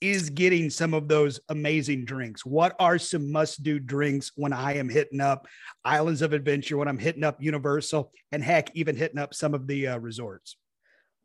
is 0.00 0.30
getting 0.30 0.70
some 0.70 0.94
of 0.94 1.08
those 1.08 1.40
amazing 1.48 2.04
drinks. 2.04 2.44
What 2.44 2.76
are 2.78 2.98
some 2.98 3.32
must-do 3.32 3.78
drinks 3.78 4.32
when 4.36 4.52
I 4.52 4.76
am 4.76 4.88
hitting 4.88 5.20
up 5.20 5.46
Islands 5.84 6.22
of 6.22 6.32
Adventure, 6.32 6.76
when 6.76 6.88
I'm 6.88 6.98
hitting 6.98 7.24
up 7.24 7.42
Universal, 7.42 8.12
and 8.32 8.42
heck, 8.42 8.70
even 8.74 8.96
hitting 8.96 9.18
up 9.18 9.34
some 9.34 9.54
of 9.54 9.66
the 9.66 9.88
uh, 9.88 9.98
resorts? 9.98 10.56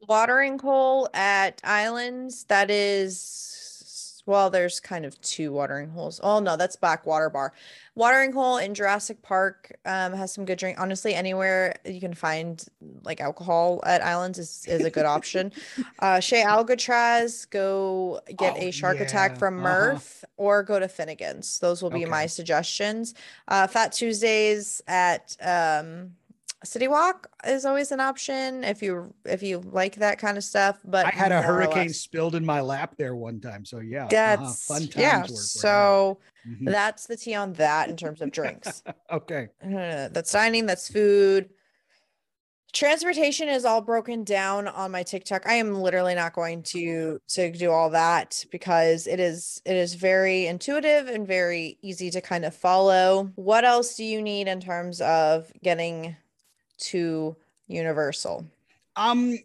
Watering 0.07 0.57
hole 0.57 1.09
at 1.13 1.61
Islands, 1.63 2.45
that 2.45 2.71
is 2.71 3.70
well, 4.25 4.49
there's 4.49 4.79
kind 4.79 5.05
of 5.05 5.19
two 5.21 5.51
watering 5.51 5.89
holes. 5.89 6.19
Oh 6.23 6.39
no, 6.39 6.55
that's 6.57 6.75
Backwater 6.75 7.29
Bar. 7.29 7.53
Watering 7.95 8.31
hole 8.31 8.57
in 8.57 8.73
Jurassic 8.73 9.21
Park 9.21 9.75
um, 9.85 10.13
has 10.13 10.33
some 10.33 10.45
good 10.45 10.57
drink. 10.57 10.79
Honestly, 10.79 11.13
anywhere 11.13 11.75
you 11.85 11.99
can 11.99 12.13
find 12.13 12.63
like 13.03 13.19
alcohol 13.19 13.81
at 13.85 14.01
Islands 14.01 14.39
is, 14.39 14.65
is 14.67 14.85
a 14.85 14.89
good 14.91 15.05
option. 15.05 15.51
Uh 15.99 16.19
Chez 16.19 16.43
Alcatraz, 16.43 17.45
go 17.45 18.21
get 18.37 18.55
Oh, 18.55 18.61
a 18.61 18.71
shark 18.71 18.99
attack 18.99 19.31
yeah, 19.33 19.37
from 19.37 19.59
uh-huh. 19.59 19.63
Murph 19.93 20.25
or 20.37 20.63
go 20.63 20.79
to 20.79 20.87
Finnegan's. 20.87 21.59
Those 21.59 21.83
will 21.83 21.89
be 21.91 22.05
my 22.05 22.25
suggestions. 22.25 23.13
Uh 23.47 23.67
Fat 23.67 23.91
Tuesdays 23.91 24.81
at 24.87 25.35
um 25.41 26.15
City 26.63 26.87
Walk 26.87 27.27
is 27.45 27.65
always 27.65 27.91
an 27.91 27.99
option 27.99 28.63
if 28.63 28.83
you 28.83 29.13
if 29.25 29.41
you 29.41 29.59
like 29.59 29.95
that 29.95 30.19
kind 30.19 30.37
of 30.37 30.43
stuff. 30.43 30.79
But 30.85 31.07
I 31.07 31.09
had 31.09 31.31
a 31.31 31.41
hurricane 31.41 31.87
less- 31.87 31.97
spilled 31.97 32.35
in 32.35 32.45
my 32.45 32.61
lap 32.61 32.95
there 32.97 33.15
one 33.15 33.39
time. 33.39 33.65
So 33.65 33.79
yeah, 33.79 34.01
uh-huh, 34.05 34.09
That's 34.11 34.65
fun 34.65 34.81
times. 34.81 34.95
yeah. 34.95 35.15
were- 35.17 35.21
were 35.23 35.27
had. 35.27 35.37
So 35.37 36.19
Mhm. 36.47 36.65
that's 36.71 37.07
the 37.07 37.17
tea 37.17 37.35
on 37.35 37.53
that 37.53 37.89
in 37.89 37.97
terms 37.97 38.21
of 38.21 38.31
drinks. 38.39 38.83
okay. 39.11 39.47
Uh, 39.63 40.09
that's 40.09 40.31
dining. 40.31 40.65
That's 40.67 40.87
food. 40.91 41.49
Transportation 42.73 43.49
is 43.49 43.65
all 43.65 43.81
broken 43.81 44.23
down 44.23 44.69
on 44.69 44.91
my 44.91 45.03
TikTok. 45.03 45.45
I 45.45 45.55
am 45.55 45.75
literally 45.81 46.15
not 46.15 46.31
going 46.33 46.63
to 46.63 47.19
to 47.29 47.51
do 47.51 47.69
all 47.69 47.89
that 47.89 48.45
because 48.49 49.07
it 49.07 49.19
is 49.19 49.61
it 49.65 49.75
is 49.75 49.95
very 49.95 50.47
intuitive 50.47 51.07
and 51.09 51.27
very 51.27 51.77
easy 51.81 52.09
to 52.11 52.21
kind 52.21 52.45
of 52.45 52.55
follow. 52.55 53.31
What 53.35 53.65
else 53.65 53.95
do 53.95 54.05
you 54.05 54.21
need 54.21 54.47
in 54.47 54.61
terms 54.61 55.01
of 55.01 55.51
getting 55.61 56.15
to 56.81 57.35
Universal? 57.67 58.45
Um, 58.95 59.37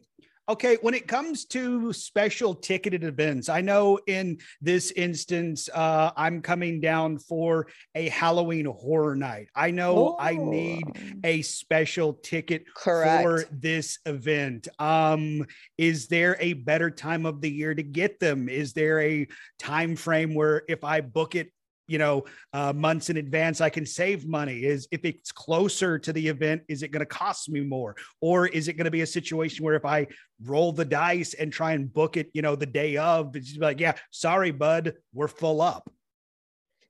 okay, 0.49 0.77
when 0.83 0.95
it 0.95 1.07
comes 1.07 1.45
to 1.47 1.93
special 1.93 2.55
ticketed 2.55 3.05
events, 3.05 3.49
I 3.49 3.61
know 3.61 3.99
in 4.07 4.39
this 4.61 4.91
instance, 4.93 5.69
uh, 5.73 6.11
I'm 6.17 6.43
coming 6.43 6.81
down 6.81 7.19
for 7.19 7.69
a 7.95 8.09
Halloween 8.09 8.67
horror 8.67 9.15
night. 9.17 9.49
I 9.55 9.71
know 9.71 10.17
I 10.19 10.35
need 10.37 10.85
Oh, 10.87 10.93
a 11.25 11.43
special 11.43 12.15
ticket 12.15 12.65
correct. 12.75 13.23
for 13.23 13.45
this 13.53 13.99
event. 14.07 14.69
Um, 14.79 15.45
is 15.79 16.09
there 16.09 16.37
a 16.41 16.55
better 16.55 16.91
time 16.91 17.27
of 17.27 17.41
the 17.41 17.51
year 17.51 17.75
to 17.75 17.83
get 17.83 18.19
them? 18.21 18.49
Is 18.49 18.73
there 18.73 19.01
a 19.01 19.27
time 19.59 19.95
frame 19.97 20.35
where 20.35 20.63
if 20.69 20.83
I 20.85 21.01
book 21.01 21.35
it, 21.35 21.53
you 21.87 21.99
know, 21.99 22.25
uh, 22.53 22.73
months 22.73 23.11
in 23.11 23.17
advance, 23.17 23.61
I 23.61 23.71
can 23.71 23.87
save 23.87 24.27
money? 24.27 24.65
Is 24.65 24.89
if 24.91 25.05
it's 25.05 25.33
closer 25.33 25.99
to 25.99 26.13
the 26.13 26.29
event, 26.29 26.63
is 26.69 26.83
it 26.83 26.89
going 26.89 27.01
to 27.01 27.07
cost 27.07 27.49
me 27.49 27.61
more, 27.61 27.97
or 28.21 28.47
is 28.47 28.69
it 28.69 28.75
going 28.75 28.87
to 28.87 28.91
be 28.91 29.03
a 29.03 29.07
situation 29.07 29.65
where 29.65 29.75
if 29.75 29.85
I 29.85 30.07
roll 30.45 30.73
the 30.73 30.85
dice 30.85 31.35
and 31.35 31.53
try 31.53 31.73
and 31.73 31.93
book 31.93 32.17
it, 32.17 32.31
you 32.33 32.43
know, 32.43 32.57
the 32.57 32.67
day 32.67 32.97
of, 32.97 33.37
it's 33.37 33.57
like, 33.57 33.81
yeah, 33.81 33.95
sorry, 34.11 34.51
bud, 34.51 34.95
we're 35.13 35.29
full 35.29 35.61
up. 35.61 35.91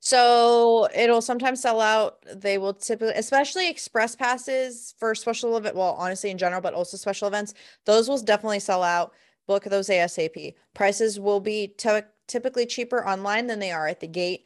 So 0.01 0.88
it'll 0.94 1.20
sometimes 1.20 1.61
sell 1.61 1.80
out. 1.80 2.24
They 2.32 2.59
will 2.59 2.74
typically, 2.74 3.14
especially 3.14 3.68
express 3.68 4.14
passes 4.14 4.94
for 4.99 5.14
special 5.16 5.57
event. 5.57 5.74
Well, 5.74 5.97
honestly, 5.99 6.30
in 6.30 6.38
general, 6.38 6.61
but 6.61 6.74
also 6.74 6.97
special 6.97 7.26
events, 7.26 7.55
those 7.86 8.09
will 8.09 8.18
definitely 8.18 8.61
sell 8.61 8.84
out. 8.84 9.14
Book 9.49 9.64
those 9.64 9.88
ASAP. 9.88 10.55
Prices 10.74 11.18
will 11.18 11.40
be 11.40 11.68
ty- 11.68 12.05
typically 12.28 12.66
cheaper 12.66 13.07
online 13.07 13.49
than 13.49 13.59
they 13.59 13.72
are 13.72 13.88
at 13.88 13.99
the 13.99 14.07
gate. 14.07 14.44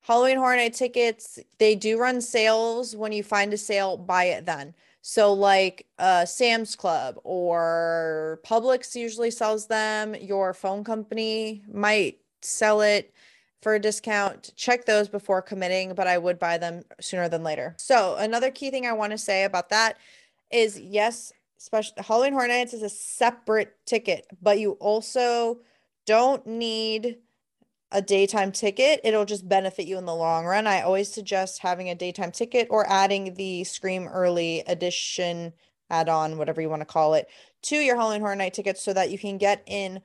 Halloween 0.00 0.38
Horror 0.38 0.56
Night 0.56 0.74
tickets, 0.74 1.38
they 1.58 1.74
do 1.74 1.98
run 1.98 2.20
sales. 2.20 2.96
When 2.96 3.12
you 3.12 3.22
find 3.22 3.52
a 3.52 3.58
sale, 3.58 3.96
buy 3.96 4.24
it 4.24 4.46
then. 4.46 4.74
So 5.02 5.32
like 5.32 5.86
uh 5.98 6.24
Sam's 6.24 6.76
Club 6.76 7.18
or 7.24 8.40
Publix 8.44 8.94
usually 8.94 9.30
sells 9.30 9.66
them. 9.66 10.14
Your 10.14 10.54
phone 10.54 10.84
company 10.84 11.62
might 11.72 12.18
sell 12.42 12.80
it 12.80 13.12
for 13.62 13.74
a 13.74 13.80
discount. 13.80 14.52
Check 14.56 14.84
those 14.84 15.08
before 15.08 15.42
committing, 15.42 15.94
but 15.94 16.06
I 16.06 16.18
would 16.18 16.38
buy 16.38 16.58
them 16.58 16.84
sooner 17.00 17.28
than 17.28 17.42
later. 17.42 17.74
So 17.78 18.16
another 18.16 18.50
key 18.50 18.70
thing 18.70 18.86
I 18.86 18.92
want 18.92 19.12
to 19.12 19.18
say 19.18 19.44
about 19.44 19.68
that 19.70 19.98
is 20.50 20.78
yes, 20.78 21.32
special 21.58 21.94
Halloween 21.98 22.32
Horror 22.32 22.48
Nights 22.48 22.72
is 22.72 22.82
a 22.82 22.88
separate 22.88 23.74
ticket, 23.84 24.26
but 24.40 24.58
you 24.58 24.72
also 24.72 25.58
don't 26.06 26.46
need 26.46 27.18
a 27.90 28.02
daytime 28.02 28.52
ticket. 28.52 29.00
It'll 29.04 29.24
just 29.24 29.48
benefit 29.48 29.86
you 29.86 29.98
in 29.98 30.04
the 30.04 30.14
long 30.14 30.44
run. 30.44 30.66
I 30.66 30.82
always 30.82 31.12
suggest 31.12 31.60
having 31.60 31.88
a 31.88 31.94
daytime 31.94 32.32
ticket 32.32 32.68
or 32.70 32.88
adding 32.88 33.34
the 33.34 33.64
Scream 33.64 34.06
Early 34.06 34.60
Edition 34.66 35.52
add-on, 35.90 36.36
whatever 36.36 36.60
you 36.60 36.68
want 36.68 36.82
to 36.82 36.86
call 36.86 37.14
it, 37.14 37.28
to 37.62 37.76
your 37.76 37.96
Halloween 37.96 38.20
Horror 38.20 38.36
Night 38.36 38.52
tickets 38.52 38.82
so 38.82 38.92
that 38.92 39.10
you 39.10 39.18
can 39.18 39.38
get 39.38 39.62
in 39.66 40.02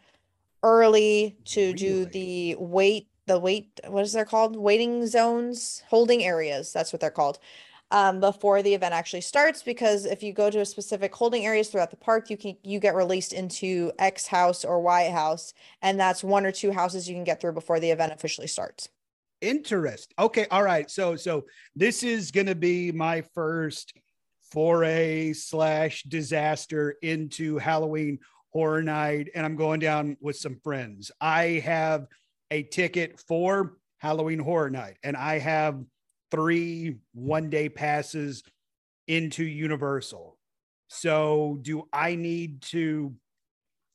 early 0.63 1.35
to 1.45 1.73
do 1.73 2.05
the 2.05 2.55
wait, 2.57 3.09
the 3.25 3.37
wait, 3.37 3.81
what 3.87 4.05
is 4.05 4.13
they're 4.13 4.23
called? 4.23 4.55
Waiting 4.55 5.05
zones, 5.05 5.83
holding 5.89 6.23
areas. 6.23 6.71
That's 6.71 6.93
what 6.93 7.01
they're 7.01 7.11
called. 7.11 7.37
Um, 7.93 8.19
before 8.19 8.63
the 8.63 8.73
event 8.73 8.95
actually 8.95 9.21
starts, 9.21 9.61
because 9.61 10.05
if 10.05 10.23
you 10.23 10.33
go 10.33 10.49
to 10.49 10.61
a 10.61 10.65
specific 10.65 11.13
holding 11.13 11.45
areas 11.45 11.69
throughout 11.69 11.91
the 11.91 11.95
park, 11.95 12.31
you 12.31 12.37
can 12.37 12.57
you 12.63 12.79
get 12.79 12.95
released 12.95 13.33
into 13.33 13.91
X 13.99 14.25
house 14.25 14.65
or 14.65 14.81
Y 14.81 15.11
house, 15.11 15.53
and 15.83 15.99
that's 15.99 16.23
one 16.23 16.43
or 16.43 16.51
two 16.51 16.71
houses 16.71 17.07
you 17.07 17.13
can 17.13 17.23
get 17.23 17.39
through 17.39 17.53
before 17.53 17.79
the 17.79 17.91
event 17.91 18.11
officially 18.11 18.47
starts. 18.47 18.89
Interest. 19.41 20.11
Okay. 20.17 20.47
All 20.49 20.63
right. 20.63 20.89
So 20.89 21.15
so 21.15 21.45
this 21.75 22.01
is 22.01 22.31
gonna 22.31 22.55
be 22.55 22.91
my 22.91 23.21
first 23.35 23.93
foray 24.51 25.33
slash 25.33 26.01
disaster 26.01 26.95
into 27.03 27.59
Halloween 27.59 28.17
Horror 28.53 28.81
Night, 28.81 29.29
and 29.35 29.45
I'm 29.45 29.55
going 29.55 29.79
down 29.79 30.17
with 30.19 30.37
some 30.37 30.59
friends. 30.63 31.11
I 31.21 31.61
have 31.63 32.07
a 32.49 32.63
ticket 32.63 33.19
for 33.27 33.77
Halloween 33.99 34.39
Horror 34.39 34.71
Night, 34.71 34.97
and 35.03 35.15
I 35.15 35.37
have 35.37 35.79
three 36.33 36.97
one 37.13 37.49
day 37.49 37.69
passes 37.69 38.43
into 39.07 39.43
Universal. 39.43 40.37
So, 40.87 41.59
do 41.61 41.87
I 41.93 42.15
need 42.15 42.61
to 42.63 43.13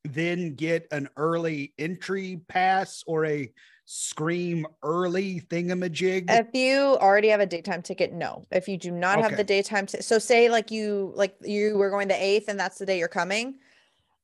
then 0.05 0.55
get 0.55 0.87
an 0.91 1.09
early 1.17 1.75
entry 1.79 2.41
pass 2.49 3.03
or 3.07 3.25
a 3.27 3.53
scream 3.85 4.67
early 4.83 5.41
thingamajig? 5.41 6.25
If 6.29 6.49
you 6.55 6.97
already 7.01 7.29
have 7.29 7.41
a 7.41 7.47
daytime 7.47 7.83
ticket, 7.83 8.13
no. 8.13 8.47
If 8.51 8.69
you 8.69 8.77
do 8.77 8.91
not 8.91 9.21
have 9.21 9.37
the 9.37 9.45
daytime, 9.45 9.87
t- 9.87 10.01
so 10.01 10.19
say 10.19 10.49
like 10.49 10.71
you 10.71 11.13
like 11.15 11.37
you 11.43 11.77
were 11.77 11.91
going 11.91 12.09
the 12.09 12.23
eighth, 12.23 12.49
and 12.49 12.59
that's 12.59 12.79
the 12.79 12.87
day 12.87 12.99
you're 12.99 13.09
coming. 13.09 13.59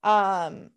Um, 0.03 0.71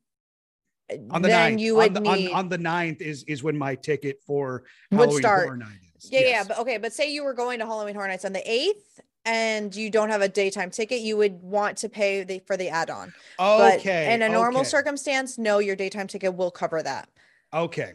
on 1.11 1.21
the 1.21 1.27
then 1.27 1.51
ninth, 1.51 1.61
you 1.61 1.75
would 1.75 1.97
on, 1.97 2.03
the, 2.03 2.09
on- 2.09 2.17
need 2.17 2.31
on, 2.31 2.49
the 2.49 2.57
ninth 2.57 3.01
is 3.01 3.23
is 3.23 3.43
when 3.43 3.57
my 3.57 3.75
ticket 3.75 4.21
for 4.25 4.63
Would 4.91 4.99
Halloween 4.99 5.19
start. 5.19 5.43
Horror 5.45 5.57
Night 5.57 5.86
yeah, 6.01 6.21
yeah. 6.21 6.43
But 6.47 6.59
okay, 6.59 6.77
but 6.77 6.93
say 6.93 7.11
you 7.11 7.23
were 7.23 7.33
going 7.33 7.59
to 7.59 7.65
Halloween 7.65 7.95
Horror 7.95 8.07
Nights 8.07 8.25
on 8.25 8.33
the 8.33 8.51
eighth, 8.51 8.99
and 9.25 9.75
you 9.75 9.89
don't 9.89 10.09
have 10.09 10.21
a 10.21 10.29
daytime 10.29 10.71
ticket, 10.71 11.01
you 11.01 11.17
would 11.17 11.41
want 11.41 11.77
to 11.79 11.89
pay 11.89 12.23
the, 12.23 12.39
for 12.39 12.55
the 12.55 12.69
add-on. 12.69 13.13
But 13.37 13.79
okay. 13.79 14.13
in 14.13 14.21
a 14.21 14.29
normal 14.29 14.61
okay, 14.61 14.69
circumstance, 14.69 15.37
no, 15.37 15.59
your 15.59 15.75
daytime 15.75 16.07
ticket 16.07 16.33
will 16.33 16.49
cover 16.49 16.81
that. 16.81 17.09
Okay. 17.53 17.93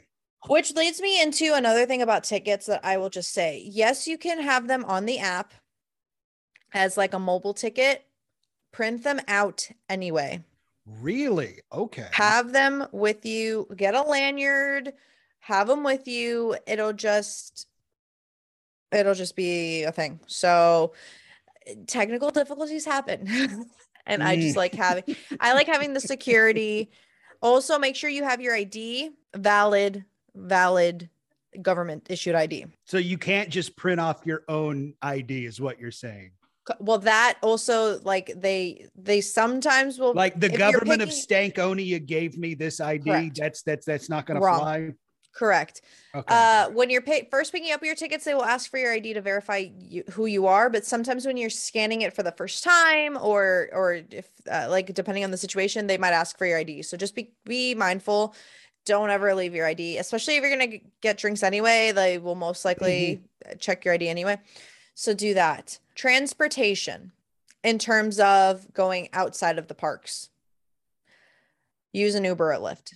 Which 0.48 0.74
leads 0.74 1.00
me 1.00 1.22
into 1.22 1.54
another 1.54 1.86
thing 1.86 2.02
about 2.02 2.24
tickets 2.24 2.66
that 2.66 2.84
I 2.84 2.98
will 2.98 3.08
just 3.08 3.32
say. 3.32 3.62
Yes, 3.64 4.06
you 4.06 4.18
can 4.18 4.42
have 4.42 4.66
them 4.66 4.84
on 4.84 5.06
the 5.06 5.20
app 5.20 5.54
as 6.74 6.96
like 6.96 7.14
a 7.14 7.18
mobile 7.18 7.54
ticket, 7.54 8.04
print 8.72 9.02
them 9.02 9.20
out 9.28 9.70
anyway. 9.88 10.44
Really? 10.84 11.60
Okay. 11.72 12.08
Have 12.12 12.52
them 12.52 12.86
with 12.92 13.24
you, 13.24 13.68
get 13.76 13.94
a 13.94 14.02
lanyard, 14.02 14.92
have 15.38 15.68
them 15.68 15.82
with 15.82 16.08
you. 16.08 16.56
It'll 16.66 16.92
just 16.92 17.68
it'll 18.92 19.14
just 19.14 19.36
be 19.36 19.84
a 19.84 19.92
thing. 19.92 20.20
So 20.26 20.92
technical 21.86 22.30
difficulties 22.30 22.84
happen. 22.84 23.26
and 24.06 24.22
I 24.22 24.36
just 24.36 24.54
Mm. 24.54 24.58
like 24.58 24.74
having 24.74 25.04
I 25.40 25.54
like 25.54 25.66
having 25.66 25.92
the 25.92 26.00
security. 26.00 26.90
Also 27.40 27.78
make 27.78 27.96
sure 27.96 28.10
you 28.10 28.24
have 28.24 28.40
your 28.40 28.54
ID, 28.54 29.10
valid 29.36 30.04
valid 30.34 31.10
government 31.60 32.06
issued 32.08 32.34
ID. 32.34 32.66
so 32.86 32.96
you 32.96 33.18
can't 33.18 33.50
just 33.50 33.76
print 33.76 34.00
off 34.00 34.22
your 34.24 34.42
own 34.48 34.94
ID, 35.02 35.44
is 35.44 35.60
what 35.60 35.78
you're 35.78 35.90
saying. 35.90 36.30
Well, 36.78 36.98
that 37.00 37.38
also 37.42 38.00
like 38.02 38.32
they 38.36 38.86
they 38.96 39.20
sometimes 39.20 39.98
will 39.98 40.14
Like 40.14 40.38
the 40.38 40.48
government 40.48 41.02
of 41.02 41.08
Stankonia 41.10 42.04
gave 42.04 42.38
me 42.38 42.54
this 42.54 42.80
ID. 42.80 43.04
Correct. 43.04 43.36
That's 43.36 43.62
that's 43.62 43.84
that's 43.84 44.08
not 44.08 44.26
going 44.26 44.40
to 44.40 44.46
fly. 44.46 44.92
Correct. 45.32 45.82
Okay. 46.14 46.34
Uh, 46.34 46.68
when 46.70 46.90
you're 46.90 47.02
pay- 47.02 47.26
first 47.30 47.52
picking 47.52 47.72
up 47.72 47.82
your 47.82 47.94
tickets, 47.94 48.24
they 48.24 48.34
will 48.34 48.44
ask 48.44 48.70
for 48.70 48.78
your 48.78 48.92
ID 48.92 49.14
to 49.14 49.20
verify 49.20 49.68
you, 49.78 50.04
who 50.10 50.26
you 50.26 50.46
are. 50.46 50.68
But 50.68 50.84
sometimes 50.84 51.26
when 51.26 51.36
you're 51.36 51.50
scanning 51.50 52.02
it 52.02 52.12
for 52.12 52.22
the 52.22 52.32
first 52.32 52.62
time, 52.62 53.16
or 53.16 53.68
or 53.72 54.02
if 54.10 54.28
uh, 54.50 54.66
like 54.68 54.92
depending 54.94 55.24
on 55.24 55.30
the 55.30 55.36
situation, 55.36 55.86
they 55.86 55.98
might 55.98 56.12
ask 56.12 56.36
for 56.36 56.46
your 56.46 56.58
ID. 56.58 56.82
So 56.82 56.96
just 56.96 57.14
be 57.14 57.32
be 57.44 57.74
mindful. 57.74 58.34
Don't 58.84 59.10
ever 59.10 59.34
leave 59.34 59.54
your 59.54 59.66
ID, 59.66 59.98
especially 59.98 60.36
if 60.36 60.42
you're 60.42 60.50
gonna 60.50 60.78
get 61.00 61.18
drinks 61.18 61.42
anyway. 61.42 61.92
They 61.92 62.18
will 62.18 62.34
most 62.34 62.64
likely 62.64 63.22
uh, 63.48 63.54
check 63.54 63.84
your 63.84 63.94
ID 63.94 64.08
anyway. 64.08 64.38
So 64.94 65.14
do 65.14 65.34
that. 65.34 65.78
Transportation, 65.94 67.12
in 67.64 67.78
terms 67.78 68.18
of 68.20 68.72
going 68.74 69.08
outside 69.12 69.58
of 69.58 69.68
the 69.68 69.74
parks, 69.74 70.30
use 71.92 72.14
an 72.14 72.24
Uber 72.24 72.52
or 72.52 72.58
Lyft. 72.58 72.94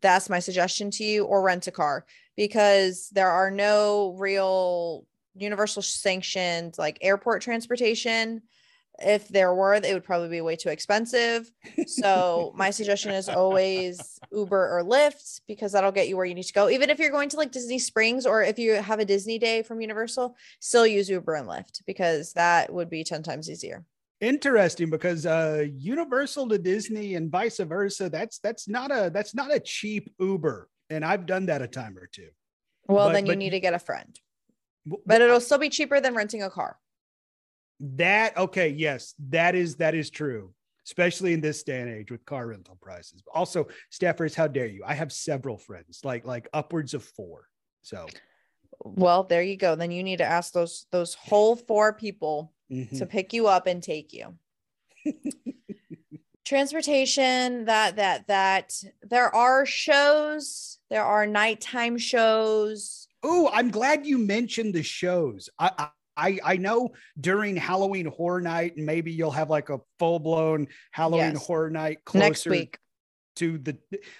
That's 0.00 0.30
my 0.30 0.38
suggestion 0.38 0.90
to 0.92 1.04
you, 1.04 1.24
or 1.24 1.42
rent 1.42 1.66
a 1.66 1.70
car 1.70 2.04
because 2.36 3.08
there 3.10 3.30
are 3.30 3.50
no 3.50 4.14
real 4.18 5.06
universal 5.34 5.82
sanctioned 5.82 6.76
like 6.78 6.98
airport 7.00 7.42
transportation. 7.42 8.42
If 9.00 9.26
there 9.26 9.52
were, 9.52 9.74
it 9.74 9.92
would 9.92 10.04
probably 10.04 10.28
be 10.28 10.40
way 10.40 10.54
too 10.54 10.68
expensive. 10.68 11.50
So 11.88 12.52
my 12.56 12.70
suggestion 12.70 13.10
is 13.10 13.28
always 13.28 14.20
Uber 14.30 14.78
or 14.78 14.84
Lyft 14.84 15.40
because 15.48 15.72
that'll 15.72 15.90
get 15.90 16.08
you 16.08 16.16
where 16.16 16.24
you 16.24 16.34
need 16.34 16.44
to 16.44 16.52
go. 16.52 16.70
Even 16.70 16.90
if 16.90 17.00
you're 17.00 17.10
going 17.10 17.28
to 17.30 17.36
like 17.36 17.50
Disney 17.50 17.80
Springs 17.80 18.24
or 18.24 18.44
if 18.44 18.56
you 18.56 18.74
have 18.74 19.00
a 19.00 19.04
Disney 19.04 19.40
day 19.40 19.64
from 19.64 19.80
Universal, 19.80 20.36
still 20.60 20.86
use 20.86 21.10
Uber 21.10 21.34
and 21.34 21.48
Lyft 21.48 21.84
because 21.86 22.34
that 22.34 22.72
would 22.72 22.88
be 22.88 23.02
10 23.02 23.24
times 23.24 23.50
easier. 23.50 23.84
Interesting 24.20 24.90
because 24.90 25.26
uh 25.26 25.66
Universal 25.76 26.48
to 26.50 26.58
Disney 26.58 27.14
and 27.16 27.30
vice 27.30 27.58
versa. 27.58 28.08
That's 28.08 28.38
that's 28.38 28.68
not 28.68 28.90
a 28.90 29.10
that's 29.12 29.34
not 29.34 29.52
a 29.52 29.60
cheap 29.60 30.12
Uber. 30.18 30.68
And 30.90 31.04
I've 31.04 31.26
done 31.26 31.46
that 31.46 31.62
a 31.62 31.66
time 31.68 31.98
or 31.98 32.06
two. 32.06 32.28
Well, 32.86 33.08
But- 33.08 33.14
then 33.14 33.26
you 33.26 33.32
but- 33.32 33.38
need 33.38 33.50
to 33.50 33.60
get 33.60 33.74
a 33.74 33.78
friend, 33.78 34.18
but 35.06 35.20
it'll 35.20 35.40
still 35.40 35.58
be 35.58 35.68
cheaper 35.68 36.00
than 36.00 36.14
renting 36.14 36.42
a 36.42 36.50
car. 36.50 36.78
That 37.80 38.36
okay, 38.36 38.68
yes, 38.68 39.14
that 39.30 39.54
is 39.56 39.76
that 39.76 39.94
is 39.94 40.08
true, 40.10 40.54
especially 40.86 41.32
in 41.32 41.40
this 41.40 41.62
day 41.64 41.80
and 41.80 41.90
age 41.90 42.10
with 42.10 42.24
car 42.24 42.46
rental 42.46 42.78
prices. 42.80 43.22
Also, 43.34 43.66
Steffers, 43.92 44.34
how 44.34 44.46
dare 44.46 44.66
you? 44.66 44.84
I 44.86 44.94
have 44.94 45.12
several 45.12 45.58
friends, 45.58 46.00
like 46.04 46.24
like 46.24 46.48
upwards 46.52 46.94
of 46.94 47.02
four. 47.04 47.48
So 47.82 48.06
Well, 48.84 49.24
there 49.24 49.42
you 49.42 49.56
go. 49.56 49.74
Then 49.74 49.90
you 49.90 50.02
need 50.04 50.18
to 50.18 50.24
ask 50.24 50.52
those 50.52 50.86
those 50.92 51.14
whole 51.14 51.56
four 51.56 51.92
people 51.92 52.52
mhm. 52.70 52.98
to 52.98 53.06
pick 53.06 53.32
you 53.32 53.46
up 53.46 53.66
and 53.66 53.82
take 53.82 54.12
you. 54.12 54.34
Transportation, 56.44 57.64
that 57.64 57.96
that 57.96 58.26
that 58.26 58.74
there 59.02 59.34
are 59.34 59.64
shows, 59.64 60.78
there 60.90 61.04
are 61.04 61.26
nighttime 61.26 61.96
shows. 61.96 63.08
Oh, 63.22 63.50
I'm 63.52 63.70
glad 63.70 64.04
you 64.04 64.18
mentioned 64.18 64.74
the 64.74 64.82
shows. 64.82 65.48
I, 65.58 65.70
I 65.78 65.88
I 66.16 66.38
I 66.44 66.56
know 66.56 66.92
during 67.20 67.56
Halloween 67.56 68.06
Horror 68.06 68.40
Night, 68.40 68.76
and 68.76 68.86
maybe 68.86 69.12
you'll 69.12 69.30
have 69.30 69.50
like 69.50 69.70
a 69.70 69.80
full 69.98 70.18
blown 70.18 70.68
Halloween 70.92 71.32
Yes. 71.32 71.46
Horror 71.46 71.70
Night 71.70 72.04
closer 72.04 72.28
Next 72.28 72.46
week. 72.46 72.78
to 73.36 73.58
the 73.58 73.78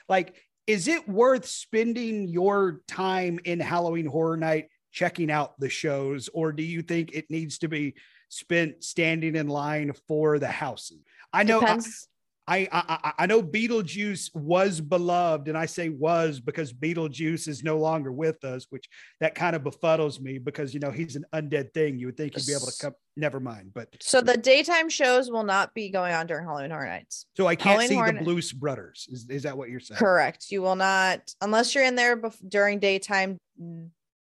like. 0.08 0.34
Is 0.66 0.88
it 0.88 1.06
worth 1.06 1.44
spending 1.44 2.26
your 2.26 2.80
time 2.88 3.38
in 3.44 3.60
Halloween 3.60 4.06
Horror 4.06 4.38
Night 4.38 4.68
checking 4.92 5.30
out 5.30 5.60
the 5.60 5.68
shows, 5.68 6.30
or 6.32 6.52
do 6.52 6.62
you 6.62 6.80
think 6.80 7.12
it 7.12 7.30
needs 7.30 7.58
to 7.58 7.68
be 7.68 7.94
spent 8.28 8.82
standing 8.84 9.36
in 9.36 9.48
line 9.48 9.92
for 10.08 10.38
the 10.38 10.48
houses? 10.48 10.98
I 11.32 11.42
know. 11.42 11.58
I, 11.58 11.60
Depends. 11.60 12.08
I, 12.46 12.58
I 12.70 12.98
I- 13.02 13.12
I 13.20 13.26
know 13.26 13.42
Beetlejuice 13.42 14.34
was 14.34 14.78
beloved, 14.78 15.48
and 15.48 15.56
I 15.56 15.64
say 15.64 15.88
was 15.88 16.40
because 16.40 16.74
Beetlejuice 16.74 17.48
is 17.48 17.64
no 17.64 17.78
longer 17.78 18.12
with 18.12 18.44
us, 18.44 18.66
which 18.68 18.86
that 19.20 19.34
kind 19.34 19.56
of 19.56 19.62
befuddles 19.62 20.20
me 20.20 20.36
because 20.36 20.74
you 20.74 20.80
know 20.80 20.90
he's 20.90 21.16
an 21.16 21.24
undead 21.34 21.72
thing. 21.72 21.98
You 21.98 22.06
would 22.06 22.18
think 22.18 22.34
he'd 22.36 22.46
be 22.46 22.52
able 22.52 22.66
to 22.66 22.78
come. 22.78 22.92
Never 23.16 23.40
mind, 23.40 23.70
but 23.74 23.88
So 24.00 24.20
the 24.20 24.36
daytime 24.36 24.90
shows 24.90 25.30
will 25.30 25.44
not 25.44 25.72
be 25.72 25.88
going 25.88 26.12
on 26.12 26.26
during 26.26 26.44
Halloween 26.44 26.70
Horror 26.70 26.86
Nights. 26.86 27.24
so 27.36 27.46
I 27.46 27.54
can't 27.56 27.68
Halloween 27.80 27.88
see 27.88 27.94
Horror 27.94 28.12
the 28.12 28.24
Blues 28.24 28.52
Brothers. 28.52 29.08
Is, 29.10 29.26
is 29.30 29.42
that 29.44 29.56
what 29.56 29.70
you're 29.70 29.80
saying? 29.80 29.98
Correct. 29.98 30.50
You 30.50 30.60
will 30.60 30.76
not 30.76 31.32
unless 31.40 31.74
you're 31.74 31.84
in 31.84 31.94
there 31.94 32.16
bef- 32.16 32.36
during 32.46 32.78
daytime 32.78 33.38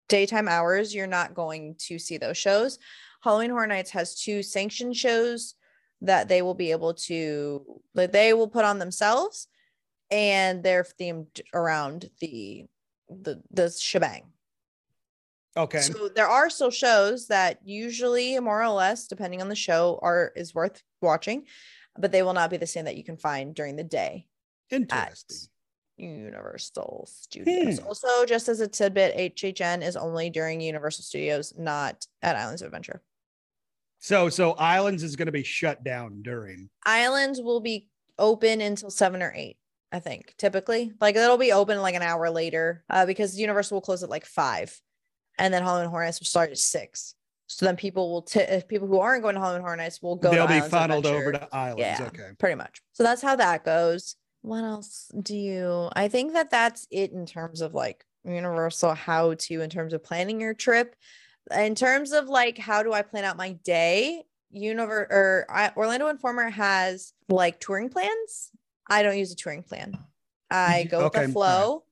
daytime 0.09 0.49
hours, 0.49 0.95
you're 0.95 1.07
not 1.07 1.35
going 1.35 1.77
to 1.79 1.99
see 1.99 2.17
those 2.19 2.37
shows. 2.39 2.79
Halloween 3.21 3.51
Horror 3.51 3.67
Nights 3.67 3.91
has 3.91 4.15
two 4.15 4.43
sanctioned 4.43 4.97
shows 4.97 5.55
that 6.03 6.29
they 6.29 6.43
will 6.43 6.55
be 6.55 6.71
able 6.71 6.95
to 6.95 7.81
that 7.95 8.13
they 8.13 8.33
will 8.33 8.49
put 8.49 8.65
on 8.65 8.79
themselves 8.79 9.49
and 10.11 10.63
they're 10.63 10.87
themed 10.99 11.41
around 11.53 12.11
the 12.21 12.65
the 13.09 13.43
the 13.51 13.71
shebang. 13.71 14.25
Okay. 15.57 15.81
So 15.81 16.09
there 16.09 16.29
are 16.29 16.51
still 16.51 16.71
shows 16.71 17.27
that 17.29 17.59
usually 17.65 18.39
more 18.39 18.63
or 18.63 18.69
less 18.69 19.09
depending 19.09 19.43
on 19.43 19.49
the 19.49 19.57
show 19.57 19.99
are 20.03 20.33
is 20.37 20.55
worth 20.55 20.83
watching, 21.03 21.45
but 21.99 22.13
they 22.13 22.23
will 22.23 22.35
not 22.35 22.51
be 22.51 22.59
the 22.59 22.67
same 22.67 22.85
that 22.85 22.97
you 22.97 23.05
can 23.05 23.17
find 23.17 23.55
during 23.55 23.75
the 23.75 23.85
day 23.85 24.27
Interesting. 24.71 25.49
Universal 25.97 27.09
Studios. 27.11 27.79
Hmm. 27.79 27.87
Also, 27.87 28.25
just 28.27 28.49
as 28.49 28.61
a 28.61 28.69
tidbit, 28.69 29.35
HHN 29.35 29.83
is 29.83 29.97
only 29.97 30.31
during 30.31 30.61
Universal 30.61 31.05
Studios, 31.05 31.53
not 31.59 32.07
at 32.23 32.37
Islands 32.37 32.63
of 32.63 32.67
Adventure. 32.67 33.03
So 33.99 34.29
so 34.29 34.53
Islands 34.53 35.03
is 35.03 35.17
going 35.17 35.27
to 35.27 35.33
be 35.33 35.43
shut 35.43 35.85
down 35.85 36.23
during. 36.23 36.71
Islands 36.85 37.41
will 37.41 37.61
be 37.61 37.89
open 38.19 38.61
until 38.61 38.91
seven 38.91 39.23
or 39.23 39.33
eight, 39.35 39.57
I 39.93 40.01
think, 40.01 40.35
typically. 40.39 40.93
Like 41.01 41.17
it'll 41.17 41.39
be 41.39 41.53
open 41.53 41.81
like 41.81 41.95
an 41.95 42.03
hour 42.03 42.31
later 42.31 42.85
uh, 42.91 43.07
because 43.07 43.39
Universal 43.39 43.77
will 43.77 43.83
close 43.83 44.03
at 44.03 44.11
like 44.11 44.27
five. 44.27 44.81
And 45.39 45.55
then 45.55 45.63
Halloween 45.63 45.89
Horror 45.91 46.05
Nights 46.05 46.21
will 46.21 46.27
start 46.27 46.51
at 46.51 46.59
six. 46.59 47.15
So 47.47 47.65
then 47.65 47.77
people 47.77 48.11
will, 48.11 48.23
t- 48.23 48.41
if 48.41 48.69
people 48.69 48.89
who 48.89 48.99
aren't 48.99 49.23
going 49.23 49.35
to 49.35 49.41
Halloween 49.41 49.63
Horror 49.63 49.77
Nights 49.77 50.03
will 50.03 50.17
go 50.17 50.31
They'll 50.31 50.47
to 50.47 50.49
be 50.49 50.55
Islands 50.55 50.71
funneled 50.71 51.07
over 51.07 51.33
to 51.33 51.55
Islands. 51.55 51.81
Yeah. 51.81 52.09
Okay. 52.09 52.31
pretty 52.39 52.57
much. 52.57 52.83
So 52.93 53.05
that's 53.05 53.23
how 53.23 53.37
that 53.37 53.65
goes. 53.65 54.17
What 54.43 54.65
else 54.65 55.11
do 55.23 55.37
you? 55.37 55.89
I 55.95 56.09
think 56.09 56.35
that 56.35 56.51
that's 56.51 56.87
it 56.91 57.13
in 57.13 57.25
terms 57.25 57.61
of 57.61 57.75
like 57.75 58.05
universal 58.25 58.95
how 58.95 59.35
to 59.35 59.61
in 59.61 59.71
terms 59.71 59.93
of 59.93 60.05
planning 60.05 60.41
your 60.41 60.55
trip. 60.55 60.95
In 61.57 61.75
terms 61.75 62.13
of 62.13 62.29
like 62.29 62.59
how 62.59 62.83
do 62.83 62.93
I 62.93 63.03
plan 63.03 63.25
out 63.25 63.37
my 63.37 63.53
day? 63.65 64.25
Univer 64.55 65.07
or 65.11 65.47
I, 65.51 65.71
Orlando 65.77 66.09
Informer 66.09 66.49
has 66.49 67.13
like 67.29 67.61
touring 67.61 67.91
plans. 67.91 68.51
I 68.89 69.03
don't 69.03 69.19
use 69.19 69.33
a 69.33 69.37
touring 69.37 69.63
plan. 69.63 69.99
I 70.51 70.85
go 70.85 71.05
with 71.05 71.17
Okay, 71.17 71.27
the 71.27 71.33
flow. 71.33 71.85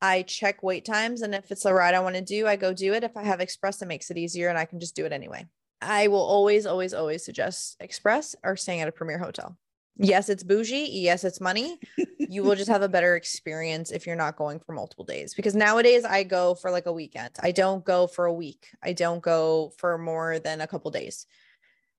I 0.00 0.22
check 0.22 0.62
wait 0.62 0.84
times, 0.84 1.22
and 1.22 1.34
if 1.34 1.50
it's 1.50 1.64
a 1.64 1.74
ride 1.74 1.94
I 1.94 2.00
want 2.00 2.14
to 2.14 2.20
do, 2.20 2.46
I 2.46 2.54
go 2.54 2.72
do 2.72 2.94
it. 2.94 3.02
If 3.02 3.16
I 3.16 3.24
have 3.24 3.40
Express, 3.40 3.82
it 3.82 3.88
makes 3.88 4.10
it 4.12 4.16
easier, 4.16 4.48
and 4.48 4.56
I 4.56 4.64
can 4.64 4.78
just 4.78 4.94
do 4.94 5.04
it 5.04 5.12
anyway. 5.12 5.46
I 5.82 6.06
will 6.06 6.22
always, 6.22 6.66
always, 6.66 6.94
always 6.94 7.24
suggest 7.24 7.76
Express 7.80 8.36
or 8.44 8.54
staying 8.54 8.80
at 8.80 8.88
a 8.88 8.92
premier 8.92 9.18
hotel. 9.18 9.56
Yes, 9.98 10.28
it's 10.28 10.44
bougie. 10.44 10.88
Yes, 10.92 11.24
it's 11.24 11.40
money. 11.40 11.80
you 12.18 12.44
will 12.44 12.54
just 12.54 12.70
have 12.70 12.82
a 12.82 12.88
better 12.88 13.16
experience 13.16 13.90
if 13.90 14.06
you're 14.06 14.16
not 14.16 14.36
going 14.36 14.60
for 14.60 14.72
multiple 14.72 15.04
days. 15.04 15.34
Because 15.34 15.56
nowadays 15.56 16.04
I 16.04 16.22
go 16.22 16.54
for 16.54 16.70
like 16.70 16.86
a 16.86 16.92
weekend. 16.92 17.30
I 17.40 17.50
don't 17.50 17.84
go 17.84 18.06
for 18.06 18.26
a 18.26 18.32
week. 18.32 18.68
I 18.82 18.92
don't 18.92 19.20
go 19.20 19.72
for 19.78 19.98
more 19.98 20.38
than 20.38 20.60
a 20.60 20.68
couple 20.68 20.90
days. 20.92 21.26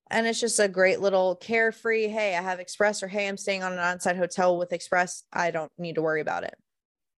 And 0.09 0.25
it's 0.25 0.39
just 0.39 0.59
a 0.59 0.67
great 0.67 1.01
little 1.01 1.35
carefree. 1.35 2.07
Hey, 2.07 2.35
I 2.35 2.41
have 2.41 2.59
Express, 2.59 3.03
or 3.03 3.07
hey, 3.07 3.27
I'm 3.27 3.37
staying 3.37 3.63
on 3.63 3.73
an 3.73 3.79
on-site 3.79 4.17
hotel 4.17 4.57
with 4.57 4.73
Express. 4.73 5.23
I 5.31 5.51
don't 5.51 5.71
need 5.77 5.95
to 5.95 6.01
worry 6.01 6.21
about 6.21 6.43
it. 6.43 6.55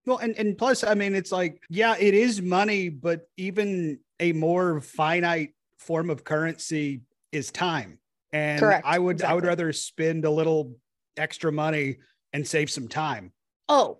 Well, 0.05 0.17
and, 0.17 0.35
and 0.37 0.57
plus, 0.57 0.83
I 0.83 0.95
mean, 0.95 1.13
it's 1.15 1.31
like, 1.31 1.61
yeah, 1.69 1.95
it 1.97 2.13
is 2.15 2.41
money, 2.41 2.89
but 2.89 3.29
even 3.37 3.99
a 4.19 4.33
more 4.33 4.81
finite 4.81 5.53
form 5.77 6.09
of 6.09 6.23
currency 6.23 7.01
is 7.31 7.51
time. 7.51 7.99
And 8.33 8.59
Correct, 8.59 8.85
I 8.85 8.97
would 8.97 9.21
I 9.23 9.33
would 9.33 9.45
rather 9.45 9.73
spend 9.73 10.25
a 10.25 10.31
little 10.31 10.75
extra 11.17 11.51
money 11.51 11.97
and 12.33 12.47
save 12.47 12.69
some 12.69 12.87
time. 12.87 13.31
Oh, 13.67 13.99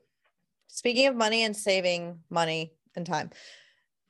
speaking 0.68 1.08
of 1.08 1.16
money 1.16 1.44
and 1.44 1.56
saving 1.56 2.20
money 2.30 2.74
and 2.96 3.06
time, 3.06 3.32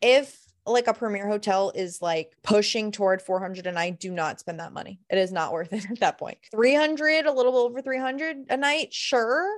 if 0.02 0.38
like 0.66 0.88
a 0.88 0.94
premier 0.94 1.28
hotel 1.28 1.72
is 1.74 2.02
like 2.02 2.34
pushing 2.44 2.92
toward 2.92 3.22
400 3.22 3.66
a 3.66 3.72
night, 3.72 4.00
do 4.00 4.12
not 4.12 4.40
spend 4.40 4.60
that 4.60 4.74
money. 4.74 5.00
It 5.10 5.18
is 5.18 5.32
not 5.32 5.54
worth 5.54 5.74
it 5.74 5.86
at 5.92 6.00
that 6.00 6.18
point. 6.20 6.38
300, 6.52 7.26
a 7.26 7.32
little 7.32 7.58
over 7.58 7.82
300 7.82 8.46
a 8.50 8.58
night, 8.58 8.94
sure. 8.94 9.50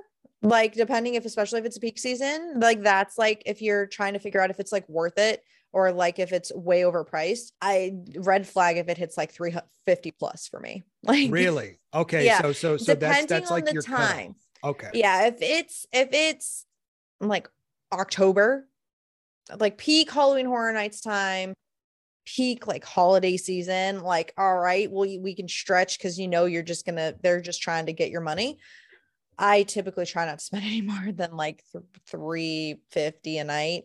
Like 0.42 0.74
depending 0.74 1.14
if 1.14 1.24
especially 1.24 1.60
if 1.60 1.66
it's 1.66 1.76
a 1.76 1.80
peak 1.80 1.98
season, 1.98 2.54
like 2.60 2.82
that's 2.82 3.16
like 3.16 3.42
if 3.46 3.62
you're 3.62 3.86
trying 3.86 4.12
to 4.14 4.18
figure 4.18 4.40
out 4.40 4.50
if 4.50 4.60
it's 4.60 4.72
like 4.72 4.88
worth 4.88 5.18
it 5.18 5.42
or 5.74 5.92
like 5.92 6.18
if 6.18 6.32
it's 6.32 6.52
way 6.54 6.82
overpriced. 6.82 7.52
I 7.60 7.96
red 8.16 8.46
flag 8.46 8.78
if 8.78 8.88
it 8.88 8.96
hits 8.96 9.16
like 9.18 9.32
350 9.32 10.10
plus 10.12 10.48
for 10.48 10.60
me. 10.60 10.82
Like 11.02 11.30
Really? 11.30 11.80
Okay. 11.92 12.24
Yeah, 12.24 12.40
So 12.40 12.52
so 12.52 12.76
so 12.78 12.94
that's 12.94 13.00
depending 13.00 13.26
that's 13.26 13.50
on 13.50 13.56
like 13.56 13.66
the 13.66 13.72
your 13.74 13.82
cutoff. 13.82 14.10
time. 14.10 14.34
Okay. 14.64 14.90
yeah 14.94 15.26
if 15.26 15.42
it's 15.42 15.86
if 15.92 16.08
it's 16.12 16.64
like 17.20 17.50
october 17.92 18.66
like 19.58 19.76
peak 19.76 20.10
halloween 20.10 20.46
horror 20.46 20.72
nights 20.72 21.02
time 21.02 21.52
peak 22.24 22.66
like 22.66 22.82
holiday 22.82 23.36
season 23.36 24.00
like 24.00 24.32
all 24.38 24.56
right 24.56 24.90
well 24.90 25.02
we 25.02 25.18
we 25.18 25.34
can 25.34 25.46
stretch 25.48 25.98
because 25.98 26.18
you 26.18 26.26
know 26.28 26.46
you're 26.46 26.62
just 26.62 26.86
gonna 26.86 27.12
they're 27.22 27.42
just 27.42 27.60
trying 27.60 27.84
to 27.84 27.92
get 27.92 28.10
your 28.10 28.22
money 28.22 28.56
i 29.38 29.62
typically 29.64 30.06
try 30.06 30.24
not 30.24 30.38
to 30.38 30.44
spend 30.44 30.64
any 30.72 30.80
more 30.80 31.12
than 31.12 31.36
like 31.36 31.62
th- 31.72 31.84
350 32.08 33.36
a 33.38 33.44
night 33.44 33.84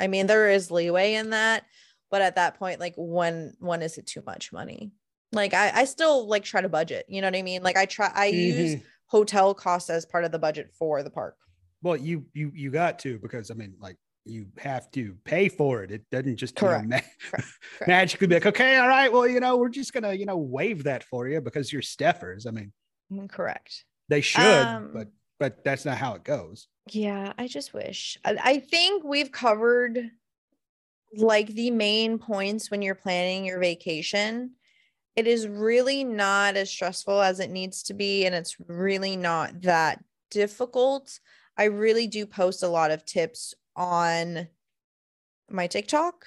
i 0.00 0.06
mean 0.06 0.26
there 0.26 0.48
is 0.50 0.70
leeway 0.70 1.14
in 1.14 1.30
that 1.30 1.64
but 2.10 2.22
at 2.22 2.36
that 2.36 2.58
point 2.58 2.80
like 2.80 2.94
when 2.96 3.52
when 3.60 3.82
is 3.82 3.98
it 3.98 4.06
too 4.06 4.22
much 4.26 4.52
money 4.52 4.92
like 5.32 5.54
i 5.54 5.70
i 5.74 5.84
still 5.84 6.26
like 6.28 6.44
try 6.44 6.60
to 6.60 6.68
budget 6.68 7.04
you 7.08 7.20
know 7.20 7.26
what 7.26 7.36
i 7.36 7.42
mean 7.42 7.62
like 7.62 7.76
i 7.76 7.84
try 7.86 8.10
i 8.14 8.26
use 8.26 8.76
Mhm. 8.76 8.82
hotel 9.06 9.54
costs 9.54 9.90
as 9.90 10.04
part 10.06 10.24
of 10.24 10.32
the 10.32 10.38
budget 10.38 10.70
for 10.78 11.02
the 11.02 11.10
park. 11.10 11.36
Well, 11.80 11.96
you 11.96 12.26
you 12.34 12.50
you 12.54 12.70
got 12.70 12.98
to 13.00 13.18
because 13.20 13.50
I 13.50 13.54
mean, 13.54 13.74
like 13.78 13.96
you 14.24 14.46
have 14.58 14.90
to 14.90 15.16
pay 15.24 15.48
for 15.48 15.82
it. 15.84 15.90
It 15.92 16.02
doesn't 16.10 16.36
just 16.36 16.60
you 16.60 16.66
know, 16.66 16.72
Correct. 16.74 16.88
ma- 16.88 16.98
Correct. 17.30 17.46
Correct. 17.78 17.88
magically 17.88 18.26
be 18.26 18.34
like, 18.34 18.46
okay, 18.46 18.76
all 18.76 18.88
right, 18.88 19.10
well, 19.12 19.26
you 19.28 19.38
know, 19.40 19.56
we're 19.56 19.68
just 19.68 19.92
gonna 19.94 20.12
you 20.12 20.26
know 20.26 20.36
waive 20.36 20.84
that 20.84 21.04
for 21.04 21.28
you 21.28 21.40
because 21.40 21.72
you're 21.72 21.82
Steffers. 21.82 22.46
I 22.46 22.50
mean, 22.50 22.72
Mm, 23.12 23.30
Correct. 23.30 23.84
they 24.08 24.20
should, 24.20 24.44
Um, 24.68 24.90
but 24.92 25.08
but 25.38 25.62
that's 25.64 25.84
not 25.84 25.98
how 25.98 26.14
it 26.14 26.24
goes. 26.24 26.68
Yeah, 26.90 27.32
I 27.38 27.48
just 27.48 27.74
wish. 27.74 28.18
I, 28.24 28.58
think 28.58 29.04
we've 29.04 29.30
covered 29.30 30.10
like 31.16 31.48
the 31.48 31.70
main 31.70 32.18
points 32.18 32.70
when 32.70 32.82
you're 32.82 32.94
planning 32.94 33.44
your 33.44 33.60
vacation. 33.60 34.52
It 35.16 35.26
is 35.26 35.48
really 35.48 36.04
not 36.04 36.56
as 36.56 36.70
stressful 36.70 37.20
as 37.20 37.40
it 37.40 37.50
needs 37.50 37.82
to 37.84 37.94
be, 37.94 38.24
and 38.24 38.34
it's 38.34 38.56
really 38.68 39.16
not 39.16 39.62
that 39.62 40.02
difficult. 40.30 41.18
I 41.56 41.64
really 41.64 42.06
do 42.06 42.24
post 42.24 42.62
a 42.62 42.68
lot 42.68 42.90
of 42.90 43.04
tips 43.04 43.54
on 43.74 44.48
my 45.50 45.66
TikTok. 45.66 46.24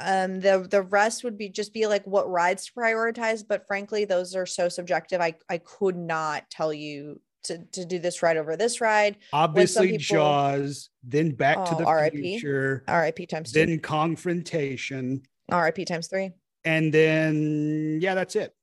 Um, 0.00 0.40
the 0.40 0.66
the 0.68 0.82
rest 0.82 1.22
would 1.22 1.38
be 1.38 1.48
just 1.48 1.72
be 1.72 1.86
like 1.86 2.04
what 2.04 2.28
rides 2.28 2.66
to 2.66 2.72
prioritize, 2.72 3.44
but 3.46 3.66
frankly, 3.68 4.04
those 4.04 4.34
are 4.34 4.46
so 4.46 4.68
subjective. 4.68 5.20
I 5.20 5.34
I 5.48 5.58
could 5.58 5.96
not 5.96 6.50
tell 6.50 6.74
you 6.74 7.20
to 7.44 7.58
to 7.72 7.84
do 7.84 7.98
this 7.98 8.22
ride 8.22 8.36
over 8.36 8.56
this 8.56 8.80
ride. 8.80 9.16
Obviously, 9.32 9.92
people- 9.92 10.02
Jaws, 10.02 10.90
then 11.02 11.30
Back 11.30 11.56
to 11.66 11.74
Oh, 11.74 11.78
the 11.78 11.84
RIP. 11.86 12.14
Future, 12.14 12.84
RIP 12.88 13.28
times 13.28 13.52
two. 13.52 13.64
then 13.64 13.78
Kongfrontation, 13.80 15.24
RIP 15.50 15.86
times 15.86 16.08
three. 16.08 16.32
and 16.64 16.92
then 16.92 17.98
yeah, 18.02 18.14
that's 18.14 18.36
it. 18.36 18.54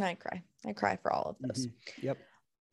I 0.00 0.14
cry. 0.14 0.42
I 0.66 0.72
cry 0.72 0.96
for 1.02 1.12
all 1.12 1.24
of 1.30 1.36
this. 1.40 1.66
Mhm. 1.66 1.72
Yep. 2.02 2.18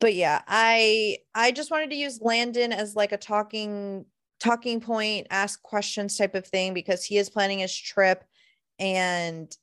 But 0.00 0.14
yeah, 0.14 0.42
I 0.46 1.18
I 1.34 1.50
just 1.52 1.70
wanted 1.70 1.90
to 1.90 1.96
use 1.96 2.20
Landon 2.22 2.72
as 2.72 2.96
like 2.96 3.12
a 3.12 3.18
talking 3.18 4.06
talking 4.38 4.80
point, 4.80 5.26
ask 5.30 5.62
questions 5.62 6.16
type 6.16 6.34
of 6.34 6.46
thing 6.46 6.72
because 6.72 7.04
he 7.04 7.18
is 7.18 7.28
planning 7.28 7.58
his 7.58 7.76
trip 7.76 8.24
and 8.78 9.54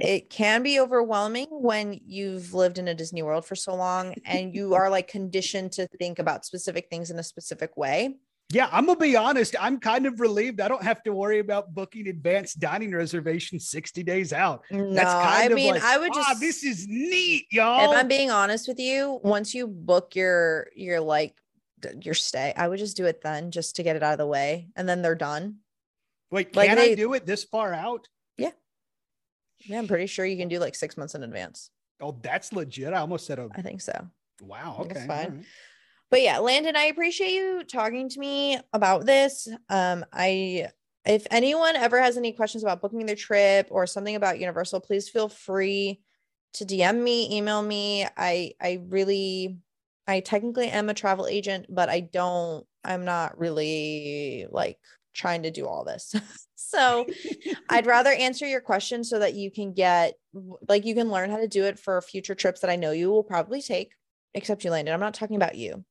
it 0.00 0.30
can 0.30 0.62
be 0.62 0.80
overwhelming 0.80 1.46
when 1.50 2.00
you've 2.04 2.54
lived 2.54 2.78
in 2.78 2.88
a 2.88 2.94
Disney 2.94 3.22
World 3.22 3.44
for 3.44 3.54
so 3.54 3.74
long 3.74 4.14
and 4.24 4.54
you 4.54 4.74
are 4.74 4.88
like 4.90 5.08
conditioned 5.08 5.72
to 5.72 5.86
think 5.98 6.18
about 6.18 6.44
specific 6.44 6.88
things 6.90 7.10
in 7.10 7.18
a 7.18 7.22
specific 7.22 7.76
way. 7.76 8.16
Yeah, 8.52 8.68
I'm 8.72 8.84
gonna 8.86 8.98
be 8.98 9.14
honest. 9.14 9.54
I'm 9.60 9.78
kind 9.78 10.06
of 10.06 10.18
relieved. 10.18 10.60
I 10.60 10.66
don't 10.66 10.82
have 10.82 11.04
to 11.04 11.12
worry 11.12 11.38
about 11.38 11.72
booking 11.72 12.08
advanced 12.08 12.58
dining 12.58 12.92
reservations 12.92 13.68
60 13.70 14.02
days 14.02 14.32
out. 14.32 14.64
No, 14.72 14.92
That's 14.92 15.12
kind 15.12 15.26
I 15.26 15.44
of 15.44 15.52
mean, 15.52 15.74
like, 15.74 15.84
I 15.84 15.98
would 15.98 16.10
"Ah, 16.12 16.14
just 16.30 16.40
this 16.40 16.64
is 16.64 16.88
neat, 16.88 17.46
y'all. 17.52 17.92
if 17.92 17.96
I'm 17.96 18.08
being 18.08 18.30
honest 18.32 18.66
with 18.66 18.80
you, 18.80 19.20
once 19.22 19.54
you 19.54 19.68
book 19.68 20.16
your 20.16 20.66
your 20.74 21.00
like 21.00 21.36
your 22.02 22.14
stay, 22.14 22.52
I 22.56 22.66
would 22.66 22.80
just 22.80 22.96
do 22.96 23.06
it 23.06 23.20
then 23.22 23.52
just 23.52 23.76
to 23.76 23.84
get 23.84 23.94
it 23.94 24.02
out 24.02 24.12
of 24.12 24.18
the 24.18 24.26
way 24.26 24.68
and 24.74 24.88
then 24.88 25.00
they're 25.00 25.14
done. 25.14 25.58
Wait, 26.32 26.54
like 26.56 26.68
can 26.70 26.78
I 26.78 26.94
do 26.94 27.14
it 27.14 27.26
this 27.26 27.44
far 27.44 27.72
out? 27.72 28.08
Yeah, 29.64 29.78
I'm 29.78 29.88
pretty 29.88 30.06
sure 30.06 30.24
you 30.24 30.36
can 30.36 30.48
do 30.48 30.58
like 30.58 30.74
6 30.74 30.96
months 30.96 31.14
in 31.14 31.22
advance. 31.22 31.70
Oh, 32.00 32.18
that's 32.22 32.52
legit. 32.52 32.92
I 32.94 32.98
almost 32.98 33.26
said, 33.26 33.38
"Oh, 33.38 33.50
I 33.54 33.62
think 33.62 33.80
so. 33.80 34.08
wow, 34.40 34.78
okay, 34.80 35.06
fine. 35.06 35.10
all 35.10 35.30
right. 35.36 35.44
But 36.10 36.22
yeah, 36.22 36.38
Landon, 36.38 36.74
I 36.76 36.84
appreciate 36.84 37.32
you 37.32 37.62
talking 37.62 38.08
to 38.08 38.18
me 38.18 38.58
about 38.72 39.06
this. 39.06 39.48
Um 39.68 40.04
I 40.12 40.68
if 41.04 41.26
anyone 41.30 41.76
ever 41.76 42.00
has 42.00 42.16
any 42.16 42.32
questions 42.32 42.62
about 42.62 42.82
booking 42.82 43.06
their 43.06 43.16
trip 43.16 43.68
or 43.70 43.86
something 43.86 44.16
about 44.16 44.38
Universal, 44.40 44.80
please 44.80 45.08
feel 45.08 45.28
free 45.28 46.00
to 46.54 46.64
DM 46.64 47.02
me, 47.02 47.36
email 47.36 47.62
me. 47.62 48.06
I 48.16 48.52
I 48.60 48.80
really 48.88 49.58
I 50.06 50.20
technically 50.20 50.68
am 50.68 50.88
a 50.88 50.94
travel 50.94 51.26
agent, 51.26 51.66
but 51.68 51.88
I 51.88 52.00
don't 52.00 52.66
I'm 52.82 53.04
not 53.04 53.38
really 53.38 54.46
like 54.50 54.78
trying 55.20 55.42
to 55.42 55.50
do 55.50 55.66
all 55.66 55.84
this. 55.84 56.14
so 56.56 57.06
I'd 57.68 57.86
rather 57.86 58.10
answer 58.10 58.46
your 58.46 58.60
question 58.62 59.04
so 59.04 59.18
that 59.18 59.34
you 59.34 59.50
can 59.50 59.72
get 59.72 60.14
like 60.68 60.86
you 60.86 60.94
can 60.94 61.10
learn 61.10 61.30
how 61.30 61.36
to 61.36 61.48
do 61.48 61.64
it 61.64 61.78
for 61.78 62.00
future 62.00 62.34
trips 62.34 62.60
that 62.60 62.70
I 62.70 62.76
know 62.76 62.92
you 62.92 63.10
will 63.10 63.22
probably 63.22 63.60
take, 63.60 63.92
except 64.34 64.64
you 64.64 64.70
landed. 64.70 64.92
I'm 64.92 65.00
not 65.00 65.14
talking 65.14 65.36
about 65.36 65.56
you. 65.56 65.84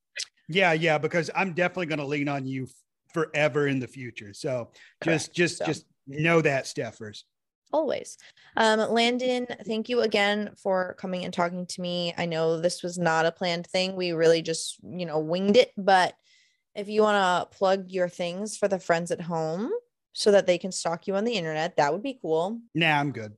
Yeah, 0.48 0.74
yeah, 0.74 0.98
because 0.98 1.30
I'm 1.36 1.54
definitely 1.54 1.86
going 1.86 2.00
to 2.00 2.06
lean 2.06 2.28
on 2.28 2.48
you 2.48 2.68
forever 3.14 3.68
in 3.68 3.80
the 3.80 3.88
future. 3.88 4.34
So 4.34 4.72
just, 5.04 5.28
Correct. 5.28 5.36
just, 5.36 5.58
So- 5.60 5.66
just 5.66 5.86
know 6.08 6.42
that, 6.42 6.66
Steffers. 6.66 7.24
always. 7.72 8.18
Um, 8.58 8.80
Landon, 8.92 9.46
thank 9.68 9.90
you 9.90 10.02
again 10.02 10.50
for 10.58 10.96
coming 11.00 11.24
and 11.24 11.32
talking 11.34 11.68
to 11.68 11.82
me. 11.82 12.16
I 12.18 12.26
know 12.26 12.60
this 12.60 12.82
was 12.82 12.98
not 12.98 13.28
a 13.28 13.32
planned 13.32 13.68
thing. 13.68 13.96
We 13.96 14.12
really 14.12 14.42
just, 14.42 14.78
you 14.84 15.06
know, 15.06 15.20
winged 15.20 15.56
it. 15.56 15.72
But 15.78 16.16
if 16.76 16.88
you 16.88 17.02
want 17.02 17.52
to 17.52 17.58
plug 17.58 17.90
your 17.90 18.10
things 18.10 18.58
for 18.58 18.68
the 18.68 18.80
friends 18.80 19.12
at 19.12 19.22
home 19.22 19.72
so 20.14 20.32
that 20.32 20.48
they 20.48 20.58
can 20.58 20.72
stalk 20.72 21.08
you 21.08 21.16
on 21.16 21.24
the 21.24 21.34
internet, 21.34 21.78
that 21.78 21.94
would 21.94 22.04
be 22.04 22.20
cool. 22.22 22.60
Nah, 22.74 23.00
I'm 23.00 23.12
good. 23.12 23.34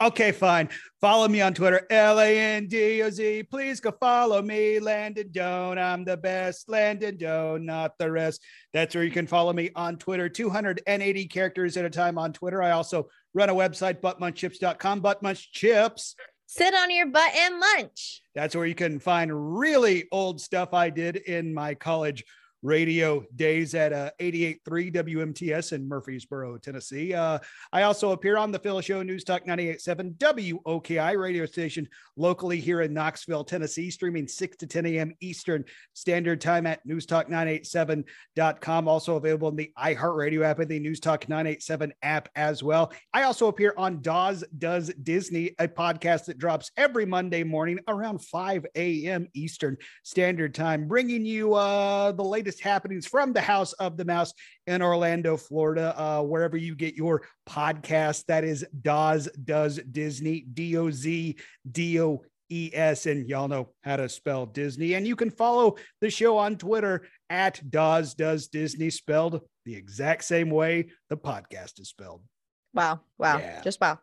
Okay, 0.00 0.30
fine. 0.30 0.68
Follow 1.00 1.26
me 1.26 1.40
on 1.40 1.54
Twitter, 1.54 1.86
L 1.90 2.20
A 2.20 2.38
N 2.38 2.68
D 2.68 3.02
O 3.02 3.10
Z. 3.10 3.44
Please 3.44 3.80
go 3.80 3.90
follow 3.90 4.40
me, 4.40 4.78
Landon 4.78 5.30
Doan. 5.32 5.78
I'm 5.78 6.04
the 6.04 6.16
best, 6.16 6.68
Landon 6.68 7.16
Doan, 7.16 7.66
not 7.66 7.98
the 7.98 8.10
rest. 8.10 8.42
That's 8.72 8.94
where 8.94 9.04
you 9.04 9.10
can 9.10 9.26
follow 9.26 9.52
me 9.52 9.70
on 9.74 9.96
Twitter, 9.96 10.28
280 10.28 11.26
characters 11.26 11.76
at 11.76 11.84
a 11.84 11.90
time 11.90 12.16
on 12.16 12.32
Twitter. 12.32 12.62
I 12.62 12.70
also 12.72 13.08
run 13.34 13.50
a 13.50 13.54
website, 13.54 14.00
buttmunchchips.com, 14.00 15.02
buttmunchchips. 15.02 16.14
Sit 16.46 16.74
on 16.74 16.90
your 16.90 17.06
butt 17.06 17.34
and 17.34 17.60
lunch. 17.60 18.22
That's 18.34 18.54
where 18.54 18.66
you 18.66 18.74
can 18.74 19.00
find 19.00 19.58
really 19.58 20.06
old 20.12 20.40
stuff 20.40 20.74
I 20.74 20.90
did 20.90 21.16
in 21.16 21.54
my 21.54 21.74
college 21.74 22.24
radio 22.62 23.24
days 23.34 23.74
at 23.74 23.92
uh, 23.92 24.10
88.3 24.20 24.94
WMTS 24.94 25.72
in 25.72 25.88
Murfreesboro, 25.88 26.58
Tennessee. 26.58 27.12
Uh, 27.12 27.38
I 27.72 27.82
also 27.82 28.12
appear 28.12 28.36
on 28.36 28.52
the 28.52 28.58
Phil 28.58 28.80
Show 28.80 29.02
News 29.02 29.24
Talk 29.24 29.44
98.7 29.44 30.16
WOKI 30.18 31.20
radio 31.20 31.44
station 31.44 31.88
locally 32.16 32.60
here 32.60 32.82
in 32.82 32.94
Knoxville, 32.94 33.44
Tennessee, 33.44 33.90
streaming 33.90 34.28
6 34.28 34.56
to 34.58 34.66
10 34.66 34.86
a.m. 34.86 35.12
Eastern 35.20 35.64
Standard 35.94 36.40
Time 36.40 36.66
at 36.66 36.86
newstalk987.com. 36.86 38.88
Also 38.88 39.16
available 39.16 39.48
in 39.48 39.56
the 39.56 39.72
iHeartRadio 39.78 40.44
app 40.44 40.60
and 40.60 40.70
the 40.70 40.78
News 40.78 41.00
Talk 41.00 41.28
987 41.28 41.92
app 42.02 42.28
as 42.36 42.62
well. 42.62 42.92
I 43.12 43.24
also 43.24 43.48
appear 43.48 43.74
on 43.76 44.02
Doz 44.02 44.44
Does 44.56 44.92
Disney, 45.02 45.54
a 45.58 45.66
podcast 45.66 46.26
that 46.26 46.38
drops 46.38 46.70
every 46.76 47.06
Monday 47.06 47.42
morning 47.42 47.80
around 47.88 48.24
5 48.24 48.66
a.m. 48.76 49.26
Eastern 49.34 49.76
Standard 50.04 50.54
Time, 50.54 50.86
bringing 50.86 51.24
you 51.24 51.54
uh, 51.54 52.12
the 52.12 52.22
latest 52.22 52.51
happenings 52.60 53.06
from 53.06 53.32
the 53.32 53.40
House 53.40 53.72
of 53.74 53.96
the 53.96 54.04
Mouse 54.04 54.32
in 54.66 54.82
Orlando, 54.82 55.36
Florida, 55.36 55.94
uh, 56.00 56.22
wherever 56.22 56.56
you 56.56 56.74
get 56.74 56.94
your 56.94 57.22
podcast. 57.48 58.26
That 58.26 58.44
is 58.44 58.64
Doz 58.80 59.28
Does 59.44 59.80
Disney, 59.90 60.40
D 60.52 60.76
O 60.76 60.90
Z 60.90 61.36
D 61.70 62.00
O 62.00 62.22
E 62.50 62.70
S, 62.72 63.06
and 63.06 63.28
y'all 63.28 63.48
know 63.48 63.70
how 63.82 63.96
to 63.96 64.08
spell 64.08 64.46
Disney. 64.46 64.94
And 64.94 65.06
you 65.06 65.16
can 65.16 65.30
follow 65.30 65.76
the 66.00 66.10
show 66.10 66.36
on 66.36 66.56
Twitter 66.56 67.06
at 67.30 67.60
Doz 67.70 68.14
Does 68.14 68.48
Disney, 68.48 68.90
spelled 68.90 69.40
the 69.64 69.74
exact 69.74 70.24
same 70.24 70.50
way 70.50 70.88
the 71.08 71.16
podcast 71.16 71.80
is 71.80 71.88
spelled. 71.88 72.22
Wow. 72.74 73.00
Wow. 73.18 73.38
Yeah. 73.38 73.60
Just 73.62 73.80
wow. 73.80 73.98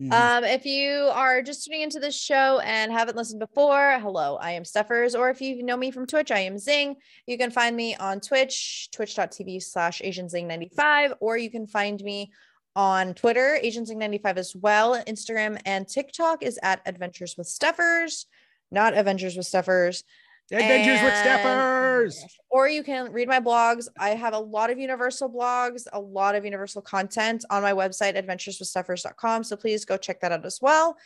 Mhm. 0.00 0.12
Um, 0.12 0.44
if 0.44 0.64
you 0.64 1.10
are 1.12 1.42
just 1.42 1.64
tuning 1.64 1.82
into 1.82 1.98
this 1.98 2.16
show 2.16 2.60
and 2.60 2.92
haven't 2.92 3.16
listened 3.16 3.40
before, 3.40 3.98
hello, 4.00 4.36
I 4.36 4.52
am 4.52 4.62
Steffers. 4.62 5.18
Or 5.18 5.28
if 5.28 5.40
you 5.40 5.62
know 5.64 5.76
me 5.76 5.90
from 5.90 6.06
Twitch, 6.06 6.30
I 6.30 6.40
am 6.40 6.56
Zing. 6.58 6.96
You 7.26 7.36
can 7.36 7.50
find 7.50 7.74
me 7.76 7.96
on 7.96 8.20
Twitch, 8.20 8.90
twitch.tv 8.92 9.60
slash 9.60 10.00
AsianZing95, 10.00 11.14
or 11.20 11.36
you 11.36 11.50
can 11.50 11.66
find 11.66 12.00
me 12.02 12.30
on 12.76 13.12
Twitter, 13.14 13.58
AsianZing95 13.60 14.36
as 14.36 14.54
well. 14.54 15.02
Instagram 15.04 15.60
and 15.66 15.88
TikTok 15.88 16.44
is 16.44 16.60
at 16.62 16.80
Adventures 16.86 17.34
with 17.36 17.48
Stuffers, 17.48 18.26
not 18.70 18.96
Adventures 18.96 19.36
with 19.36 19.46
Stuffers. 19.46 20.04
Adventures 20.50 21.02
with 21.02 21.12
And- 21.12 21.40
oh 21.40 22.08
Steppers. 22.08 22.38
Or 22.50 22.68
you 22.68 22.82
can 22.82 23.12
read 23.12 23.28
my 23.28 23.40
blogs. 23.40 23.88
I 23.98 24.10
have 24.10 24.32
a 24.32 24.38
lot 24.38 24.70
of 24.70 24.78
Universal 24.78 25.30
blogs, 25.30 25.86
a 25.92 26.00
lot 26.00 26.34
of 26.34 26.44
Universal 26.44 26.82
content 26.82 27.44
on 27.50 27.62
my 27.62 27.72
website, 27.72 28.16
adventureswithsteffers.com. 28.16 29.44
So 29.44 29.56
please 29.56 29.84
go 29.84 29.96
check 29.96 30.20
that 30.20 30.32
out 30.32 30.46
as 30.46 30.60
well. 30.62 30.96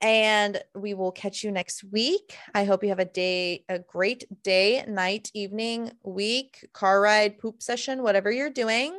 And 0.00 0.62
we 0.74 0.92
will 0.92 1.12
catch 1.12 1.42
you 1.42 1.50
next 1.50 1.84
week. 1.84 2.36
I 2.54 2.64
hope 2.64 2.82
you 2.82 2.90
have 2.90 2.98
a 2.98 3.06
day, 3.06 3.64
a 3.68 3.78
great 3.78 4.24
day, 4.42 4.84
night, 4.86 5.30
evening, 5.32 5.92
week, 6.02 6.68
car 6.74 7.00
ride, 7.00 7.38
poop 7.38 7.62
session, 7.62 8.02
whatever 8.02 8.30
you're 8.30 8.50
doing. 8.50 8.94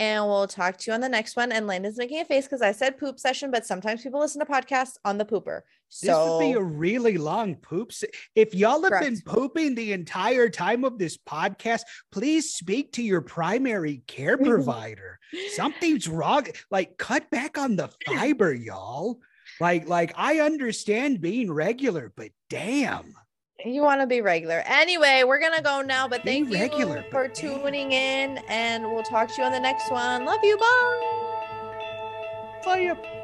And 0.00 0.24
we'll 0.26 0.46
talk 0.46 0.76
to 0.78 0.90
you 0.90 0.94
on 0.94 1.00
the 1.00 1.08
next 1.08 1.36
one. 1.36 1.52
And 1.52 1.66
Landon's 1.66 1.98
making 1.98 2.20
a 2.20 2.24
face 2.24 2.44
because 2.46 2.62
I 2.62 2.72
said 2.72 2.98
poop 2.98 3.18
session, 3.20 3.50
but 3.50 3.66
sometimes 3.66 4.02
people 4.02 4.20
listen 4.20 4.44
to 4.44 4.50
podcasts 4.50 4.96
on 5.04 5.18
the 5.18 5.24
pooper. 5.24 5.62
This 5.90 6.10
So 6.10 6.38
would 6.38 6.44
be 6.44 6.52
a 6.52 6.62
really 6.62 7.16
long 7.16 7.56
poop. 7.56 7.92
If 8.34 8.54
y'all 8.54 8.82
have 8.82 9.00
been 9.00 9.20
pooping 9.24 9.74
the 9.74 9.92
entire 9.92 10.48
time 10.48 10.84
of 10.84 10.98
this 10.98 11.16
podcast, 11.16 11.82
please 12.12 12.52
speak 12.52 12.92
to 12.92 13.02
your 13.02 13.22
primary 13.22 14.02
care 14.06 14.36
provider. 14.38 15.18
Something's 15.52 16.06
wrong. 16.06 16.46
Like, 16.70 16.98
cut 16.98 17.30
back 17.30 17.56
on 17.58 17.76
the 17.76 17.90
fiber, 18.06 18.52
y'all. 18.52 19.20
Like, 19.60 19.88
like 19.88 20.12
I 20.16 20.40
understand 20.40 21.20
being 21.20 21.50
regular, 21.50 22.12
but 22.14 22.30
damn. 22.50 23.14
You 23.64 23.82
want 23.82 24.00
to 24.02 24.06
be 24.06 24.20
regular. 24.20 24.62
Anyway, 24.66 25.24
we're 25.26 25.40
going 25.40 25.56
to 25.56 25.62
go 25.62 25.80
now, 25.80 26.06
but 26.06 26.22
Be 26.22 26.44
thank 26.44 26.52
regular, 26.52 26.98
you 26.98 27.10
for 27.10 27.28
tuning 27.28 27.90
in 27.92 28.38
and 28.48 28.84
we'll 28.84 29.02
talk 29.02 29.28
to 29.28 29.34
you 29.38 29.44
on 29.44 29.52
the 29.52 29.58
next 29.58 29.90
one. 29.90 30.24
Love 30.24 30.40
you. 30.44 30.56
Bye. 30.58 31.14
Fire. 32.62 33.17